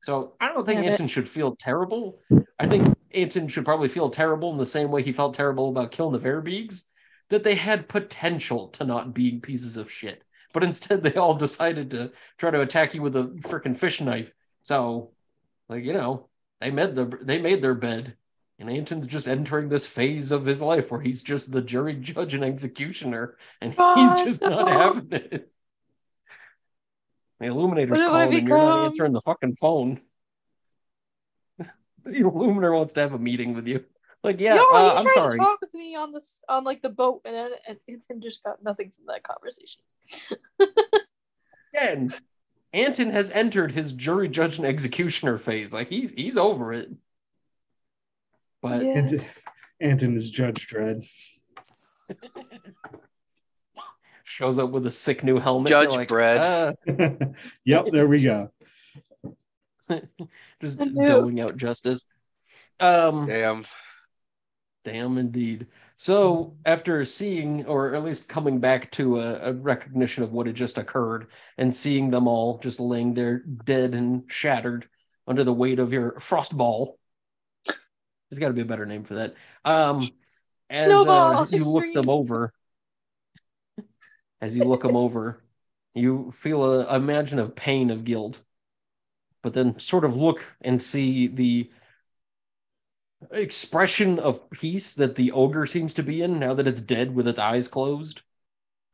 [0.00, 2.20] So I don't think Yeah, but- Anton should feel terrible.
[2.58, 5.90] I think Anton should probably feel terrible in the same way he felt terrible about
[5.90, 6.84] killing the Verbeegs,
[7.28, 10.22] that they had potential to not be pieces of shit.
[10.52, 14.32] But instead, they all decided to try to attack you with a freaking fish knife.
[14.62, 15.10] So,
[15.68, 16.28] like you know,
[16.60, 18.16] they made the they made their bed,
[18.58, 22.34] and Anton's just entering this phase of his life where he's just the jury, judge,
[22.34, 25.52] and executioner, and he's God, just not having it.
[27.40, 30.00] The Illuminator's What calling and you're not answering the fucking phone.
[31.58, 33.84] the Illuminator wants to have a meeting with you.
[34.24, 35.38] Like, yeah, Yo, uh, I'm tried sorry.
[35.38, 38.42] to talk with me on this on like the boat, and then and Anton just
[38.42, 39.82] got nothing from that conversation.
[41.74, 42.10] Again,
[42.72, 45.72] Anton has entered his jury, judge, and executioner phase.
[45.72, 46.90] Like he's he's over it.
[48.60, 48.92] But Yeah.
[48.94, 49.24] Anton,
[49.80, 51.08] Anton is Judge Dredd.
[54.28, 55.70] shows up with a sick new helmet.
[55.70, 56.76] Judge like, Brad.
[56.88, 56.92] "Ah,"
[57.64, 58.50] yep, there we go.
[60.60, 61.06] just I knew.
[61.06, 62.06] doling out justice.
[62.78, 63.64] Um, Damn.
[64.84, 65.66] Damn, indeed.
[65.96, 70.54] So, after seeing, or at least coming back to a, a recognition of what had
[70.54, 71.26] just occurred,
[71.58, 74.88] and seeing them all just laying there dead and shattered
[75.26, 76.98] under the weight of your frost ball,
[77.66, 79.34] there's got to be a better name for that.
[79.64, 80.08] Um,
[80.70, 82.52] as uh, you look them over,
[84.40, 85.42] as you look them over,
[85.94, 88.42] you feel a imagine of pain of guilt,
[89.42, 91.70] but then sort of look and see the
[93.32, 97.26] expression of peace that the ogre seems to be in now that it's dead with
[97.28, 98.22] its eyes closed.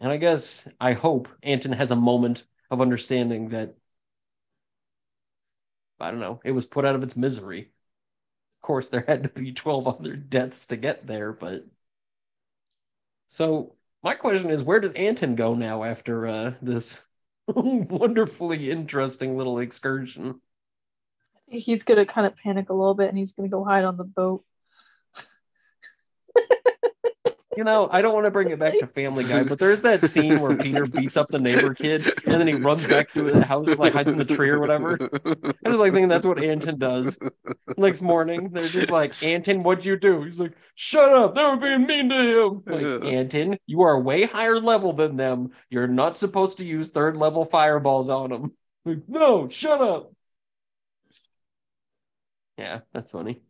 [0.00, 3.74] And I guess I hope Anton has a moment of understanding that
[5.98, 7.62] I don't know, it was put out of its misery.
[7.62, 11.64] Of course, there had to be 12 other deaths to get there, but
[13.28, 13.73] so
[14.04, 17.02] my question is where does Anton go now after uh, this
[17.48, 20.40] wonderfully interesting little excursion?
[21.46, 24.04] He's gonna kind of panic a little bit, and he's gonna go hide on the
[24.04, 24.44] boat.
[27.56, 30.08] You know, I don't want to bring it back to Family Guy, but there's that
[30.08, 33.44] scene where Peter beats up the neighbor kid and then he runs back to the
[33.44, 34.98] house and like hides in the tree or whatever.
[35.64, 37.18] I was like thinking that's what Anton does.
[37.76, 40.22] Next morning, they're just like, Anton, what'd you do?
[40.22, 41.34] He's like, shut up.
[41.34, 42.62] They were being mean to him.
[42.66, 45.50] Like, Anton, you are way higher level than them.
[45.70, 48.52] You're not supposed to use third level fireballs on them.
[48.84, 50.12] Like, no, shut up.
[52.58, 53.42] Yeah, that's funny.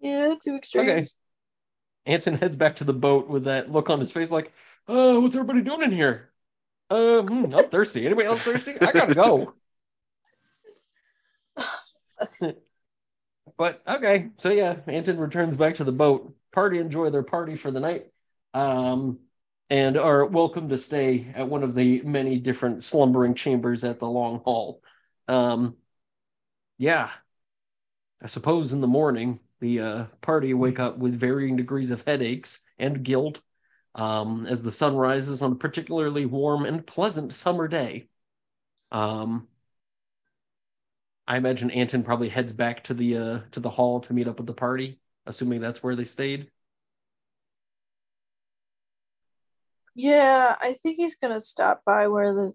[0.00, 0.88] Yeah, too extreme.
[0.88, 1.06] Okay.
[2.06, 4.52] Anton heads back to the boat with that look on his face, like,
[4.88, 6.30] "Uh, what's everybody doing in here?
[6.88, 8.06] Uh, hmm, I'm thirsty.
[8.06, 8.80] Anybody else thirsty?
[8.80, 9.54] I gotta go."
[13.56, 16.34] but okay, so yeah, Anton returns back to the boat.
[16.52, 18.06] Party enjoy their party for the night,
[18.54, 19.18] um,
[19.68, 24.08] and are welcome to stay at one of the many different slumbering chambers at the
[24.08, 24.80] Long Hall.
[25.28, 25.76] Um,
[26.78, 27.10] yeah,
[28.22, 32.60] I suppose in the morning the uh, party wake up with varying degrees of headaches
[32.78, 33.40] and guilt
[33.94, 38.08] um, as the sun rises on a particularly warm and pleasant summer day.
[38.92, 39.48] Um,
[41.26, 44.36] I imagine Anton probably heads back to the uh, to the hall to meet up
[44.36, 46.50] with the party, assuming that's where they stayed.
[49.94, 52.54] Yeah, I think he's gonna stop by where the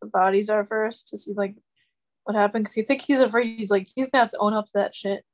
[0.00, 1.56] the bodies are first to see like
[2.24, 2.66] what happened.
[2.66, 4.94] Cause I think he's afraid he's like he's gonna have to own up to that
[4.94, 5.24] shit.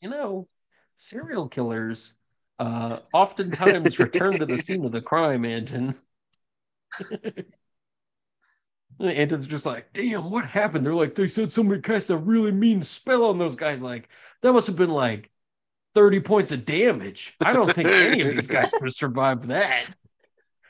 [0.00, 0.48] You know,
[0.96, 2.14] serial killers
[2.58, 5.94] uh, oftentimes return to the scene of the crime, Anton.
[9.00, 10.84] Anton's just like, damn, what happened?
[10.84, 13.82] They're like, they said somebody cast a really mean spell on those guys.
[13.82, 14.08] Like,
[14.40, 15.30] that must have been like
[15.94, 17.34] 30 points of damage.
[17.40, 19.90] I don't think any of these guys could have survived that.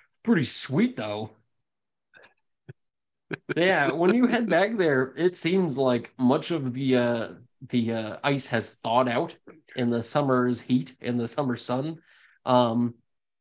[0.06, 1.30] It's pretty sweet, though.
[3.56, 7.28] yeah, when you head back there, it seems like much of the uh,
[7.62, 9.36] the uh, ice has thawed out
[9.76, 11.98] in the summer's heat in the summer sun.
[12.44, 12.94] Um,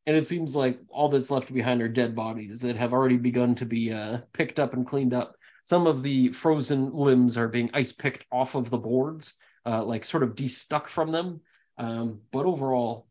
[0.05, 3.55] and it seems like all that's left behind are dead bodies that have already begun
[3.55, 5.35] to be uh, picked up and cleaned up.
[5.63, 9.33] Some of the frozen limbs are being ice picked off of the boards,
[9.65, 11.41] uh, like sort of de-stuck from them.
[11.77, 13.07] Um, but overall,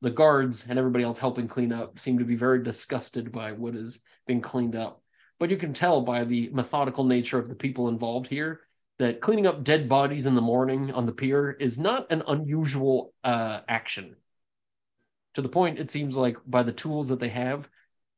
[0.00, 3.76] the guards and everybody else helping clean up seem to be very disgusted by what
[3.76, 5.00] is being cleaned up.
[5.38, 8.62] But you can tell by the methodical nature of the people involved here
[9.02, 13.12] that cleaning up dead bodies in the morning on the pier is not an unusual
[13.24, 14.14] uh, action.
[15.34, 17.68] To the point, it seems like by the tools that they have,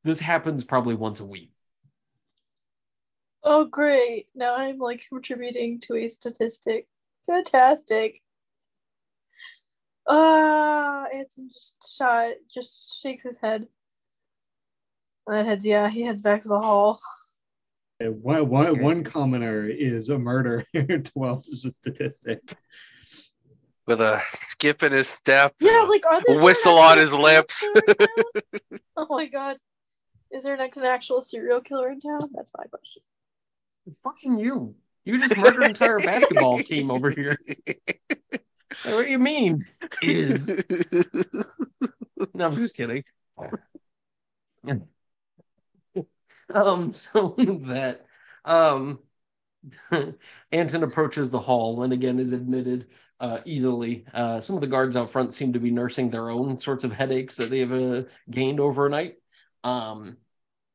[0.02, 1.52] this happens probably once a week.
[3.42, 4.26] Oh, great.
[4.34, 6.86] Now I'm like contributing to a statistic.
[7.26, 8.20] Fantastic.
[10.06, 13.68] Ah, Anton just shot, just shakes his head.
[15.26, 17.00] And then heads, yeah, he heads back to the hall.
[18.04, 20.64] Uh, and one commoner is a murder.
[21.04, 22.40] 12 is a statistic.
[23.86, 27.62] With a skip in his step, Yeah, like are there whistle on his lips.
[28.96, 29.58] oh my god.
[30.30, 32.20] Is there next an actual serial killer in town?
[32.32, 33.02] That's my question.
[33.86, 34.74] It's fucking you.
[35.04, 37.36] You just murdered an entire basketball team over here.
[38.84, 39.66] What do you mean?
[40.02, 40.48] Is
[42.34, 43.04] no, I'm just kidding.
[46.52, 48.06] Um, so that,
[48.44, 48.98] um,
[50.52, 52.86] Anton approaches the hall and again is admitted
[53.20, 54.04] uh, easily.
[54.12, 56.92] Uh, some of the guards out front seem to be nursing their own sorts of
[56.92, 59.16] headaches that they've uh, gained overnight.
[59.62, 60.18] Um,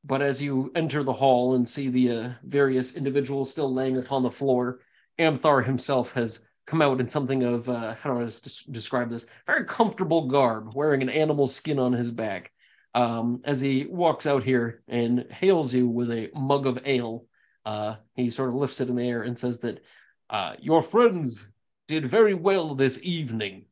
[0.03, 4.24] but as you enter the hall and see the uh, various individuals still laying upon
[4.24, 4.80] the floor,
[5.20, 9.26] Amthar himself has come out in something of uh, how do I des- describe this?
[9.45, 12.51] Very comfortable garb, wearing an animal skin on his back.
[12.96, 17.26] Um, as he walks out here and hails you with a mug of ale,
[17.66, 19.84] uh, he sort of lifts it in the air and says that
[20.30, 21.50] uh, your friends
[21.88, 23.66] did very well this evening.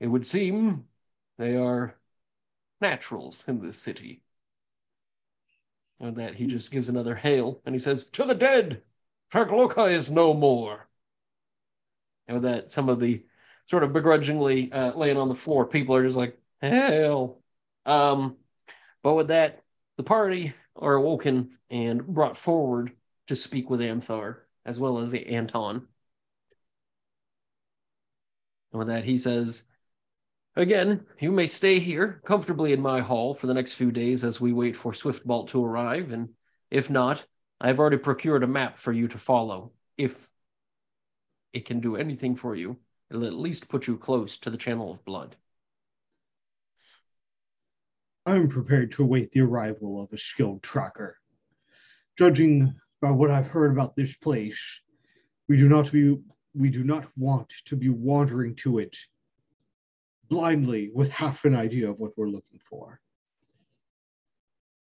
[0.00, 0.84] It would seem
[1.38, 1.96] they are
[2.80, 4.22] naturals in this city.
[5.98, 8.82] And that he just gives another hail and he says, To the dead!
[9.32, 10.88] Tragaloka is no more.
[12.28, 13.24] And that, some of the
[13.66, 17.40] sort of begrudgingly uh, laying on the floor, people are just like, Hell.
[17.86, 18.36] Um,
[19.02, 19.62] but with that,
[19.96, 22.92] the party are awoken and brought forward
[23.28, 25.86] to speak with Amthar, as well as the Anton.
[28.72, 29.62] And with that, he says,
[30.56, 34.40] Again, you may stay here comfortably in my hall for the next few days as
[34.40, 36.30] we wait for Swiftbolt to arrive, and
[36.70, 37.24] if not,
[37.60, 39.72] I have already procured a map for you to follow.
[39.96, 40.28] If
[41.52, 42.78] it can do anything for you,
[43.10, 45.36] it'll at least put you close to the channel of blood.
[48.26, 51.16] I'm prepared to await the arrival of a skilled tracker.
[52.18, 54.60] Judging by what I've heard about this place,
[55.48, 56.18] we do not be
[56.54, 58.96] we do not want to be wandering to it
[60.28, 63.00] blindly with half an idea of what we're looking for.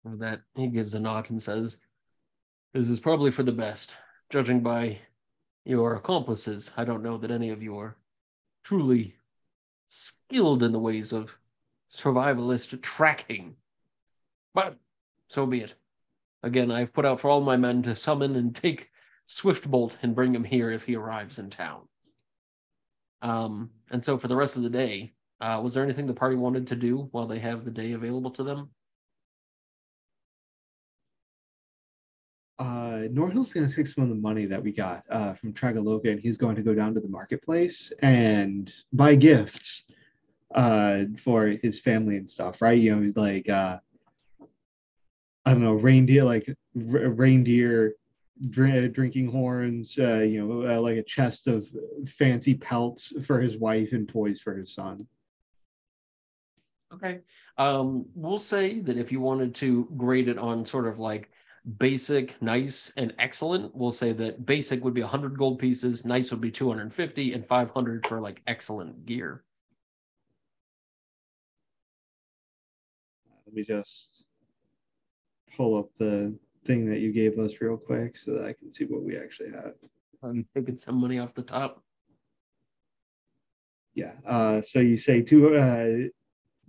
[0.03, 1.79] With that, he gives a nod and says,
[2.73, 3.95] This is probably for the best.
[4.29, 4.97] Judging by
[5.63, 7.95] your accomplices, I don't know that any of you are
[8.63, 9.15] truly
[9.87, 11.37] skilled in the ways of
[11.91, 13.55] survivalist tracking.
[14.53, 14.77] But
[15.27, 15.75] so be it.
[16.43, 18.89] Again, I've put out for all my men to summon and take
[19.29, 21.87] Swiftbolt and bring him here if he arrives in town.
[23.21, 26.35] Um, and so for the rest of the day, uh, was there anything the party
[26.35, 28.69] wanted to do while they have the day available to them?
[32.57, 36.11] Uh, Norhill's going to take some of the money that we got uh, from Tragaloka,
[36.11, 39.83] and he's going to go down to the marketplace and buy gifts
[40.53, 42.79] uh, for his family and stuff, right?
[42.79, 43.79] You know, like uh,
[45.45, 47.95] I don't know, reindeer, like r- reindeer
[48.49, 51.67] dr- drinking horns, uh, you know, uh, like a chest of
[52.05, 55.07] fancy pelts for his wife and toys for his son.
[56.93, 57.21] Okay.
[57.57, 61.31] Um, we'll say that if you wanted to grade it on sort of like
[61.77, 66.41] basic, nice, and excellent, we'll say that basic would be 100 gold pieces, nice would
[66.41, 69.43] be 250, and 500 for like excellent gear.
[73.51, 74.23] Let me just
[75.57, 76.33] pull up the
[76.63, 79.51] thing that you gave us real quick so that I can see what we actually
[79.51, 79.73] have.
[80.23, 81.83] I'm taking some money off the top.
[83.93, 84.13] Yeah.
[84.25, 86.07] Uh, so you say two, uh,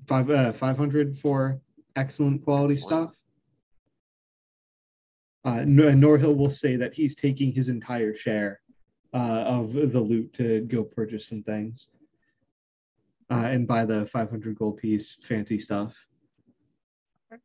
[0.09, 1.61] five, uh, 500 for
[1.95, 3.11] excellent quality Excellent.
[3.11, 3.17] stuff.
[5.45, 8.61] Uh, Nor- Norhill will say that he's taking his entire share
[9.15, 11.87] uh, of the loot to go purchase some things
[13.31, 15.95] uh, and buy the 500 gold piece fancy stuff.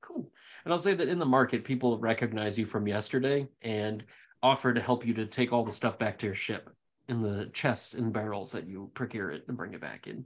[0.02, 0.30] Cool.
[0.66, 4.04] And I'll say that in the market, people recognize you from yesterday and
[4.44, 6.70] offer to help you to take all the stuff back to your ship
[7.08, 10.26] in the chests and barrels that you procure it and bring it back in.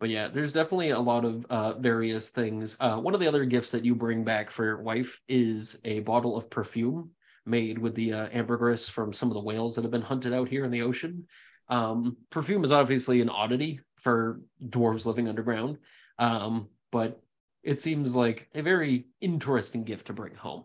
[0.00, 2.76] But yeah, there's definitely a lot of uh, various things.
[2.78, 6.00] Uh, one of the other gifts that you bring back for your wife is a
[6.00, 7.10] bottle of perfume
[7.46, 10.48] made with the uh, ambergris from some of the whales that have been hunted out
[10.48, 11.26] here in the ocean.
[11.68, 15.78] Um, perfume is obviously an oddity for dwarves living underground,
[16.18, 17.20] um, but
[17.62, 20.64] it seems like a very interesting gift to bring home.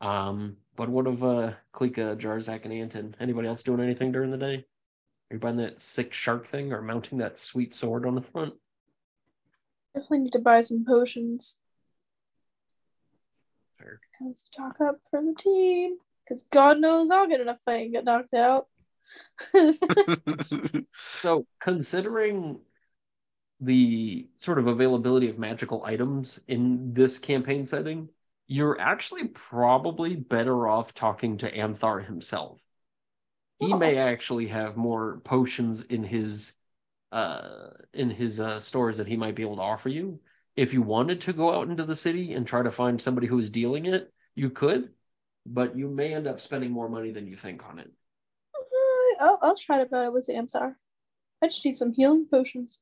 [0.00, 3.14] Um, but what of uh, Klika, Jarzak, and Anton?
[3.20, 4.64] Anybody else doing anything during the day?
[5.30, 8.54] Are you buying that sick shark thing or mounting that sweet sword on the front?
[9.94, 11.58] Definitely need to buy some potions.
[13.78, 14.00] Fair.
[14.18, 15.98] Kind of stock up for the team.
[16.24, 18.68] Because God knows I'll get enough fight and get knocked out.
[21.20, 22.60] So, considering
[23.62, 28.10] the sort of availability of magical items in this campaign setting,
[28.48, 32.60] you're actually probably better off talking to Amthar himself.
[33.60, 33.78] He Oh.
[33.78, 36.52] may actually have more potions in his
[37.12, 40.20] uh in his uh stores that he might be able to offer you.
[40.56, 43.50] If you wanted to go out into the city and try to find somebody who's
[43.50, 44.94] dealing it, you could,
[45.46, 47.92] but you may end up spending more money than you think on it.
[48.54, 50.76] Uh, I'll, I'll try to buy it with Amthar.
[51.42, 52.80] I just need some healing potions.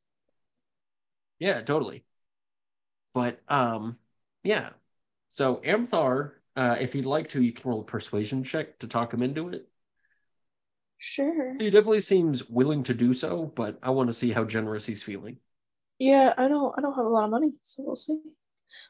[1.41, 2.05] Yeah, totally.
[3.13, 3.99] But um,
[4.43, 4.71] yeah.
[5.31, 9.13] So Amthar, uh, if you'd like to, you can roll a persuasion check to talk
[9.15, 9.69] him into it.
[10.99, 11.57] Sure.
[11.59, 15.03] He definitely seems willing to do so, but I want to see how generous he's
[15.03, 15.39] feeling.
[15.99, 18.21] Yeah, I don't I don't have a lot of money, so we'll see.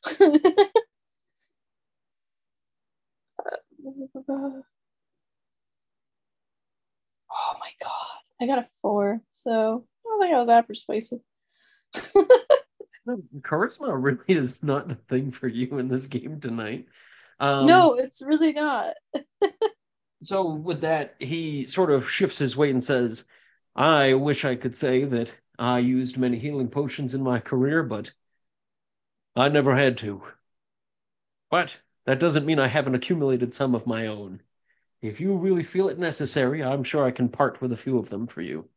[7.32, 8.18] Oh my god.
[8.40, 11.20] I got a four, so I don't think I was that persuasive.
[13.40, 16.86] Charisma really is not the thing for you in this game tonight.
[17.38, 18.94] Um, no, it's really not.
[20.22, 23.26] So with that, he sort of shifts his weight and says,
[23.76, 28.12] I wish I could say that I used many healing potions in my career, but
[29.34, 30.22] I never had to.
[31.50, 34.42] But that doesn't mean I haven't accumulated some of my own.
[35.02, 38.10] If you really feel it necessary, I'm sure I can part with a few of
[38.10, 38.68] them for you.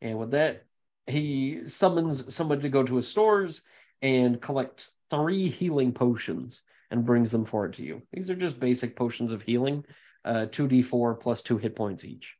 [0.00, 0.66] And with that,
[1.06, 3.62] he summons somebody to go to his stores
[4.02, 8.02] and collect three healing potions and brings them forward to you.
[8.12, 9.84] These are just basic potions of healing
[10.24, 12.36] uh, 2d4 plus two hit points each.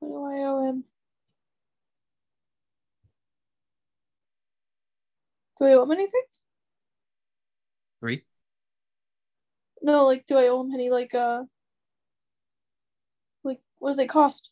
[0.00, 0.84] What do I owe him?
[5.58, 6.22] Do I owe him anything?
[8.00, 8.24] Three.
[9.82, 11.44] No, like do I owe him any like uh
[13.44, 14.50] like what does it cost?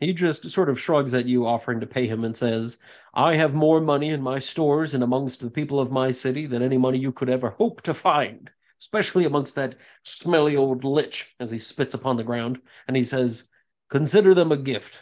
[0.00, 2.78] He just sort of shrugs at you, offering to pay him, and says,
[3.14, 6.62] I have more money in my stores and amongst the people of my city than
[6.62, 8.48] any money you could ever hope to find,
[8.80, 12.60] especially amongst that smelly old lich, as he spits upon the ground.
[12.86, 13.48] And he says,
[13.88, 15.00] Consider them a gift.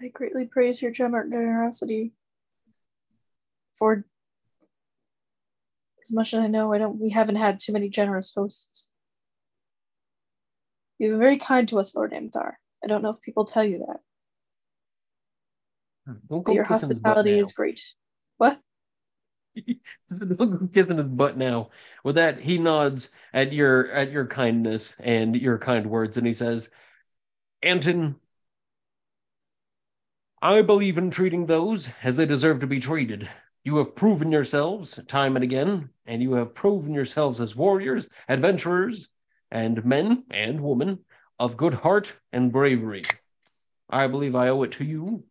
[0.00, 2.12] I greatly praise your gener- generosity.
[3.76, 4.04] For
[6.02, 8.87] as much as I know, I don't we haven't had too many generous hosts.
[10.98, 12.54] You've been very kind to us, Lord Amthar.
[12.82, 14.00] I don't know if people tell you that.
[16.06, 17.82] Hmm, don't But go your kissing his butt hospitality is great.
[18.36, 18.60] What?
[20.08, 21.70] Don't go kissing his butt now.
[22.04, 26.32] With that, he nods at your at your kindness and your kind words, and he
[26.32, 26.70] says,
[27.62, 28.16] Anton,
[30.40, 33.28] I believe in treating those as they deserve to be treated.
[33.64, 39.08] You have proven yourselves time and again, and you have proven yourselves as warriors, adventurers,
[39.50, 41.00] and men and women
[41.38, 43.04] of good heart and bravery.
[43.88, 45.24] I believe I owe it to you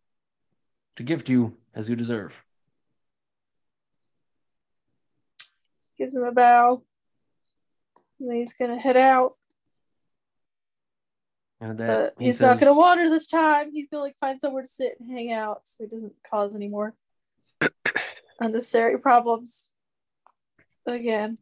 [0.95, 2.44] to gift you as you deserve.
[5.98, 6.84] Gives him a bow.
[8.19, 9.35] And he's gonna head out.
[11.60, 13.72] And that But he he's not gonna wander this time.
[13.72, 16.68] He's gonna like find somewhere to sit and hang out so he doesn't cause any
[16.68, 16.95] more
[18.39, 19.69] unnecessary problems.
[20.85, 21.38] Again.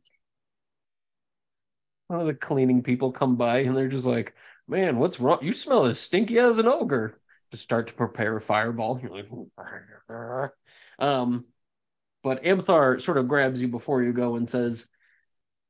[2.08, 4.36] One of the cleaning people come by and they're just like,
[4.68, 5.40] "Man, what's wrong?
[5.42, 7.20] You smell as stinky as an ogre."
[7.52, 9.30] To start to prepare a fireball, you're like,
[10.98, 11.46] um,
[12.24, 14.90] but Amthar sort of grabs you before you go and says,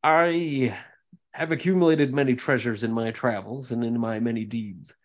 [0.02, 0.78] "I
[1.32, 4.96] have accumulated many treasures in my travels and in my many deeds.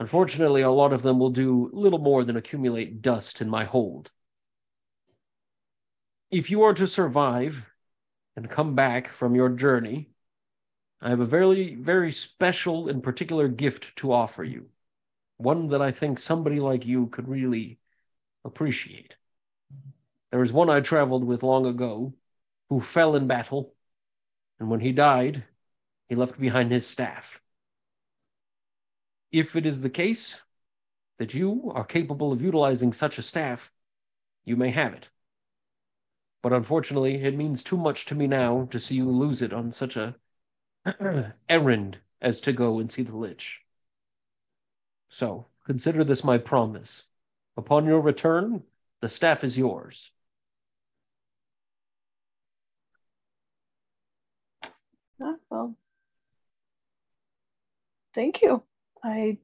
[0.00, 4.10] Unfortunately, a lot of them will do little more than accumulate dust in my hold.
[6.30, 7.72] If you are to survive
[8.34, 10.10] and come back from your journey."
[11.02, 14.68] I have a very, very special and particular gift to offer you.
[15.38, 17.78] One that I think somebody like you could really
[18.44, 19.16] appreciate.
[20.30, 22.14] There was one I traveled with long ago
[22.68, 23.74] who fell in battle,
[24.58, 25.44] and when he died,
[26.08, 27.42] he left behind his staff.
[29.32, 30.40] If it is the case
[31.16, 33.72] that you are capable of utilizing such a staff,
[34.44, 35.08] you may have it.
[36.42, 39.72] But unfortunately, it means too much to me now to see you lose it on
[39.72, 40.16] such a
[41.48, 43.62] errand as to go and see the Lich.
[45.08, 47.02] So consider this my promise.
[47.56, 48.62] Upon your return,
[49.00, 50.10] the staff is yours.
[55.20, 55.76] Ah, well,
[58.14, 58.62] thank you.
[59.02, 59.38] I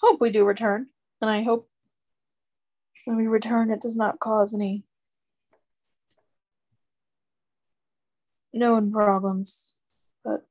[0.00, 0.88] hope we do return,
[1.20, 1.68] and I hope
[3.04, 4.84] when we return, it does not cause any
[8.52, 9.74] known problems.
[10.24, 10.46] But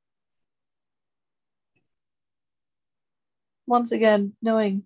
[3.66, 4.84] once again, knowing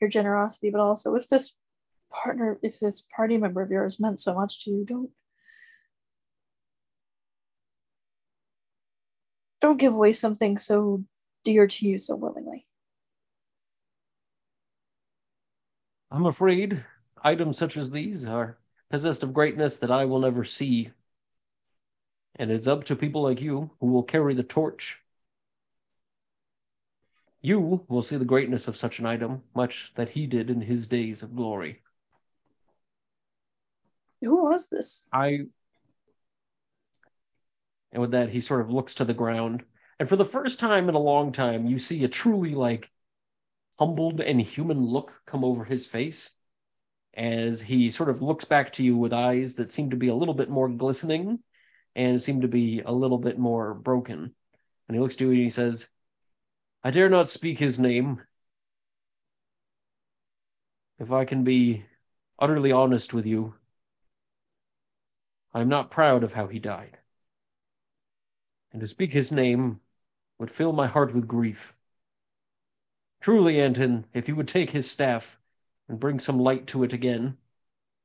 [0.00, 1.54] your generosity, but also if this
[2.10, 5.10] partner, if this party member of yours meant so much to you, don't
[9.60, 11.04] don't give away something so
[11.42, 12.66] dear to you so willingly.
[16.10, 16.84] I'm afraid
[17.22, 18.58] items such as these are
[18.90, 20.90] possessed of greatness that I will never see.
[22.36, 25.00] And it's up to people like you who will carry the torch.
[27.40, 30.86] You will see the greatness of such an item, much that he did in his
[30.86, 31.82] days of glory.
[34.20, 35.06] Who was this?
[35.12, 35.46] I.
[37.92, 39.64] And with that, he sort of looks to the ground.
[40.00, 42.90] And for the first time in a long time, you see a truly like
[43.78, 46.30] humbled and human look come over his face
[47.14, 50.14] as he sort of looks back to you with eyes that seem to be a
[50.14, 51.38] little bit more glistening
[51.96, 54.34] and seemed to be a little bit more broken.
[54.88, 55.88] And he looks to you and he says,
[56.82, 58.20] I dare not speak his name.
[60.98, 61.84] If I can be
[62.38, 63.54] utterly honest with you,
[65.52, 66.98] I'm not proud of how he died.
[68.72, 69.80] And to speak his name
[70.38, 71.74] would fill my heart with grief.
[73.20, 75.38] Truly, Anton, if you would take his staff
[75.88, 77.38] and bring some light to it again,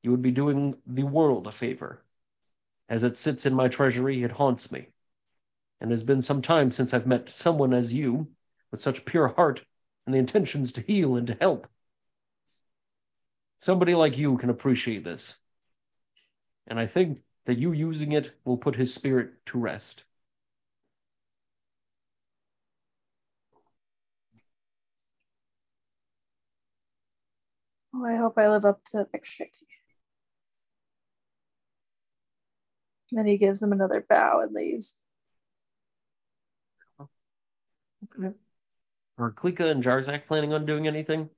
[0.04, 2.04] you would be doing the world a favor.
[2.90, 4.88] As it sits in my treasury, it haunts me.
[5.80, 8.32] And it has been some time since I've met someone as you,
[8.72, 9.64] with such pure heart
[10.06, 11.68] and the intentions to heal and to help.
[13.60, 15.38] Somebody like you can appreciate this.
[16.66, 20.04] And I think that you using it will put his spirit to rest.
[27.94, 29.68] Oh, I hope I live up to expectation.
[33.12, 34.98] Then he gives him another bow and leaves.
[37.00, 38.34] Okay.
[39.18, 41.30] Are Klika and Jarzak planning on doing anything?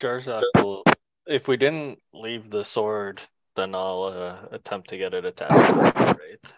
[0.00, 0.82] Jarzak will.
[1.26, 3.20] If we didn't leave the sword,
[3.56, 6.52] then I'll uh, attempt to get it attached to the wraith.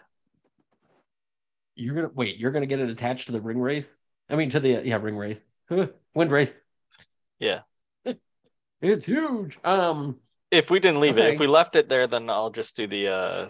[1.75, 2.37] You're gonna wait.
[2.37, 3.87] You're gonna get it attached to the ring wraith.
[4.29, 6.55] I mean, to the yeah ring wraith, wind wraith.
[7.39, 7.61] Yeah.
[8.79, 9.57] It's huge.
[9.63, 10.17] Um,
[10.51, 13.07] If we didn't leave it, if we left it there, then I'll just do the
[13.09, 13.49] uh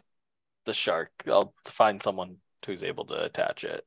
[0.65, 1.11] the shark.
[1.27, 3.85] I'll find someone who's able to attach it.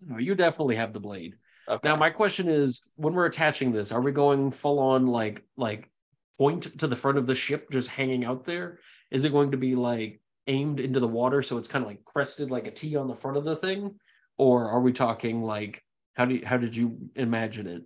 [0.00, 1.38] no, you definitely have the blade.
[1.68, 1.88] Okay.
[1.88, 5.90] Now, my question is, when we're attaching this, are we going full on like like
[6.38, 8.80] point to the front of the ship, just hanging out there?
[9.10, 12.04] Is it going to be like aimed into the water, so it's kind of like
[12.04, 13.98] crested like a T on the front of the thing,
[14.38, 15.84] or are we talking like
[16.14, 17.82] how do you, how did you imagine it?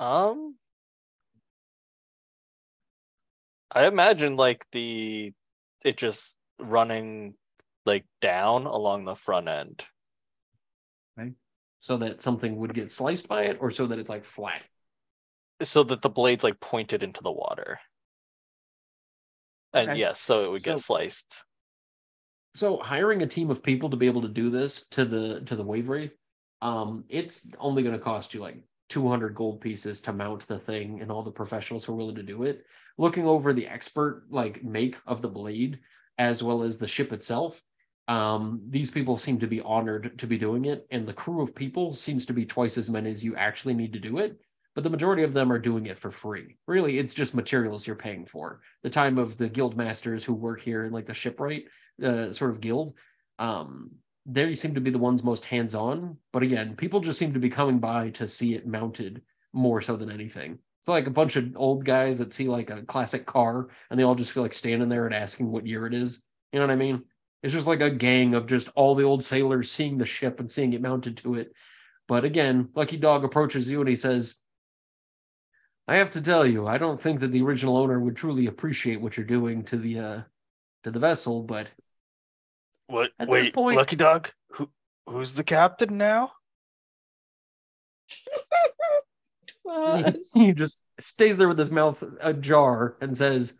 [0.00, 0.57] Um,
[3.70, 5.32] I imagine like the
[5.84, 7.34] it just running
[7.86, 9.84] like down along the front end.
[11.80, 14.62] So that something would get sliced by it, or so that it's like flat.
[15.62, 17.80] so that the blade's like pointed into the water.
[19.72, 20.00] And Okay.
[20.00, 21.44] yes, so it would get sliced.
[22.54, 25.54] So hiring a team of people to be able to do this to the to
[25.54, 26.16] the wave wraith,
[26.60, 31.00] um, it's only going to cost you like 200 gold pieces to mount the thing
[31.00, 32.64] and all the professionals who are willing to do it.
[32.98, 35.78] Looking over the expert like make of the blade
[36.18, 37.62] as well as the ship itself,
[38.08, 41.54] um, these people seem to be honored to be doing it, and the crew of
[41.54, 44.38] people seems to be twice as many as you actually need to do it.
[44.74, 46.56] But the majority of them are doing it for free.
[46.66, 48.60] Really, it's just materials you're paying for.
[48.82, 51.64] The time of the guild masters who work here in like the shipwright
[52.02, 52.94] uh, sort of guild,
[53.38, 53.90] um,
[54.24, 56.16] they seem to be the ones most hands on.
[56.32, 59.22] But again, people just seem to be coming by to see it mounted
[59.52, 60.58] more so than anything.
[60.80, 64.04] It's like a bunch of old guys that see like a classic car and they
[64.04, 66.22] all just feel like standing there and asking what year it is.
[66.52, 67.02] You know what I mean?
[67.42, 70.50] It's just like a gang of just all the old sailors seeing the ship and
[70.50, 71.52] seeing it mounted to it.
[72.06, 74.36] But again, Lucky Dog approaches you and he says,
[75.86, 79.00] I have to tell you, I don't think that the original owner would truly appreciate
[79.00, 80.20] what you're doing to the uh
[80.84, 81.70] to the vessel, but
[82.86, 83.10] What?
[83.18, 84.30] At this point- Lucky Dog.
[84.52, 84.70] Who?
[85.06, 86.32] Who's the captain now?
[89.68, 90.16] What?
[90.34, 93.58] he just stays there with his mouth ajar and says,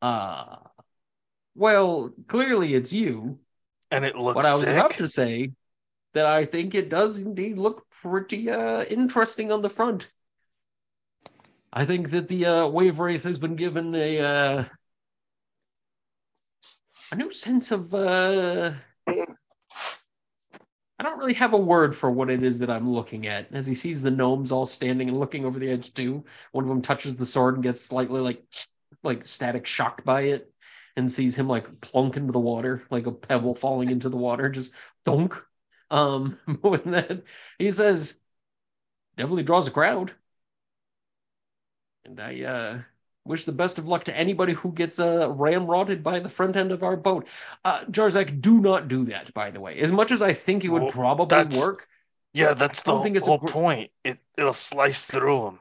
[0.00, 0.56] uh,
[1.54, 3.38] well, clearly it's you.
[3.90, 4.70] And it looks But I was sick.
[4.70, 5.52] about to say
[6.14, 10.10] that I think it does indeed look pretty uh, interesting on the front.
[11.72, 14.64] I think that the uh, Wave Wraith has been given a uh,
[17.12, 17.92] a new sense of.
[17.94, 18.72] Uh,
[19.06, 19.24] I
[21.04, 23.52] don't really have a word for what it is that I'm looking at.
[23.52, 26.68] As he sees the gnomes all standing and looking over the edge too, one of
[26.68, 28.44] them touches the sword and gets slightly like
[29.02, 30.52] like static shocked by it,
[30.96, 34.48] and sees him like plunk into the water, like a pebble falling into the water,
[34.48, 34.72] just
[35.04, 35.34] thunk.
[35.90, 37.24] Um, when that
[37.58, 38.20] he says,
[39.16, 40.12] definitely draws a crowd.
[42.04, 42.82] And I uh,
[43.24, 46.72] wish the best of luck to anybody who gets uh, ramrodded by the front end
[46.72, 47.26] of our boat.
[47.64, 49.78] Uh, Jarzak, do not do that, by the way.
[49.78, 51.88] As much as I think it would Well, probably work,
[52.32, 53.90] Yeah, that's the think it's a whole gr- point.
[54.04, 55.58] It it'll slice through him.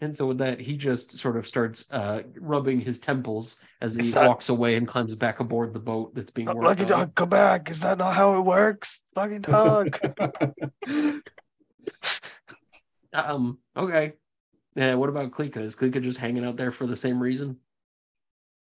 [0.00, 4.12] and so with that, he just sort of starts uh, rubbing his temples as he
[4.12, 6.88] that- walks away and climbs back aboard the boat that's being worked Lucky on.
[6.88, 7.68] dog, come back.
[7.70, 9.00] Is that not how it works?
[9.16, 9.98] Lucky dog.
[13.10, 14.12] Um, okay.
[14.78, 15.56] Yeah, what about Klika?
[15.56, 17.56] Is Klika just hanging out there for the same reason?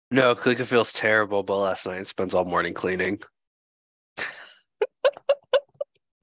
[0.09, 3.21] No, Klika feels terrible, but last night spends all morning cleaning.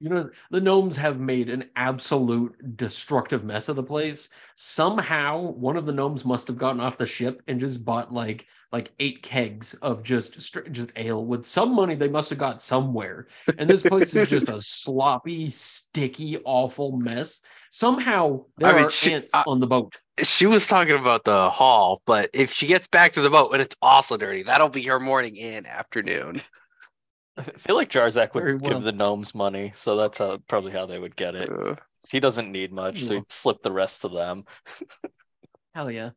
[0.01, 4.27] You know, the gnomes have made an absolute destructive mess of the place.
[4.53, 8.45] Somehow, one of the gnomes must have gotten off the ship and just bought like
[8.73, 10.37] like eight kegs of just
[10.71, 13.27] just ale with some money they must have got somewhere.
[13.57, 17.39] And this place is just a sloppy, sticky, awful mess.
[17.75, 19.97] Somehow there I mean, are she- ants I- on the boat.
[20.23, 23.61] She was talking about the hall, but if she gets back to the boat and
[23.61, 26.41] it's also dirty, that'll be her morning and afternoon.
[27.37, 28.71] I feel like Jarzak would Very well.
[28.71, 31.49] give the gnomes money, so that's how probably how they would get it.
[31.51, 31.75] Uh,
[32.09, 34.45] He doesn't need much, so he'd slip the rest to them.
[35.75, 36.11] Hell yeah.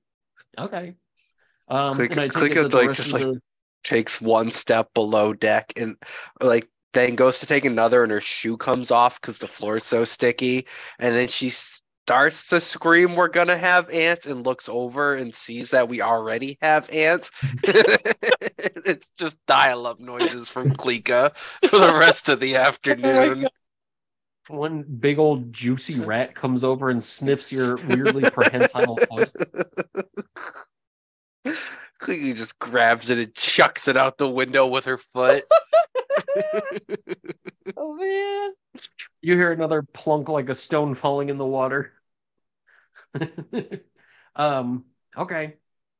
[0.56, 0.94] Okay.
[1.66, 3.40] Um, Click- and I take click it it, the like, just of like- the
[3.82, 5.96] takes one step below deck and
[6.40, 9.84] like then goes to take another and her shoe comes off because the floor is
[9.84, 10.66] so sticky.
[10.98, 15.70] And then she starts to scream we're gonna have ants and looks over and sees
[15.70, 17.30] that we already have ants.
[18.84, 23.46] It's just dial-up noises from Klika for the rest of the afternoon.
[24.48, 29.30] One big old juicy rat comes over and sniffs your weirdly prehensile foot.
[32.00, 35.44] Klika just grabs it and chucks it out the window with her foot
[37.76, 38.52] Oh man.
[39.22, 41.94] You hear another plunk like a stone falling in the water.
[44.36, 44.84] um,
[45.16, 45.56] okay.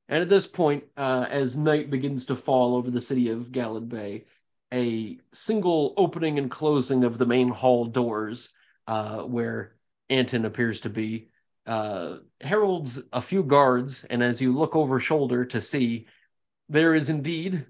[0.08, 4.24] And at this point, uh, as night begins to fall over the city of Galladbay,
[4.72, 8.50] a single opening and closing of the main hall doors,
[8.86, 9.76] uh, where
[10.08, 11.28] Anton appears to be,
[11.66, 14.04] uh, heralds a few guards.
[14.04, 16.06] And as you look over shoulder to see,
[16.68, 17.66] there is indeed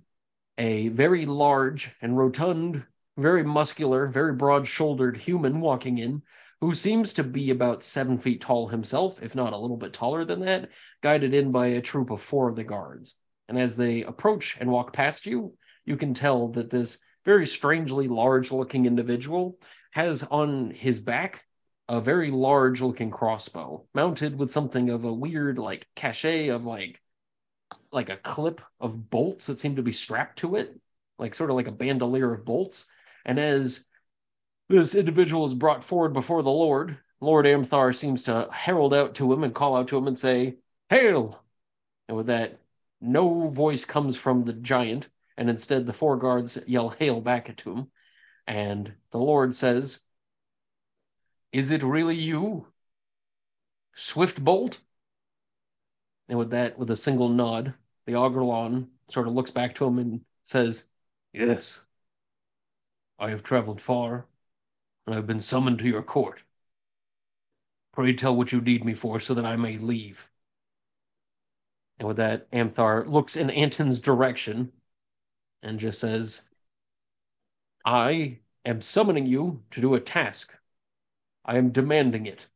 [0.59, 2.85] a very large and rotund
[3.17, 6.23] very muscular, very broad shouldered human walking in
[6.61, 10.25] who seems to be about seven feet tall himself, if not a little bit taller
[10.25, 10.69] than that,
[11.03, 13.15] guided in by a troop of four of the guards.
[13.49, 15.55] And as they approach and walk past you,
[15.85, 19.59] you can tell that this very strangely large looking individual
[19.93, 21.45] has on his back
[21.89, 27.01] a very large looking crossbow mounted with something of a weird like cachet of like
[27.91, 30.79] like a clip of bolts that seem to be strapped to it
[31.19, 32.87] like sort of like a bandolier of bolts
[33.25, 33.85] and as
[34.69, 39.33] this individual is brought forward before the Lord, Lord Amthar seems to herald out to
[39.33, 40.59] him and call out to him and say,
[40.91, 41.43] Hail!
[42.07, 42.59] And with that,
[43.01, 47.63] no voice comes from the giant, and instead the four guards yell hail back at
[47.63, 47.91] him.
[48.47, 50.03] And the Lord says,
[51.53, 52.67] Is it really you?
[53.97, 54.81] Swiftbolt?
[56.29, 57.75] And with that, with a single nod,
[58.07, 60.89] the Augerlon sort of looks back to him and says,
[61.33, 61.81] Yes.
[63.19, 64.27] I have traveled far,
[65.07, 66.43] and I have been summoned to your court.
[67.93, 70.31] Pray tell what you need me for so that I may leave.
[71.99, 74.73] And with that, Amthar looks in Anton's direction
[75.63, 76.43] and just says,
[77.85, 80.55] I am summoning you to do a task.
[81.45, 82.47] I am demanding it.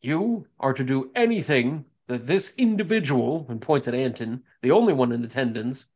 [0.00, 5.12] You are to do anything that this individual, and points at Anton, the only one
[5.12, 5.86] in attendance,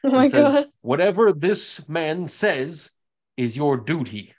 [0.04, 0.66] Oh my says, god.
[0.80, 2.90] Whatever this man says
[3.36, 4.34] is your duty.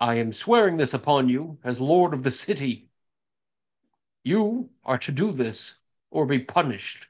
[0.00, 2.90] I am swearing this upon you as Lord of the city.
[4.24, 5.76] You are to do this
[6.10, 7.06] or be punished.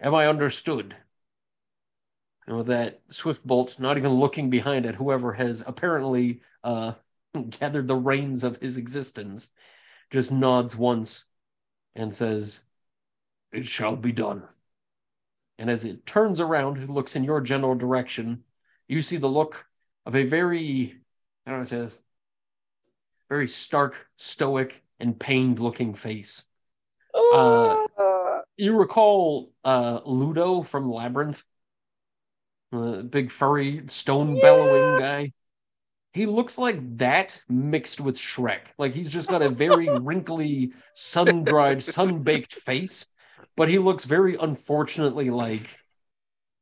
[0.00, 0.96] Am I understood?
[2.46, 6.94] And with that, Swiftbolt, not even looking behind at whoever has apparently uh,
[7.50, 9.52] gathered the reins of his existence,
[10.10, 11.24] just nods once
[11.96, 12.60] and says,
[13.52, 14.44] It shall be done.
[15.58, 18.44] And as it turns around, it looks in your general direction,
[18.86, 19.66] you see the look
[20.04, 20.94] of a very,
[21.46, 21.98] I don't know what it says,
[23.28, 26.44] very stark, stoic, and pained looking face.
[27.14, 31.42] Oh, You recall uh, Ludo from Labyrinth?
[32.72, 35.32] The big furry stone bellowing guy.
[36.16, 38.68] He looks like that mixed with Shrek.
[38.78, 43.04] Like he's just got a very wrinkly, sun dried, sun baked face,
[43.54, 45.78] but he looks very unfortunately like,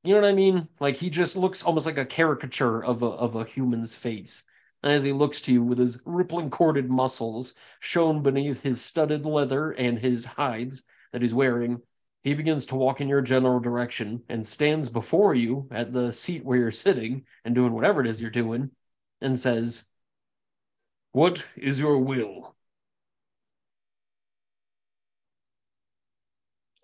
[0.03, 0.67] you know what I mean?
[0.81, 4.43] Like he just looks almost like a caricature of a of a human's face.
[4.83, 9.25] And as he looks to you with his rippling corded muscles shown beneath his studded
[9.25, 10.83] leather and his hides
[11.13, 11.81] that he's wearing,
[12.25, 16.45] he begins to walk in your general direction and stands before you at the seat
[16.45, 18.69] where you're sitting and doing whatever it is you're doing
[19.25, 19.85] and says,
[21.13, 22.55] What is your will?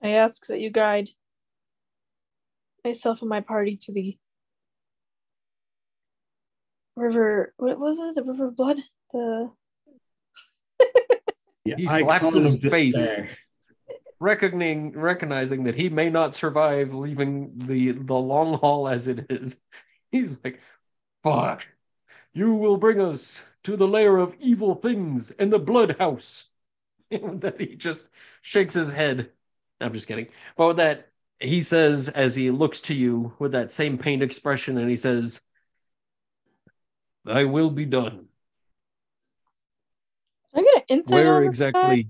[0.03, 1.11] I ask that you guide
[2.85, 4.17] myself and my party to the
[6.97, 7.53] river.
[7.59, 8.15] What was it?
[8.15, 8.79] The river of blood.
[9.12, 9.51] The
[11.65, 12.95] Yeah, He icon slaps his face.
[12.95, 13.31] despair.
[14.19, 19.61] Recognizing, recognizing that he may not survive leaving the, the long haul as it is,
[20.12, 20.61] he's like,
[21.23, 21.67] Fuck,
[22.32, 26.47] you will bring us to the lair of evil things and the blood house.
[27.11, 28.09] And then he just
[28.40, 29.32] shakes his head.
[29.81, 30.28] I'm just kidding.
[30.57, 34.78] But with that, he says, as he looks to you with that same pained expression,
[34.78, 35.43] and he says,
[37.24, 38.28] Thy will be done.
[40.55, 41.47] I get an insight Where guy?
[41.47, 42.09] exactly?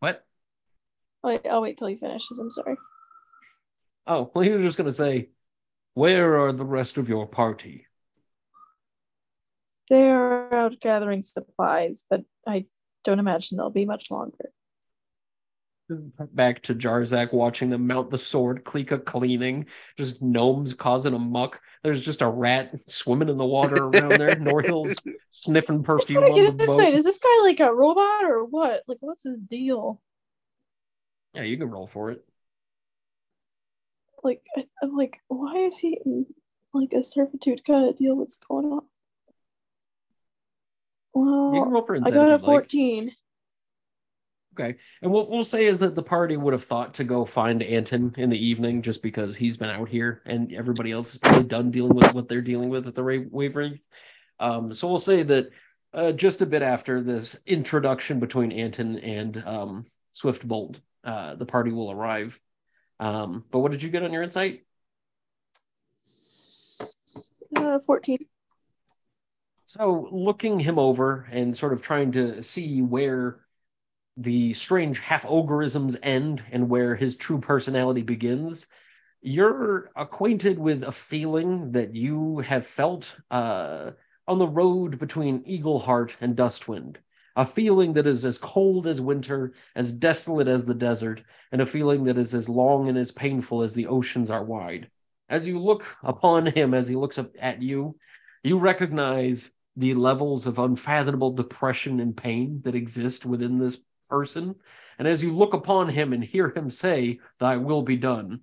[0.00, 0.26] What?
[1.22, 2.38] Wait, I'll wait till he finishes.
[2.38, 2.76] I'm sorry.
[4.06, 5.30] Oh, well, he was just going to say,
[5.94, 7.86] Where are the rest of your party?
[9.92, 12.64] They're out gathering supplies, but I
[13.04, 14.50] don't imagine they'll be much longer.
[16.32, 19.66] Back to Jarzak watching them mount the sword, Klika cleaning,
[19.98, 21.60] just gnomes causing a muck.
[21.82, 24.34] There's just a rat swimming in the water around there.
[24.36, 24.96] Norhill's
[25.28, 26.94] sniffing perfume on get the boat.
[26.94, 28.84] Is this guy like a robot or what?
[28.86, 30.00] Like, what's his deal?
[31.34, 32.24] Yeah, you can roll for it.
[34.24, 34.42] Like,
[34.82, 36.24] I'm like, why is he in
[36.72, 38.16] like a servitude kind of deal?
[38.16, 38.86] What's going on?
[41.14, 42.14] You can roll for I insight.
[42.14, 42.62] got a you'd like.
[42.62, 43.12] 14.
[44.54, 44.76] Okay.
[45.00, 48.14] And what we'll say is that the party would have thought to go find Anton
[48.18, 51.70] in the evening just because he's been out here and everybody else is probably done
[51.70, 53.80] dealing with what they're dealing with at the Ra- Wavering.
[54.38, 55.50] Um, so we'll say that
[55.94, 61.72] uh, just a bit after this introduction between Anton and um, Swiftbolt, uh, the party
[61.72, 62.38] will arrive.
[63.00, 64.64] Um, but what did you get on your insight?
[67.56, 68.18] Uh, 14.
[69.74, 73.40] So looking him over and sort of trying to see where
[74.18, 78.66] the strange half ogreisms end and where his true personality begins,
[79.22, 83.92] you're acquainted with a feeling that you have felt uh,
[84.28, 86.98] on the road between Eagleheart and Dustwind.
[87.36, 91.66] A feeling that is as cold as winter, as desolate as the desert, and a
[91.66, 94.90] feeling that is as long and as painful as the oceans are wide.
[95.30, 97.96] As you look upon him, as he looks at you,
[98.42, 103.78] you recognize the levels of unfathomable depression and pain that exist within this
[104.08, 104.54] person.
[104.98, 108.42] And as you look upon him and hear him say, Thy will be done,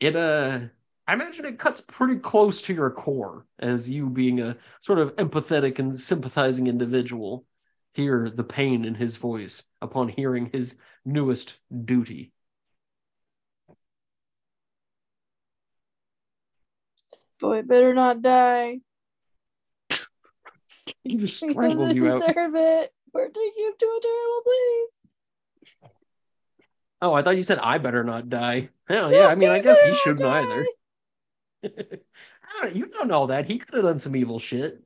[0.00, 0.60] it uh
[1.06, 5.16] I imagine it cuts pretty close to your core as you being a sort of
[5.16, 7.44] empathetic and sympathizing individual
[7.94, 12.32] hear the pain in his voice upon hearing his newest duty.
[17.40, 18.80] Boy, better not die.
[21.04, 22.26] He just He strangled you out.
[22.26, 22.92] deserve it.
[23.12, 25.90] We're taking him to a terrible place.
[27.02, 28.68] Oh, I thought you said I better not die.
[28.88, 30.42] Hell yeah, I mean, I guess he shouldn't die.
[30.42, 30.66] either.
[31.64, 33.46] I don't- you don't know that.
[33.48, 34.82] He could have done some evil shit.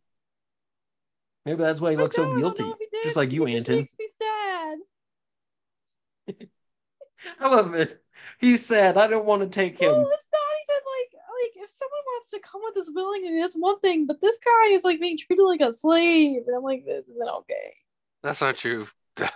[1.45, 2.63] Maybe that's why he I looks so guilty.
[2.65, 3.77] if he did, Just like you, it Anton.
[3.77, 4.79] makes me sad.
[7.41, 8.03] I love it.
[8.39, 8.97] He's sad.
[8.97, 9.91] I don't want to take him.
[9.91, 13.55] Well, it's not even like like if someone wants to come with us willingly, that's
[13.57, 14.07] one thing.
[14.07, 17.29] But this guy is like being treated like a slave, and I'm like, this isn't
[17.41, 17.75] okay.
[18.23, 18.87] That's not true.
[19.17, 19.31] Fucking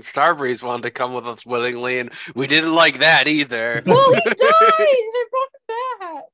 [0.00, 3.82] Starbreeze wanted to come with us willingly, and we didn't like that either.
[3.86, 6.24] Well, he died, and I brought him back.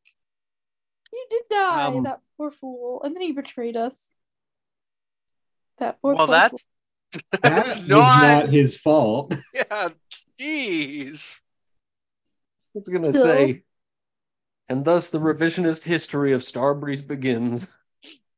[1.13, 4.11] He did die, Um, that poor fool, and then he betrayed us.
[5.79, 6.15] That poor.
[6.17, 6.19] Fool.
[6.19, 6.67] Well, poor that's
[7.33, 8.45] That that's was not.
[8.45, 9.35] not his fault.
[9.55, 9.89] Yeah,
[10.41, 11.41] jeez.
[12.75, 13.23] I was gonna Still.
[13.25, 13.63] say.
[14.71, 17.67] And thus the revisionist history of Starbreeze begins.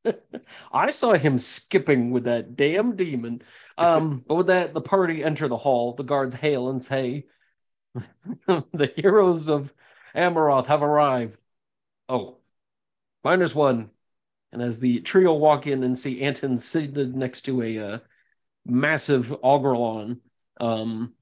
[0.73, 3.43] I saw him skipping with that damn demon.
[3.77, 5.93] Um, but with that, the party enter the hall.
[5.93, 7.27] The guards hail and say,
[8.47, 9.75] "The heroes of
[10.15, 11.39] Amaroth have arrived."
[12.09, 12.39] Oh,
[13.23, 13.91] minus one.
[14.53, 17.99] And as the trio walk in and see Anton seated next to a uh,
[18.65, 20.21] massive Ogrelon,
[20.59, 21.15] um,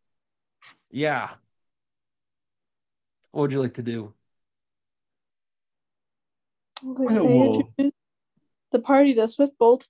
[0.90, 1.34] yeah.
[3.32, 4.14] What would you like to do?
[6.84, 7.26] Okay, Well,
[7.76, 7.92] we'll-
[8.72, 9.88] the party to Swiftbolt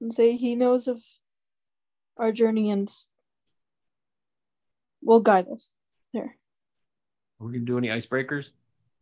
[0.00, 1.04] and say he knows of
[2.16, 2.90] our journey and
[5.02, 5.74] will guide us
[6.12, 6.38] there.
[7.38, 8.50] Are we gonna do any icebreakers?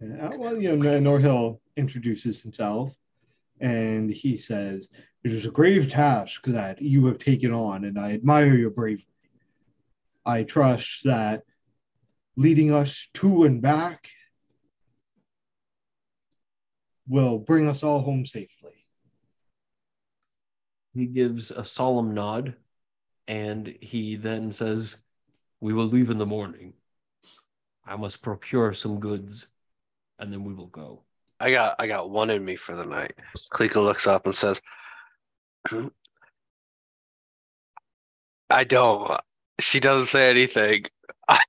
[0.00, 2.92] Yeah, well, you know, Norhill introduces himself
[3.60, 4.88] and he says,
[5.22, 9.06] It is a grave task that you have taken on, and I admire your bravery.
[10.26, 11.44] I trust that
[12.36, 14.08] leading us to and back
[17.08, 18.86] will bring us all home safely.
[20.94, 22.54] He gives a solemn nod
[23.26, 24.96] and he then says,
[25.60, 26.74] We will leave in the morning.
[27.86, 29.46] I must procure some goods
[30.18, 31.02] and then we will go.
[31.40, 33.14] I got I got one in me for the night.
[33.52, 34.60] Klika looks up and says,
[38.50, 39.20] I don't.
[39.60, 40.84] She doesn't say anything.
[41.28, 41.40] I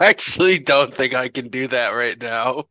[0.00, 2.66] actually don't think I can do that right now.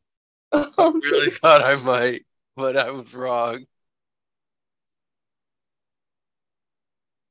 [0.51, 2.25] Um, Really thought I might,
[2.55, 3.65] but I was wrong.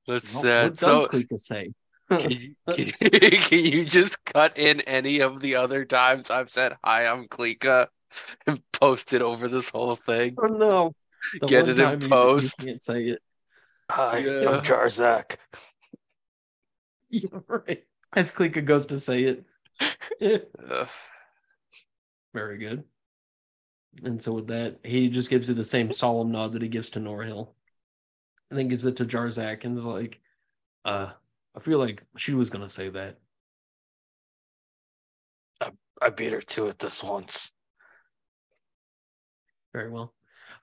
[0.06, 0.70] That's sad.
[0.70, 1.72] what does So Klika say?
[2.10, 2.92] can you, can, you,
[3.40, 7.86] can you just cut in any of the other times I've said hi, I'm Klika
[8.46, 10.36] and post it over this whole thing?
[10.42, 10.94] Oh no.
[11.40, 12.60] The Get it in time you- post.
[12.62, 13.22] You can't say it.
[13.90, 14.48] Hi, Yeah.
[14.48, 15.36] I'm Jarzak.
[17.10, 17.84] Yeah, right.
[18.14, 19.24] As Klika goes to say
[20.20, 20.48] it.
[22.32, 22.84] Very good.
[24.04, 26.90] And so with that, he just gives you the same solemn nod that he gives
[26.90, 27.54] to Norhill.
[28.48, 30.20] And then gives it to Jarzak and is like,
[30.84, 31.12] uh,
[31.54, 33.18] I feel like she was gonna say that.
[35.60, 37.52] I I beat her to it this once.
[39.72, 40.14] Very well.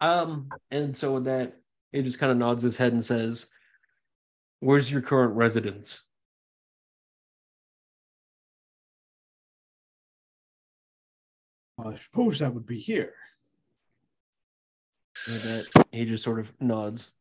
[0.02, 1.58] Um, and so with that,
[1.92, 3.48] he just kind of nods his head and says,
[4.60, 6.04] Where's your current residence?
[11.80, 13.14] I suppose that would be here.
[15.28, 17.12] With that, he just sort of nods,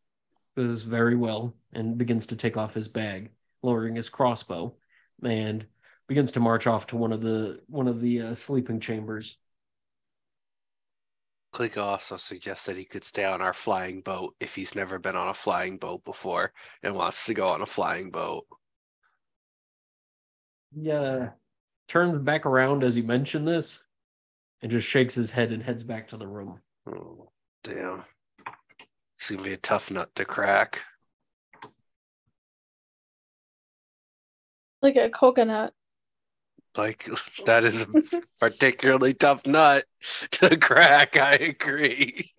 [0.55, 3.31] does very well, and begins to take off his bag,
[3.63, 4.75] lowering his crossbow,
[5.23, 5.67] and
[6.07, 9.39] begins to march off to one of the one of the uh, sleeping chambers.
[11.53, 15.17] Klika also suggests that he could stay on our flying boat if he's never been
[15.17, 16.53] on a flying boat before
[16.83, 18.47] and wants to go on a flying boat.
[20.75, 21.31] Yeah,
[21.89, 23.83] turns back around as you mention this,
[24.63, 26.61] and just shakes his head and heads back to the room.
[26.89, 27.31] Oh,
[27.63, 28.05] damn.
[29.19, 30.83] It's gonna be a tough nut to crack.
[34.83, 35.73] like a coconut.
[36.77, 37.09] Like
[37.47, 37.87] that is a
[38.41, 39.85] particularly tough nut
[40.33, 42.31] to crack, I agree.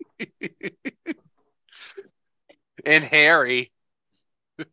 [2.86, 3.72] and hairy.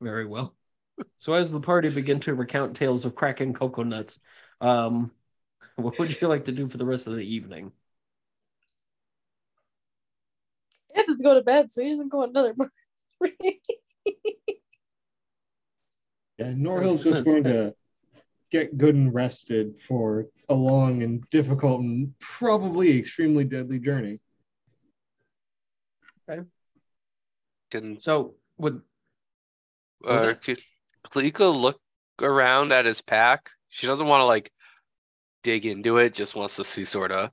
[0.00, 0.54] Very well.
[1.20, 4.20] So as the party begin to recount tales of cracking coconuts,
[4.62, 5.10] um,
[5.76, 7.72] what would you like to do for the rest of the evening?
[10.94, 13.58] He has to go to bed, so he doesn't go another morning.
[16.38, 17.74] Yeah, Norhill's gonna just going to
[18.50, 24.20] get good and rested for a long and difficult and probably extremely deadly journey.
[26.26, 26.48] Okay.
[27.70, 28.80] Can So would
[30.00, 30.40] Was uh, it?
[30.40, 30.60] could
[31.04, 31.80] Klika look
[32.20, 33.50] around at his pack?
[33.68, 34.50] She doesn't want to like
[35.42, 37.32] dig into it, just wants to see sort of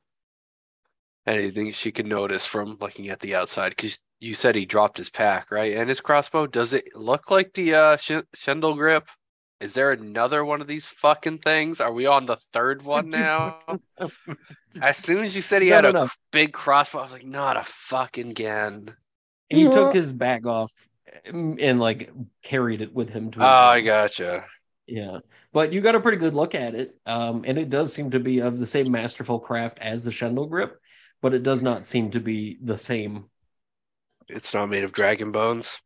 [1.26, 3.70] anything she can notice from looking at the outside.
[3.70, 5.76] Because you said he dropped his pack, right?
[5.76, 6.48] And his crossbow.
[6.48, 9.08] Does it look like the uh, sh- Shendel grip?
[9.60, 11.80] Is there another one of these fucking things?
[11.82, 13.60] Are we on the third one now?
[14.82, 17.26] as soon as you said he No, had no, a big crossbow, I was like,
[17.26, 18.96] not a fucking again.
[19.50, 19.70] he Yeah.
[19.70, 20.88] took his bag off
[21.26, 22.12] and like
[22.42, 24.46] carried it with him to Oh, I gotcha.
[24.88, 25.20] Yeah,
[25.52, 28.20] but you got a pretty good look at it, um, and it does seem to
[28.20, 30.80] be of the same masterful craft as the Shendel grip,
[31.22, 33.26] but it does not seem to be the same.
[34.30, 35.82] It's not made of dragon bones.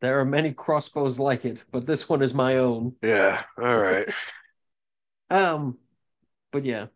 [0.00, 2.94] There are many crossbows like it, but this one is my own.
[3.02, 3.42] Yeah.
[3.58, 4.08] All right.
[5.28, 5.78] Um,
[6.52, 6.86] but yeah.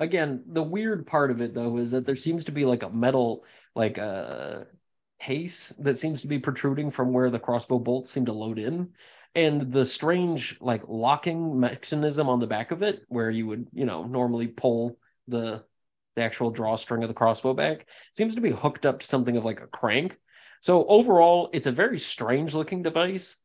[0.00, 2.90] Again, the weird part of it though is that there seems to be like a
[2.90, 3.44] metal,
[3.74, 4.66] like a
[5.20, 8.90] case that seems to be protruding from where the crossbow bolts seem to load in,
[9.34, 13.84] and the strange like locking mechanism on the back of it, where you would you
[13.84, 15.64] know normally pull the
[16.16, 19.44] the actual drawstring of the crossbow back, seems to be hooked up to something of
[19.44, 20.18] like a crank.
[20.60, 23.36] So overall, it's a very strange looking device,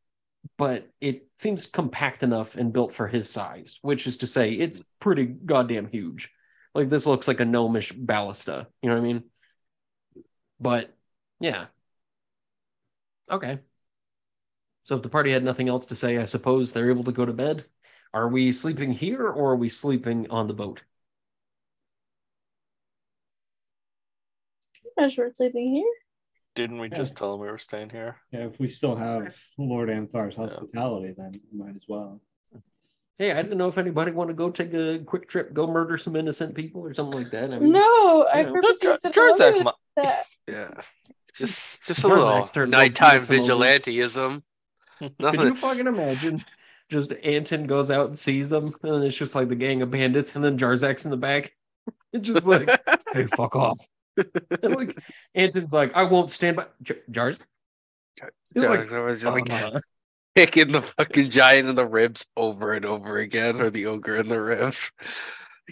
[0.58, 4.84] but it seems compact enough and built for his size, which is to say, it's
[4.98, 6.30] pretty goddamn huge.
[6.74, 8.66] Like this looks like a gnomish ballista.
[8.82, 9.24] You know what I mean?
[10.58, 10.92] But
[11.40, 11.66] yeah.
[13.30, 13.58] Okay.
[14.84, 17.24] So if the party had nothing else to say, I suppose they're able to go
[17.24, 17.64] to bed.
[18.12, 20.82] Are we sleeping here or are we sleeping on the boat?
[24.96, 25.92] I'm not sure we're sleeping here.
[26.54, 26.96] Didn't we Yeah.
[26.98, 28.16] just tell him we were staying here?
[28.30, 32.20] Yeah, if we still have Lord Amthar's hospitality, then we might as well.
[33.18, 35.96] Hey, I didn't know if anybody want to go take a quick trip, go murder
[35.96, 37.52] some innocent people or something like that.
[37.52, 38.52] I mean, No, I you know.
[38.52, 40.26] purposely Jar- said Jarzak earlier mi- that.
[40.48, 40.80] Yeah.
[41.34, 44.42] Just just a little nighttime like some of vigilanteism.
[45.20, 46.44] Could you fucking imagine?
[46.90, 50.36] Just Anton goes out and sees them, and it's just like the gang of bandits,
[50.36, 51.52] and then Jarzak's in the back.
[52.12, 52.68] It's just like,
[53.12, 53.78] hey, fuck off.
[54.16, 54.96] And like
[55.34, 57.40] Anton's like, I won't stand by Jar- Jarz.
[58.54, 59.80] He's like, like "Uh,
[60.36, 64.28] kicking the fucking giant in the ribs over and over again, or the ogre in
[64.28, 64.92] the ribs.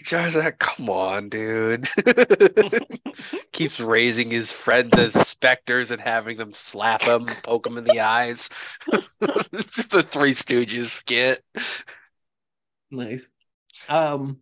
[0.01, 1.87] Jarzak, come on, dude.
[3.51, 7.99] Keeps raising his friends as specters and having them slap him, poke him in the
[7.99, 8.49] eyes.
[9.21, 11.43] it's just a Three Stooges skit.
[12.89, 13.29] nice.
[13.87, 14.39] Um,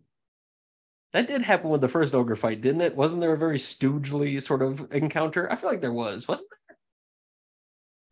[1.12, 2.96] that did happen with the first ogre fight, didn't it?
[2.96, 5.50] Wasn't there a very stoogely sort of encounter?
[5.52, 6.76] I feel like there was, wasn't there?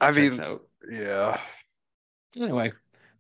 [0.02, 0.40] I mean,
[0.90, 1.40] yeah.
[2.36, 2.72] Anyway,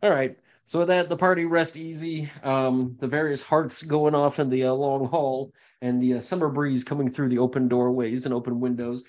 [0.02, 0.38] all right.
[0.70, 2.30] So with that, the party rest easy.
[2.44, 5.52] Um, the various hearts going off in the uh, long hall,
[5.82, 9.02] and the uh, summer breeze coming through the open doorways and open windows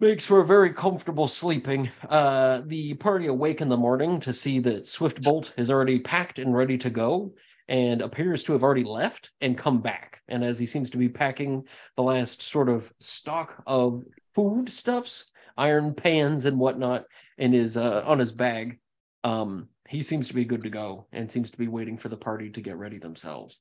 [0.00, 1.88] makes for a very comfortable sleeping.
[2.08, 6.56] Uh, the party awake in the morning to see that Swiftbolt is already packed and
[6.56, 7.32] ready to go,
[7.68, 10.22] and appears to have already left and come back.
[10.26, 11.62] And as he seems to be packing
[11.94, 14.02] the last sort of stock of
[14.34, 17.04] food stuffs, iron pans and whatnot,
[17.38, 18.80] in his uh, on his bag,
[19.22, 22.16] um, he seems to be good to go and seems to be waiting for the
[22.16, 23.60] party to get ready themselves.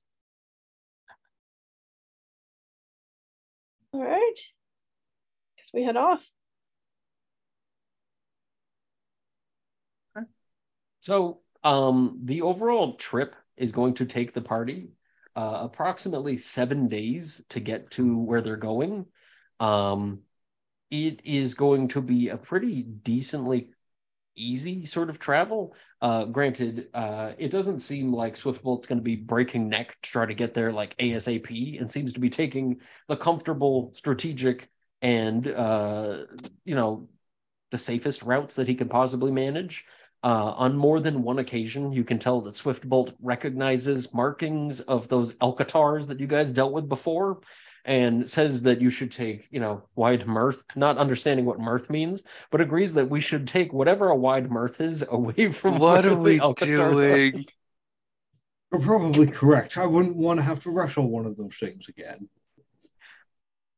[3.91, 4.34] All right.
[5.58, 6.30] Guess we head off.
[11.02, 14.91] So, um, the overall trip is going to take the party
[15.36, 19.06] uh, approximately seven days to get to where they're going.
[19.60, 20.22] Um,
[20.90, 23.73] it is going to be a pretty decently
[24.35, 25.76] easy sort of travel.
[26.01, 30.26] Uh, granted, uh, it doesn't seem like Swiftbolt's going to be breaking neck to try
[30.26, 34.69] to get there like ASAP, and seems to be taking the comfortable, strategic,
[35.01, 36.26] and uh,
[36.65, 37.07] you know,
[37.72, 39.85] the safest routes that he can possibly manage.
[40.23, 45.34] Uh, on more than one occasion, you can tell that Swiftbolt recognizes markings of those
[45.34, 47.41] Alcatars that you guys dealt with before
[47.85, 52.23] and says that you should take, you know, wide mirth, not understanding what mirth means,
[52.49, 56.15] but agrees that we should take whatever a wide mirth is away from What are
[56.15, 57.31] we Alcatars are.
[57.31, 57.45] doing?
[58.72, 59.77] You're probably correct.
[59.77, 62.27] I wouldn't want to have to wrestle one of those things again.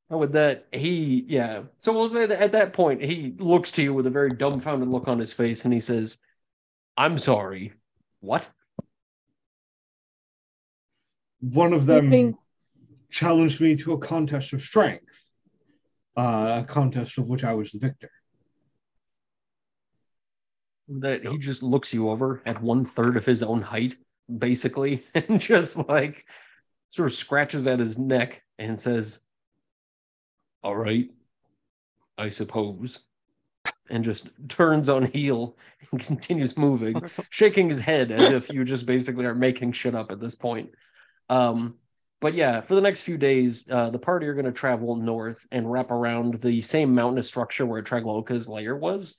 [0.10, 1.64] And with that, he, yeah.
[1.80, 4.88] So we'll say that at that point, he looks to you with a very dumbfounded
[4.88, 6.20] look on his face and he says,
[6.96, 7.74] I'm sorry.
[8.22, 8.48] What?
[11.42, 12.38] One of them Sleeping.
[13.16, 15.32] Challenged me to a contest of strength,
[16.18, 18.12] uh, a contest of which I was the victor.
[20.90, 23.96] That he just looks you over at one third of his own height,
[24.38, 26.26] basically, and just like
[26.90, 29.22] sort of scratches at his neck and says,
[30.62, 31.10] All right,
[32.18, 33.00] I suppose.
[33.90, 35.58] And just turns on heel
[35.90, 40.12] and continues moving, shaking his head as if you just basically are making shit up
[40.12, 40.72] at this point.
[41.30, 41.78] Um,
[42.26, 45.46] but yeah, for the next few days, uh, the party are going to travel north
[45.52, 49.16] and wrap around the same mountainous structure where Tragaloka's lair was.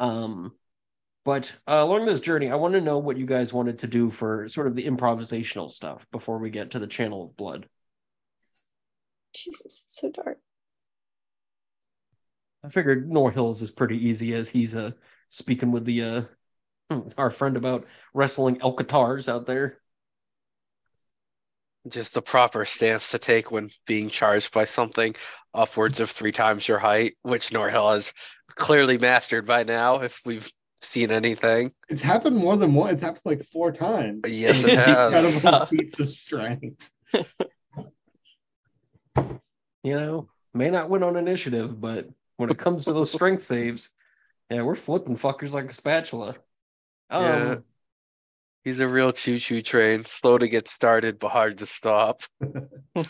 [0.00, 0.50] Um,
[1.24, 4.10] but uh, along this journey, I want to know what you guys wanted to do
[4.10, 7.68] for sort of the improvisational stuff before we get to the Channel of Blood.
[9.32, 10.38] Jesus, it's so dark.
[12.64, 14.90] I figured Norhill's is pretty easy as he's uh,
[15.28, 16.02] speaking with the
[16.90, 19.78] uh, our friend about wrestling Alcatars out there.
[21.90, 25.14] Just the proper stance to take when being charged by something
[25.54, 28.12] upwards of three times your height, which Norhill has
[28.54, 30.50] clearly mastered by now, if we've
[30.80, 31.72] seen anything.
[31.88, 32.92] It's happened more than one.
[32.94, 34.20] It's happened like four times.
[34.26, 35.34] Yes, it has.
[35.34, 36.76] Incredible feats of strength.
[39.84, 43.90] You know, may not win on initiative, but when it comes to those strength saves,
[44.50, 46.34] yeah, we're flipping fuckers like a spatula.
[47.10, 47.56] Um, Yeah.
[48.64, 52.22] He's a real choo-choo train, slow to get started but hard to stop.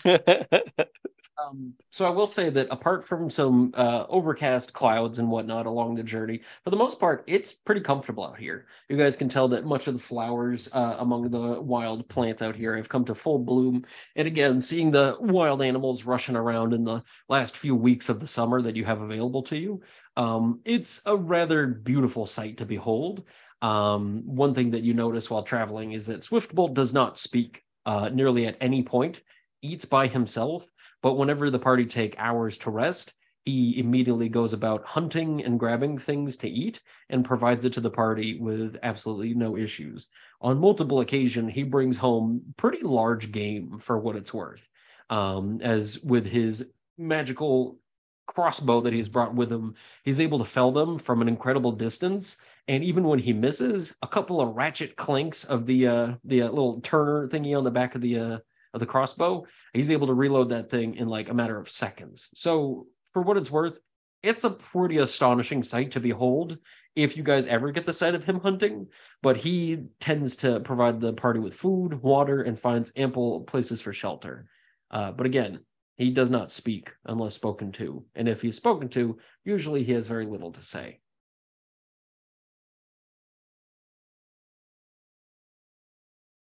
[1.39, 5.95] Um, so I will say that apart from some uh, overcast clouds and whatnot along
[5.95, 8.67] the journey, for the most part, it's pretty comfortable out here.
[8.89, 12.57] You guys can tell that much of the flowers uh, among the wild plants out
[12.57, 13.85] here have come to full bloom.
[14.17, 18.27] And again, seeing the wild animals rushing around in the last few weeks of the
[18.27, 19.81] summer that you have available to you,
[20.17, 23.23] um, it's a rather beautiful sight to behold.
[23.61, 28.09] Um, one thing that you notice while traveling is that Swiftbolt does not speak uh,
[28.09, 29.23] nearly at any point,
[29.63, 30.71] eats by himself
[31.03, 33.15] but whenever the party take hours to rest,
[33.45, 37.91] he immediately goes about hunting and grabbing things to eat and provides it to the
[37.91, 40.09] party with absolutely no issues.
[40.41, 44.69] On multiple occasions, he brings home pretty large game for what it's worth.
[45.09, 47.79] Um, as with his magical
[48.27, 49.75] crossbow that he's brought with him,
[50.05, 52.37] he's able to fell them from an incredible distance.
[52.69, 56.49] And even when he misses, a couple of ratchet clinks of the uh, the uh,
[56.51, 58.39] little turner thingy on the back of the uh,
[58.75, 62.29] of the crossbow, he's able to reload that thing in like a matter of seconds.
[62.35, 63.81] So, for what it's worth,
[64.23, 66.59] it's a pretty astonishing sight to behold
[66.95, 68.87] if you guys ever get the sight of him hunting.
[69.23, 73.95] But he tends to provide the party with food, water, and finds ample places for
[73.95, 74.47] shelter.
[74.91, 75.61] Uh, but again,
[75.97, 78.05] he does not speak unless spoken to.
[78.15, 81.01] And if he's spoken to, usually he has very little to say.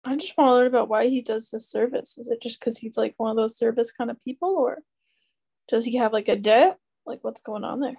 [0.04, 2.18] I just want to learn about why he does this service.
[2.18, 4.80] Is it just because he's like one of those service kind of people, or
[5.70, 6.78] does he have like a debt?
[7.06, 7.98] Like, what's going on there?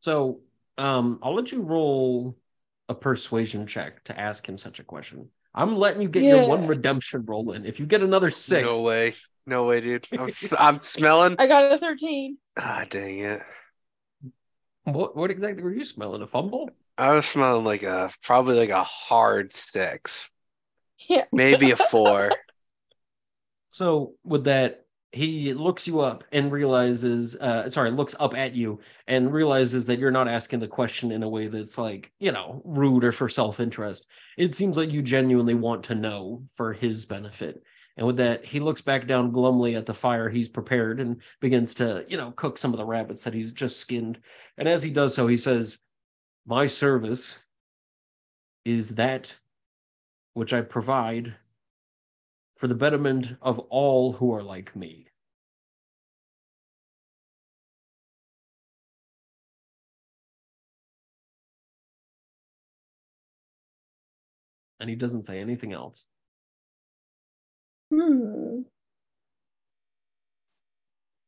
[0.00, 0.40] So,
[0.78, 2.36] um, I'll let you roll
[2.88, 5.28] a persuasion check to ask him such a question.
[5.54, 7.66] I'm letting you get your one redemption roll in.
[7.66, 9.14] If you get another six, No way.
[9.46, 10.06] No way, dude.
[10.12, 11.36] I'm, s- I'm smelling.
[11.38, 12.38] I got a 13.
[12.56, 13.42] Ah, dang it.
[14.84, 16.22] what what exactly were you smelling?
[16.22, 16.70] A fumble?
[16.98, 20.28] I was smelling like a probably like a hard six,
[21.08, 21.24] Yeah.
[21.32, 22.32] maybe a four.
[23.74, 28.80] So with that, he looks you up and realizes, uh, sorry, looks up at you
[29.06, 32.60] and realizes that you're not asking the question in a way that's like, you know,
[32.64, 34.06] rude or for self-interest.
[34.36, 37.62] It seems like you genuinely want to know for his benefit.
[37.96, 41.74] And with that, he looks back down glumly at the fire he's prepared and begins
[41.74, 44.18] to, you know, cook some of the rabbits that he's just skinned.
[44.56, 45.78] And as he does so, he says,
[46.44, 47.38] My service
[48.64, 49.36] is that
[50.34, 51.34] which I provide
[52.56, 55.08] for the betterment of all who are like me.
[64.80, 66.04] And he doesn't say anything else.
[67.90, 68.62] Hmm.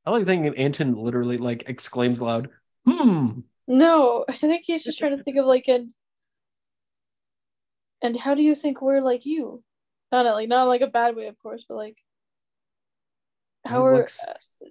[0.06, 2.50] I like thinking Anton literally like exclaims loud,
[2.84, 3.40] hmm.
[3.66, 5.92] No, I think he's just trying to think of like an.
[8.02, 9.62] And how do you think we're like you?
[10.12, 11.96] Not like not like a bad way, of course, but like.
[13.64, 14.20] How He are looks-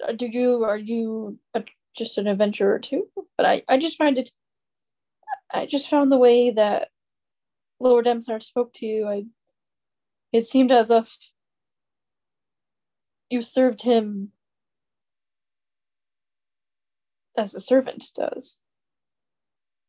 [0.07, 1.63] uh, do you are you a,
[1.97, 3.07] just an adventurer too?
[3.37, 4.29] But I I just find it.
[5.51, 6.89] I just found the way that
[7.79, 9.07] Lord Amthar spoke to you.
[9.07, 9.23] I.
[10.31, 11.17] It seemed as if.
[13.29, 14.31] You served him.
[17.35, 18.59] As a servant does.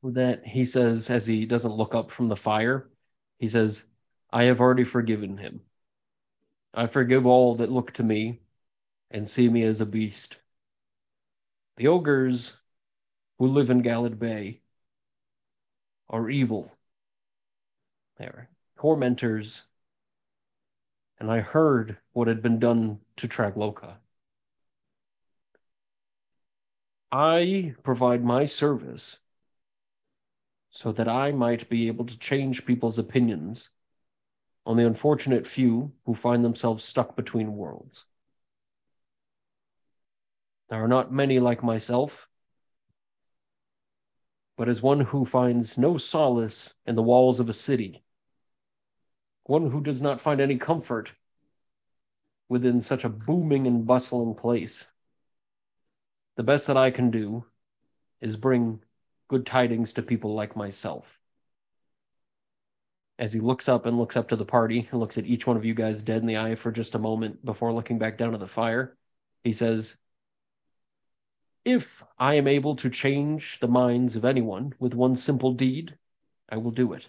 [0.05, 2.91] That, he says, as he doesn't look up from the fire,
[3.39, 3.89] he says,
[4.31, 5.63] I have already forgiven him.
[6.75, 8.41] I forgive all that look to me
[9.11, 10.37] and see me as a beast.
[11.77, 12.57] The ogres
[13.39, 14.61] who live in Galladbay
[16.11, 16.77] are evil.
[18.19, 19.63] They're tormentors.
[21.19, 23.97] And I heard what had been done to Tragaloka.
[27.11, 29.19] I provide my service
[30.75, 33.71] so that I might be able to change people's opinions
[34.67, 38.05] on the unfortunate few who find themselves stuck between worlds.
[40.69, 42.29] There are not many like myself,
[44.57, 48.03] but as one who finds no solace in the walls of a city,
[49.45, 51.13] one who does not find any comfort
[52.49, 54.89] within such a booming and bustling place,
[56.35, 57.45] the best that I can do
[58.21, 58.81] is bring
[59.29, 61.21] good tidings to people like myself.
[63.19, 65.57] As he looks up and looks up to the party and looks at each one
[65.57, 68.35] of you guys dead in the eye for just a moment before looking back down
[68.35, 68.97] at the fire,
[69.43, 69.97] he says,
[71.65, 75.97] If I am able to change the minds of anyone with one simple deed,
[76.49, 77.09] I will do it.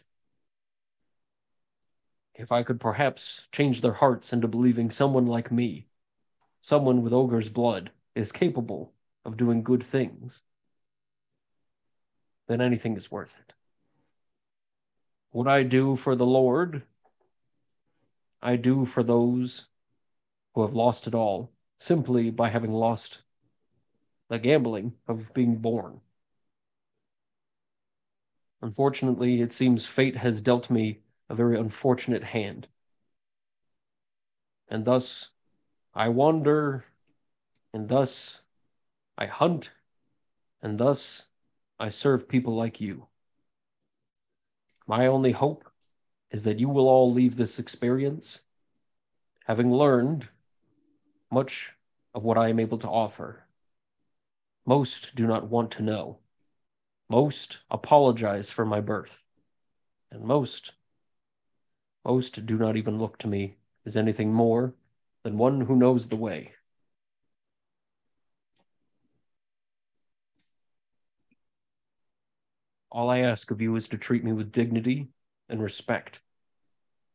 [2.36, 5.88] If I could perhaps change their hearts into believing someone like me,
[6.60, 8.94] someone with ogre's blood, is capable
[9.24, 10.42] of doing good things,
[12.48, 13.54] then anything is worth it.
[15.32, 16.84] What I do for the Lord,
[18.42, 19.66] I do for those
[20.54, 23.20] who have lost it all simply by having lost
[24.30, 26.00] the gambling of being born.
[28.62, 31.00] Unfortunately, it seems fate has dealt me
[31.30, 32.68] a very unfortunate hand.
[34.70, 35.30] And thus
[35.94, 36.86] I wander,
[37.74, 38.42] and thus
[39.18, 39.72] I hunt,
[40.62, 41.24] and thus
[41.80, 43.08] I serve people like you.
[44.88, 45.70] My only hope
[46.32, 48.40] is that you will all leave this experience
[49.46, 50.28] having learned
[51.32, 51.74] much
[52.14, 53.46] of what I am able to offer.
[54.66, 56.18] Most do not want to know.
[57.10, 59.24] Most apologize for my birth.
[60.12, 60.72] And most,
[62.04, 64.74] most do not even look to me as anything more
[65.22, 66.55] than one who knows the way.
[72.96, 75.10] All I ask of you is to treat me with dignity
[75.50, 76.22] and respect,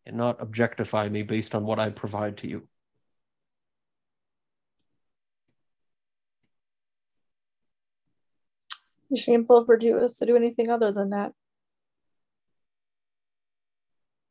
[0.05, 2.69] and not objectify me based on what I provide to you.
[9.11, 11.32] It's shameful for us to do anything other than that.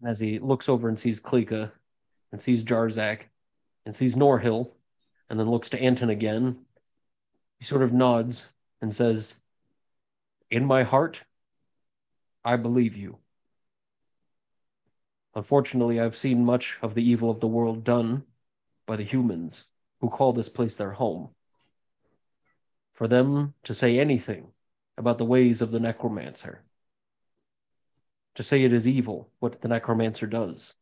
[0.05, 1.71] As he looks over and sees Klika
[2.31, 3.21] and sees Jarzak
[3.87, 4.69] and sees Norhill
[5.31, 6.63] and then looks to Anton again,
[7.57, 8.47] he sort of nods
[8.83, 9.35] and says,
[10.51, 11.23] In my heart,
[12.43, 13.19] I believe you.
[15.35, 18.23] Unfortunately, I've seen much of the evil of the world done
[18.85, 19.65] by the humans
[19.99, 21.29] who call this place their home.
[22.93, 24.51] For them to say anything
[24.97, 26.63] about the ways of the necromancer,
[28.35, 30.73] to say it is evil what the necromancer does.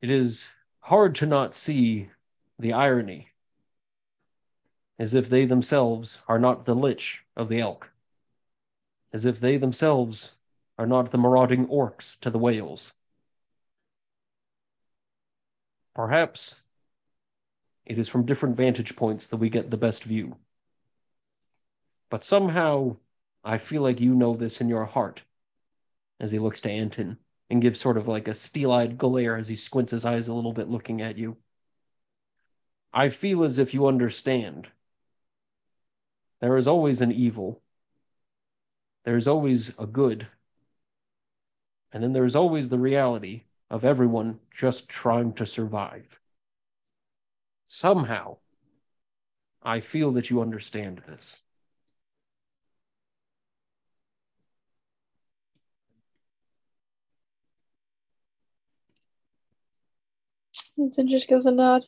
[0.00, 0.48] It is
[0.80, 2.08] hard to not see
[2.58, 3.28] the irony,
[4.98, 7.90] as if they themselves are not the lich of the elk,
[9.12, 10.32] as if they themselves
[10.78, 12.94] are not the marauding orcs to the whales.
[15.94, 16.62] Perhaps
[17.84, 20.36] it is from different vantage points that we get the best view.
[22.08, 22.96] But somehow
[23.42, 25.22] I feel like you know this in your heart.
[26.18, 27.18] As he looks to Anton
[27.48, 30.34] and gives sort of like a steel eyed glare as he squints his eyes a
[30.34, 31.36] little bit looking at you.
[32.92, 34.70] I feel as if you understand.
[36.40, 37.62] There is always an evil,
[39.04, 40.26] there is always a good,
[41.92, 46.20] and then there is always the reality of everyone just trying to survive.
[47.66, 48.38] Somehow,
[49.62, 51.42] I feel that you understand this.
[60.76, 61.84] Vincent just gives a nod.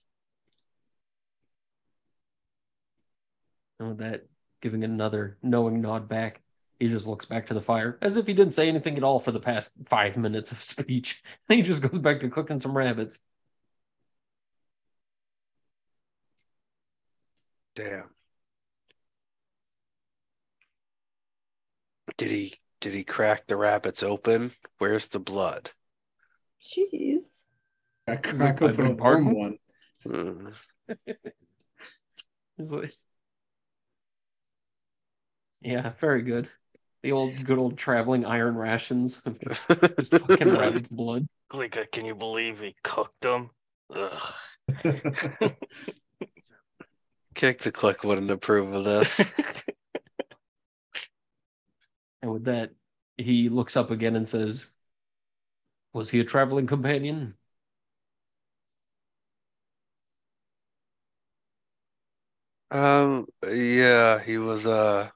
[3.79, 4.27] And with that,
[4.61, 6.42] giving another knowing nod back,
[6.83, 9.21] he just looks back to the fire as if he didn't say anything at all
[9.21, 11.23] for the past five minutes of speech.
[11.49, 13.21] And he just goes back to cooking some rabbits.
[17.77, 18.11] Damn.
[22.17, 24.51] Did he did he crack the rabbits open?
[24.79, 25.71] Where's the blood?
[26.61, 27.43] Jeez.
[28.09, 29.31] I crack open a beg pardon?
[29.31, 29.59] warm one.
[30.03, 30.49] Hmm.
[32.57, 32.93] He's like-
[35.61, 36.51] yeah, very good.
[37.03, 39.69] The old good old traveling iron rations of just,
[39.99, 41.27] just fucking rabbit's blood.
[41.51, 43.51] Klika, can you believe he cooked them?
[43.95, 44.35] Ugh.
[47.35, 49.21] Kick the click wouldn't approve of this.
[52.23, 52.71] And with that,
[53.19, 54.69] he looks up again and says,
[55.93, 57.37] Was he a traveling companion?
[62.71, 65.11] Um, yeah, he was, uh,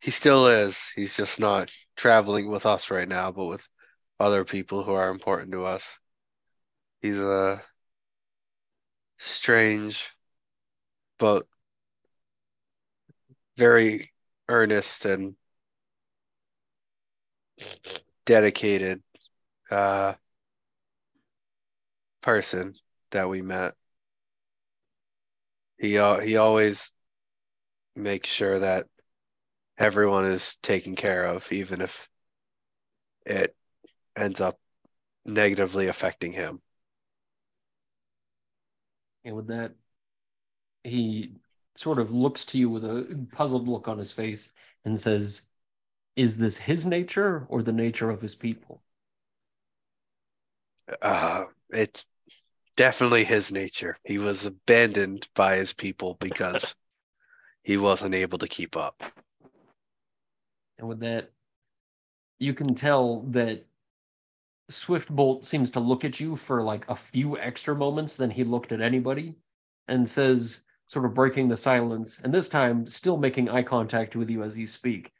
[0.00, 0.82] he still is.
[0.96, 3.68] He's just not traveling with us right now, but with
[4.18, 5.98] other people who are important to us.
[7.02, 7.62] He's a
[9.18, 10.10] strange,
[11.18, 11.46] but
[13.56, 14.10] very
[14.48, 15.36] earnest and
[18.24, 19.02] dedicated,
[19.70, 20.14] uh,
[22.22, 22.74] person
[23.10, 23.74] that we met.
[25.78, 26.92] He al- he always
[27.94, 28.86] makes sure that
[29.80, 32.08] everyone is taken care of, even if
[33.24, 33.56] it
[34.14, 34.60] ends up
[35.24, 36.60] negatively affecting him.
[39.24, 39.72] And with that,
[40.84, 41.32] he
[41.76, 44.52] sort of looks to you with a puzzled look on his face
[44.84, 45.48] and says,
[46.14, 48.82] Is this his nature or the nature of his people?
[51.00, 52.04] Uh, it's
[52.76, 53.96] definitely his nature.
[54.04, 56.74] He was abandoned by his people because
[57.62, 59.02] he wasn't able to keep up.
[60.80, 61.30] And with that,
[62.38, 63.66] you can tell that
[64.70, 68.72] Swiftbolt seems to look at you for like a few extra moments than he looked
[68.72, 69.36] at anybody
[69.88, 74.30] and says, sort of breaking the silence, and this time still making eye contact with
[74.30, 75.12] you as you speak,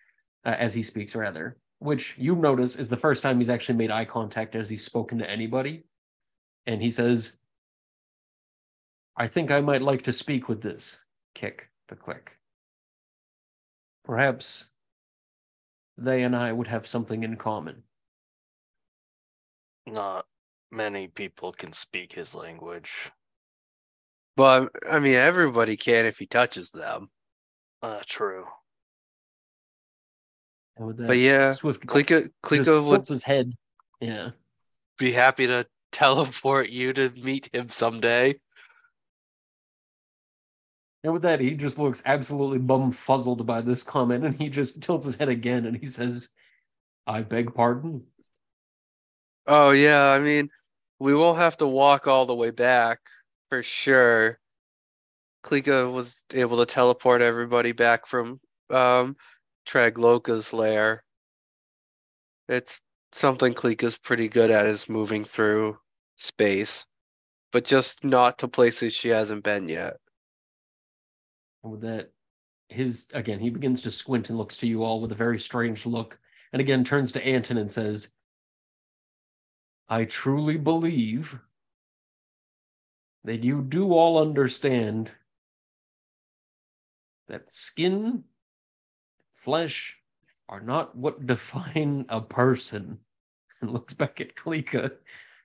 [0.45, 3.91] uh, as he speaks, rather, which you notice is the first time he's actually made
[3.91, 5.85] eye contact as he's spoken to anybody.
[6.67, 7.37] And he says,
[9.17, 10.97] I think I might like to speak with this.
[11.35, 12.37] Kick the click.
[14.05, 14.71] Perhaps
[16.01, 17.83] they and I would have something in common.
[19.87, 20.27] Not
[20.71, 23.11] many people can speak his language.
[24.37, 27.11] But I mean, everybody can if he touches them.
[27.83, 28.47] Uh, true.
[30.77, 33.53] And with But yeah, Swift Klika, just Klika would his head.
[34.01, 34.31] Yeah.
[34.99, 38.39] be happy to teleport you to meet him someday.
[41.03, 45.07] And with that, he just looks absolutely bumfuzzled by this comment, and he just tilts
[45.07, 46.29] his head again, and he says,
[47.07, 48.07] "I beg pardon."
[49.47, 50.51] Oh yeah, I mean,
[50.99, 53.01] we won't have to walk all the way back
[53.49, 54.39] for sure.
[55.43, 59.17] Klika was able to teleport everybody back from um
[59.67, 61.03] Tragaloka's lair.
[62.49, 62.83] It's
[63.13, 65.79] something Klika's pretty good at is moving through
[66.17, 66.85] space,
[67.53, 69.97] but just not to places she hasn't been yet.
[71.63, 72.13] And with that,
[72.69, 75.85] his again, he begins to squint and looks to you all with a very strange
[75.87, 76.19] look,
[76.53, 78.15] and again turns to Anton and says,
[79.89, 81.41] "I truly believe
[83.25, 85.11] that you do all understand
[87.27, 88.25] that skin,
[89.33, 90.01] flesh
[90.49, 93.01] are not what define a person."
[93.61, 94.97] And looks back at Klika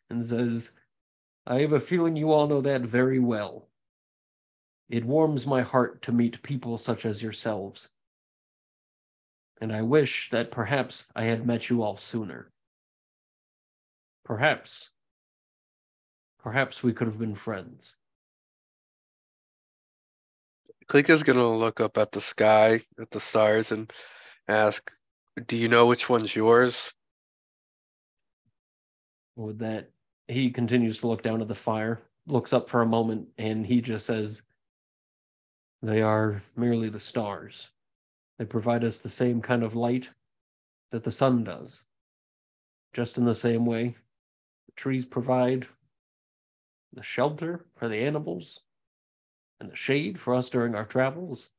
[0.09, 0.79] and says,
[1.45, 3.69] "I have a feeling you all know that very well."
[4.89, 7.89] It warms my heart to meet people such as yourselves.
[9.59, 12.51] And I wish that perhaps I had met you all sooner.
[14.23, 14.91] Perhaps,
[16.39, 17.95] perhaps we could have been friends.
[20.87, 23.91] Klika's gonna look up at the sky, at the stars, and
[24.47, 24.91] ask,
[25.47, 26.93] "Do you know which one's yours?"
[29.35, 29.91] With that,
[30.27, 33.81] he continues to look down at the fire, looks up for a moment, and he
[33.81, 34.43] just says,
[35.81, 37.69] They are merely the stars.
[38.38, 40.10] They provide us the same kind of light
[40.91, 41.85] that the sun does.
[42.93, 43.89] Just in the same way,
[44.68, 45.68] the trees provide
[46.93, 48.61] the shelter for the animals
[49.60, 51.49] and the shade for us during our travels.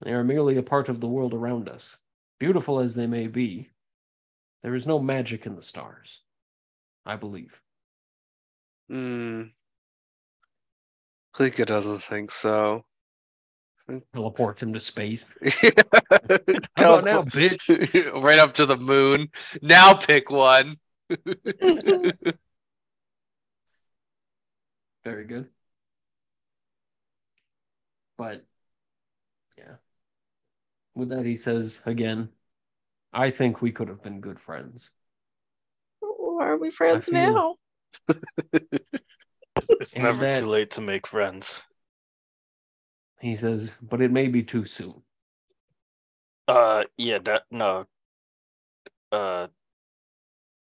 [0.00, 1.98] They are merely a part of the world around us.
[2.38, 3.70] Beautiful as they may be,
[4.62, 6.22] there is no magic in the stars,
[7.04, 7.60] I believe.
[8.88, 9.42] Hmm.
[11.34, 12.84] Klika doesn't think so.
[14.14, 15.26] Teleports him to space.
[15.42, 15.70] How
[16.78, 17.68] How about now, bitch?
[18.22, 19.28] right up to the moon.
[19.60, 20.76] Now pick one.
[25.04, 25.48] Very good.
[28.16, 28.44] But
[29.58, 29.74] yeah.
[30.94, 32.28] With that, he says again,
[33.12, 34.90] I think we could have been good friends.
[36.00, 38.14] Why are we friends feel- now?
[39.80, 41.62] It's And never that- too late to make friends.
[43.22, 45.00] He says, but it may be too soon.
[46.48, 47.86] Uh, yeah, that no.
[49.12, 49.46] Uh,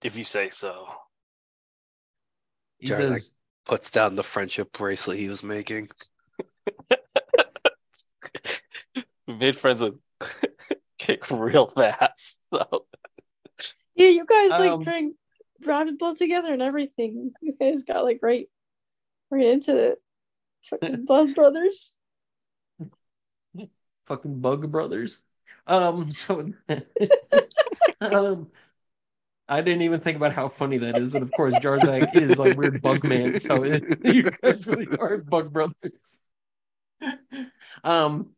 [0.03, 0.87] if you say so.
[2.79, 3.33] He Sorry, like- says,
[3.65, 5.89] Puts down the friendship bracelet he was making.
[9.29, 9.95] Made friends with
[10.99, 12.87] Kick real fast, so
[13.95, 15.15] Yeah, you guys like Um, drank
[15.65, 17.31] rabbit blood together and everything.
[17.41, 18.49] You guys got like right,
[19.31, 20.03] right into it.
[20.65, 21.95] Fucking blood brothers.
[24.13, 25.21] Fucking bug brothers.
[25.67, 26.53] Um, so
[28.01, 28.49] um,
[29.49, 32.57] I didn't even think about how funny that is, and of course, Jarzak is like
[32.57, 36.19] weird bug man, so it, you guys really are bug brothers.
[37.85, 38.31] Um,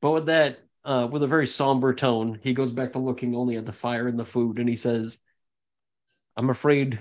[0.00, 3.56] but with that, uh, with a very somber tone, he goes back to looking only
[3.56, 5.20] at the fire and the food, and he says,
[6.36, 7.00] "I'm afraid,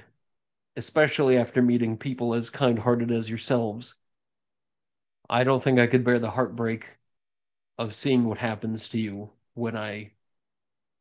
[0.77, 3.95] especially after meeting people as kind-hearted as yourselves,
[5.29, 6.97] I don't think I could bear the heartbreak."
[7.77, 10.11] Of seeing what happens to you when I,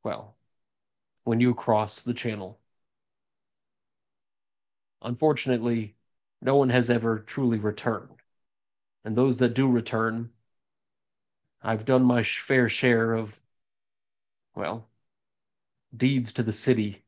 [0.03, 0.37] well,
[1.25, 2.61] when you cross the channel.
[5.03, 5.97] Unfortunately,
[6.41, 8.23] no one has ever truly returned.
[9.05, 10.31] And those that do return,
[11.63, 13.41] I've done my fair share of,
[14.55, 14.89] well,
[15.97, 17.05] deeds to the city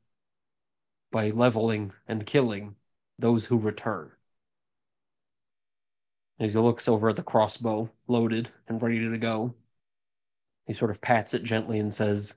[1.10, 2.76] by leveling and killing
[3.18, 4.15] those who return.
[6.38, 9.54] As he looks over at the crossbow, loaded and ready to go,
[10.66, 12.34] he sort of pats it gently and says,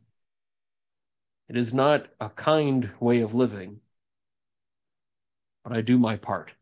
[1.49, 3.81] It is not a kind way of living,
[5.63, 6.53] but I do my part.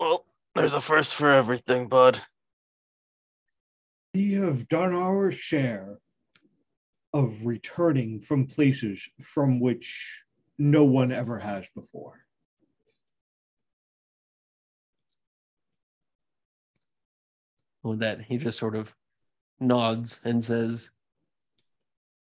[0.00, 0.24] Well,
[0.54, 2.20] there's a first for everything, bud.
[4.14, 5.98] We have done our share
[7.12, 9.02] of returning from places
[9.34, 10.22] from which
[10.56, 12.25] no one ever has before.
[17.94, 18.96] That, he just sort of
[19.60, 20.90] nods and says,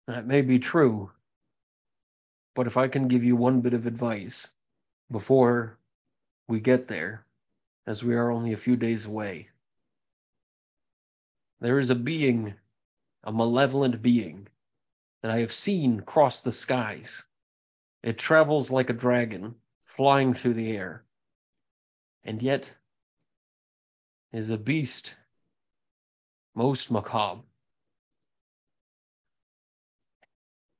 [0.08, 1.12] That may be true,
[2.54, 4.48] but if I can give you one bit of advice
[5.10, 5.78] before
[6.48, 7.24] we get there,
[7.86, 9.48] as we are only a few days away,
[11.60, 12.54] there is a being,
[13.22, 14.48] a malevolent being,
[15.22, 17.24] that I have seen cross the skies.
[18.02, 21.04] It travels like a dragon, flying through the air,
[22.24, 22.72] and yet
[24.32, 25.14] is a beast
[26.56, 27.42] most macabre.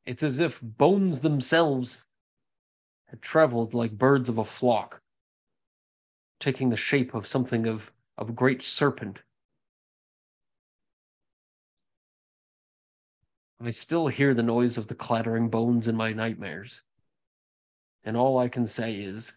[0.06, 2.04] It's as if bones themselves
[3.08, 5.02] had traveled like birds of a flock,
[6.40, 9.22] taking the shape of something of, of a great serpent.
[13.60, 16.82] I still hear the noise of the clattering bones in my nightmares.
[18.04, 19.34] And all I can say is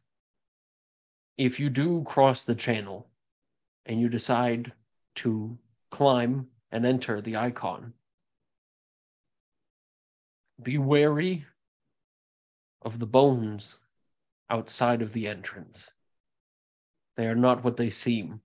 [1.37, 3.09] if you do cross the channel
[3.85, 4.71] and you decide
[5.15, 5.57] to
[5.91, 7.93] climb and enter the icon.
[10.61, 11.45] Be wary
[12.81, 13.79] of the bones
[14.49, 15.91] outside of the entrance.
[17.15, 18.41] They are not what they seem,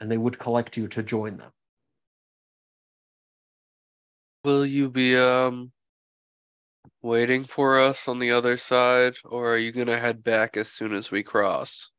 [0.00, 1.52] and they would collect you to join them.
[4.44, 5.72] Will you be um
[7.00, 10.92] waiting for us on the other side, or are you gonna head back as soon
[10.92, 11.90] as we cross?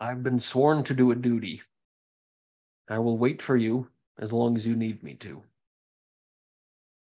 [0.00, 1.62] I've been sworn to do a duty.
[2.88, 3.88] I will wait for you
[4.18, 5.42] as long as you need me to.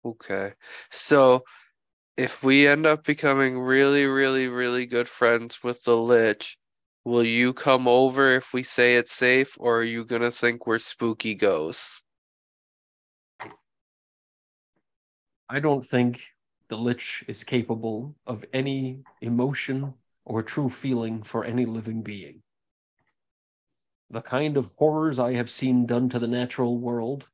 [0.04, 0.54] Okay.
[0.90, 1.44] So
[2.16, 6.58] if we end up becoming really, really, really good friends with the Lich,
[7.04, 10.78] will you come over if we say it's safe, or are you gonna think we're
[10.78, 12.02] spooky ghosts?
[15.48, 16.22] I don't think
[16.68, 19.94] the Lich is capable of any emotion
[20.24, 22.43] or true feeling for any living being.
[24.14, 27.28] The kind of horrors I have seen done to the natural world,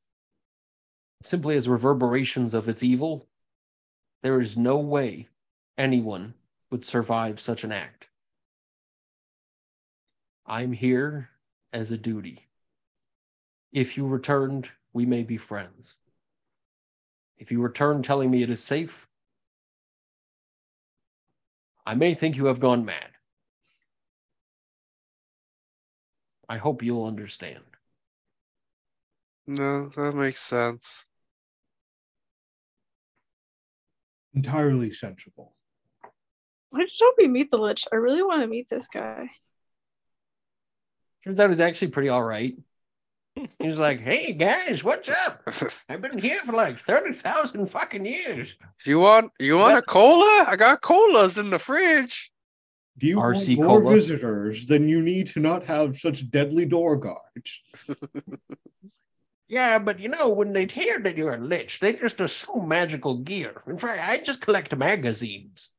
[1.23, 3.29] simply as reverberations of its evil,
[4.23, 5.29] there is no way
[5.77, 6.33] anyone
[6.71, 8.09] would survive such an act.
[10.47, 11.29] I'm here
[11.75, 12.49] as a duty.
[13.73, 15.97] If you returned, we may be friends.
[17.37, 19.07] If you return telling me it is safe,
[21.85, 23.11] I may think you have gone mad.
[26.51, 27.63] I hope you'll understand.
[29.47, 31.05] No, that makes sense.
[34.35, 35.55] Entirely sensible.
[36.71, 37.87] Why just hope we meet the Lich?
[37.93, 39.31] I really want to meet this guy.
[41.23, 42.57] Turns out he's actually pretty all right.
[43.61, 45.49] He's like, hey guys, what's up?
[45.89, 48.57] I've been here for like 30,000 fucking years.
[48.85, 50.47] You want you want a cola?
[50.49, 52.33] I got colas in the fridge.
[53.01, 53.95] Do you RC want more Cola?
[53.95, 54.67] visitors?
[54.67, 57.51] Then you need to not have such deadly door guards.
[59.49, 63.17] Yeah, but you know, when they hear that you're a lich, they just assume magical
[63.17, 63.61] gear.
[63.67, 65.71] In fact, I just collect magazines.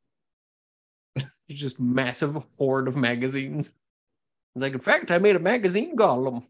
[1.15, 3.68] It's just massive hoard of magazines.
[3.68, 6.43] It's like, in fact, I made a magazine golem.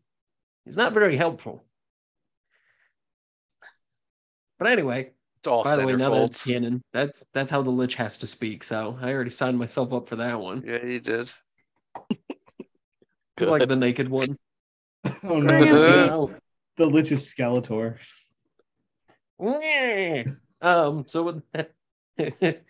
[0.65, 1.65] He's not very helpful.
[4.57, 5.11] But anyway,
[5.41, 8.15] It's all by the way, now that it's canon, that's that's how the lich has
[8.19, 8.63] to speak.
[8.63, 10.63] So I already signed myself up for that one.
[10.63, 11.33] Yeah, you did.
[13.37, 14.37] It's like the naked one.
[15.23, 16.35] Oh no, to the, No.
[16.77, 17.97] the Lich is Skeletor.
[20.61, 21.71] Um, so with that,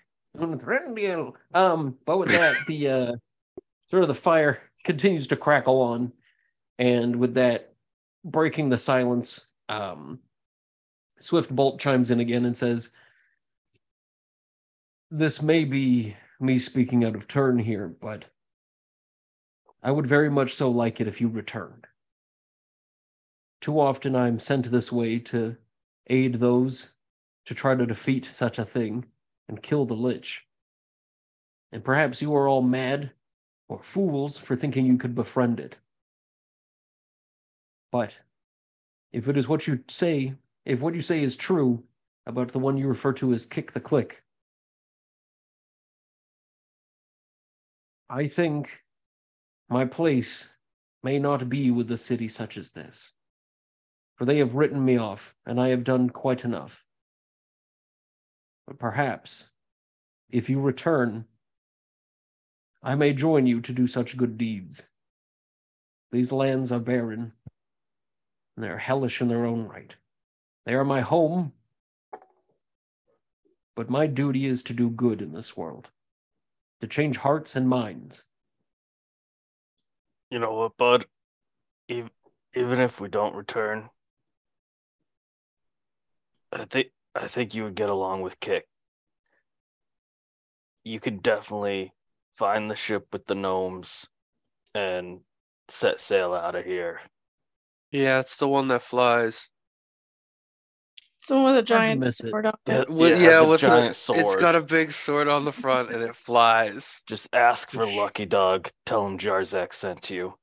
[1.54, 3.12] um, but with that, the uh,
[3.90, 6.14] sort of the fire continues to crackle on,
[6.80, 7.74] and with that,
[8.24, 10.20] breaking the silence, um,
[11.22, 12.90] Swiftbolt chimes in again and says,
[15.10, 18.26] "This may be me speaking out of turn here, but
[19.84, 21.88] I would very much so like it if you returned.
[23.62, 25.58] Too often I'm sent this way to
[26.08, 26.94] aid those
[27.46, 29.06] to try to defeat such a thing
[29.48, 30.46] and kill the Lich.
[31.72, 33.12] And perhaps you are all mad
[33.68, 35.78] or fools for thinking you could befriend it.
[37.92, 38.20] But
[39.12, 40.36] if it is what you say,
[40.66, 41.84] if what you say is true
[42.26, 44.24] about the one you refer to as Kick the Click,
[48.10, 48.84] I think
[49.70, 50.50] my place
[51.04, 53.14] may not be with a city such as this
[54.22, 56.86] for they have written me off, and I have done quite enough.
[58.68, 59.50] But perhaps
[60.30, 61.26] if you return,
[62.84, 64.84] I may join you to do such good deeds.
[66.12, 67.34] These lands are barren,
[68.56, 69.96] and they are hellish in their own right.
[70.66, 71.54] They are my home,
[73.76, 75.90] but my duty is to do good in this world,
[76.82, 78.24] to change hearts and minds.
[80.30, 81.06] You know what, bud?
[81.88, 82.12] Even,
[82.56, 83.90] even if we don't return,
[86.52, 88.68] I think I think you would get along with Kick.
[90.84, 91.94] You could definitely
[92.34, 94.08] find the ship with the gnomes
[94.74, 95.22] and
[95.70, 97.02] set sail out of here.
[97.92, 99.50] Yeah, it's the one that flies.
[101.24, 102.30] Someone with a giant miss it.
[102.30, 102.90] sword on Yeah, it.
[102.90, 104.20] With, it has yeah, a with the- giant sword.
[104.20, 107.00] it's got a big sword on the front and it flies.
[107.08, 108.70] Just ask for Lucky Dog.
[108.86, 110.34] Tell him Jarzak sent you.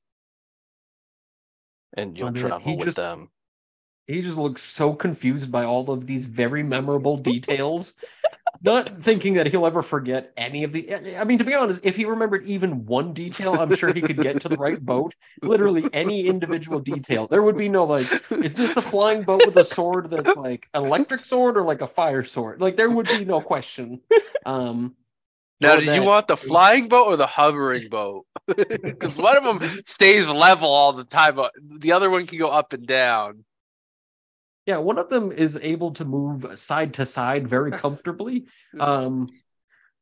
[1.97, 3.29] And you'll mean, travel with just- them.
[4.07, 7.93] He just looks so confused by all of these very memorable details,
[8.61, 11.15] not thinking that he'll ever forget any of the.
[11.17, 14.21] I mean, to be honest, if he remembered even one detail, I'm sure he could
[14.21, 15.15] get to the right boat.
[15.41, 17.27] Literally any individual detail.
[17.27, 20.69] There would be no like, is this the flying boat with a sword that's like
[20.73, 22.61] an electric sword or like a fire sword?
[22.61, 24.01] Like, there would be no question.
[24.45, 24.95] Um,
[25.61, 28.25] Now, did you want the flying boat or the hovering boat?
[28.47, 32.47] Because one of them stays level all the time, but the other one can go
[32.49, 33.43] up and down.
[34.69, 38.45] Yeah, one of them is able to move side to side very comfortably.
[38.79, 39.27] Um,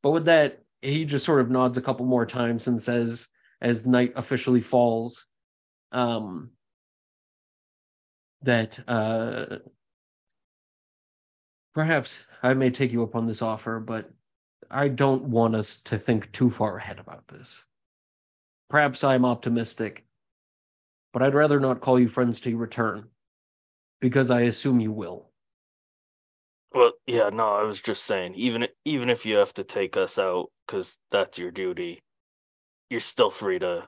[0.04, 3.30] but with that, he just sort of nods a couple more times and says,
[3.62, 5.26] as night officially falls,
[5.94, 6.52] um,
[8.42, 9.60] that uh,
[11.74, 14.12] perhaps I may take you up on this offer, but
[14.70, 17.64] I don't want us to think too far ahead about this.
[18.70, 20.06] Perhaps I'm optimistic,
[21.14, 23.08] but I'd rather not call you friends till you return,
[24.00, 25.32] because I assume you will.
[26.74, 30.20] Well, yeah, no, I was just saying, even even if you have to take us
[30.20, 32.04] out, because that's your duty,
[32.90, 33.88] you're still free to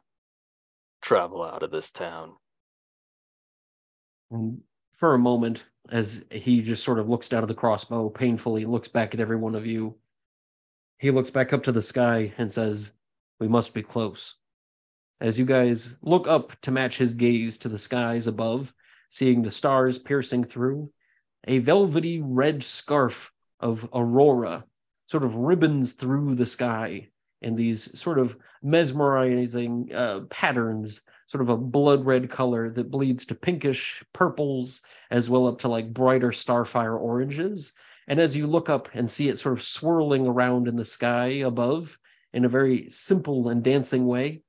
[1.01, 2.33] travel out of this town.
[4.31, 4.61] And
[4.93, 8.87] for a moment, as he just sort of looks down at the crossbow painfully, looks
[8.87, 9.95] back at every one of you,
[10.97, 12.93] he looks back up to the sky and says,
[13.39, 14.35] We must be close.
[15.21, 18.73] As you guys look up to match his gaze to the skies above,
[19.09, 20.91] seeing the stars piercing through,
[21.47, 24.63] a velvety red scarf of aurora
[25.05, 27.09] sort of ribbons through the sky
[27.41, 33.23] in these sort of mesmerizing uh, patterns sort of a blood red color that bleeds
[33.23, 34.81] to pinkish purples
[35.11, 37.73] as well up to like brighter starfire oranges.
[38.07, 41.27] And as you look up and see it sort of swirling around in the sky
[41.45, 41.97] above
[42.33, 44.41] in a very simple and dancing way,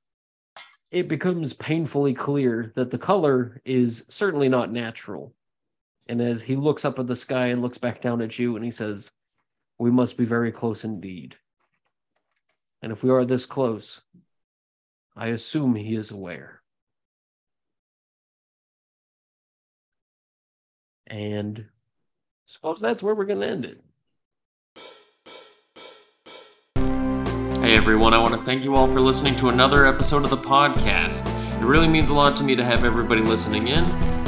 [0.91, 5.33] it becomes painfully clear that the color is certainly not natural.
[6.07, 8.65] And as he looks up at the sky and looks back down at you, and
[8.65, 9.11] he says,
[9.79, 11.35] We must be very close indeed.
[12.81, 14.01] And if we are this close,
[15.15, 16.61] I assume he is aware.
[21.07, 21.65] And
[22.45, 23.81] suppose that's where we're going to end it.
[27.71, 31.25] Everyone, I want to thank you all for listening to another episode of the podcast.
[31.59, 33.85] It really means a lot to me to have everybody listening in.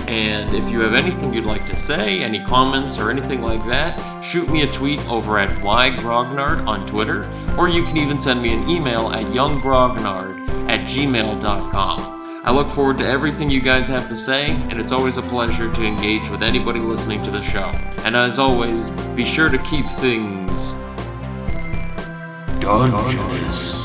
[0.08, 4.00] And if you have anything you'd like to say, any comments or anything like that,
[4.24, 8.54] shoot me a tweet over at ygrognard on Twitter, or you can even send me
[8.54, 12.42] an email at yunggrognard at gmail.com.
[12.46, 15.72] I look forward to everything you guys have to say, and it's always a pleasure
[15.72, 17.70] to engage with anybody listening to the show.
[18.06, 20.74] And as always, be sure to keep things
[22.64, 23.83] Dungeons.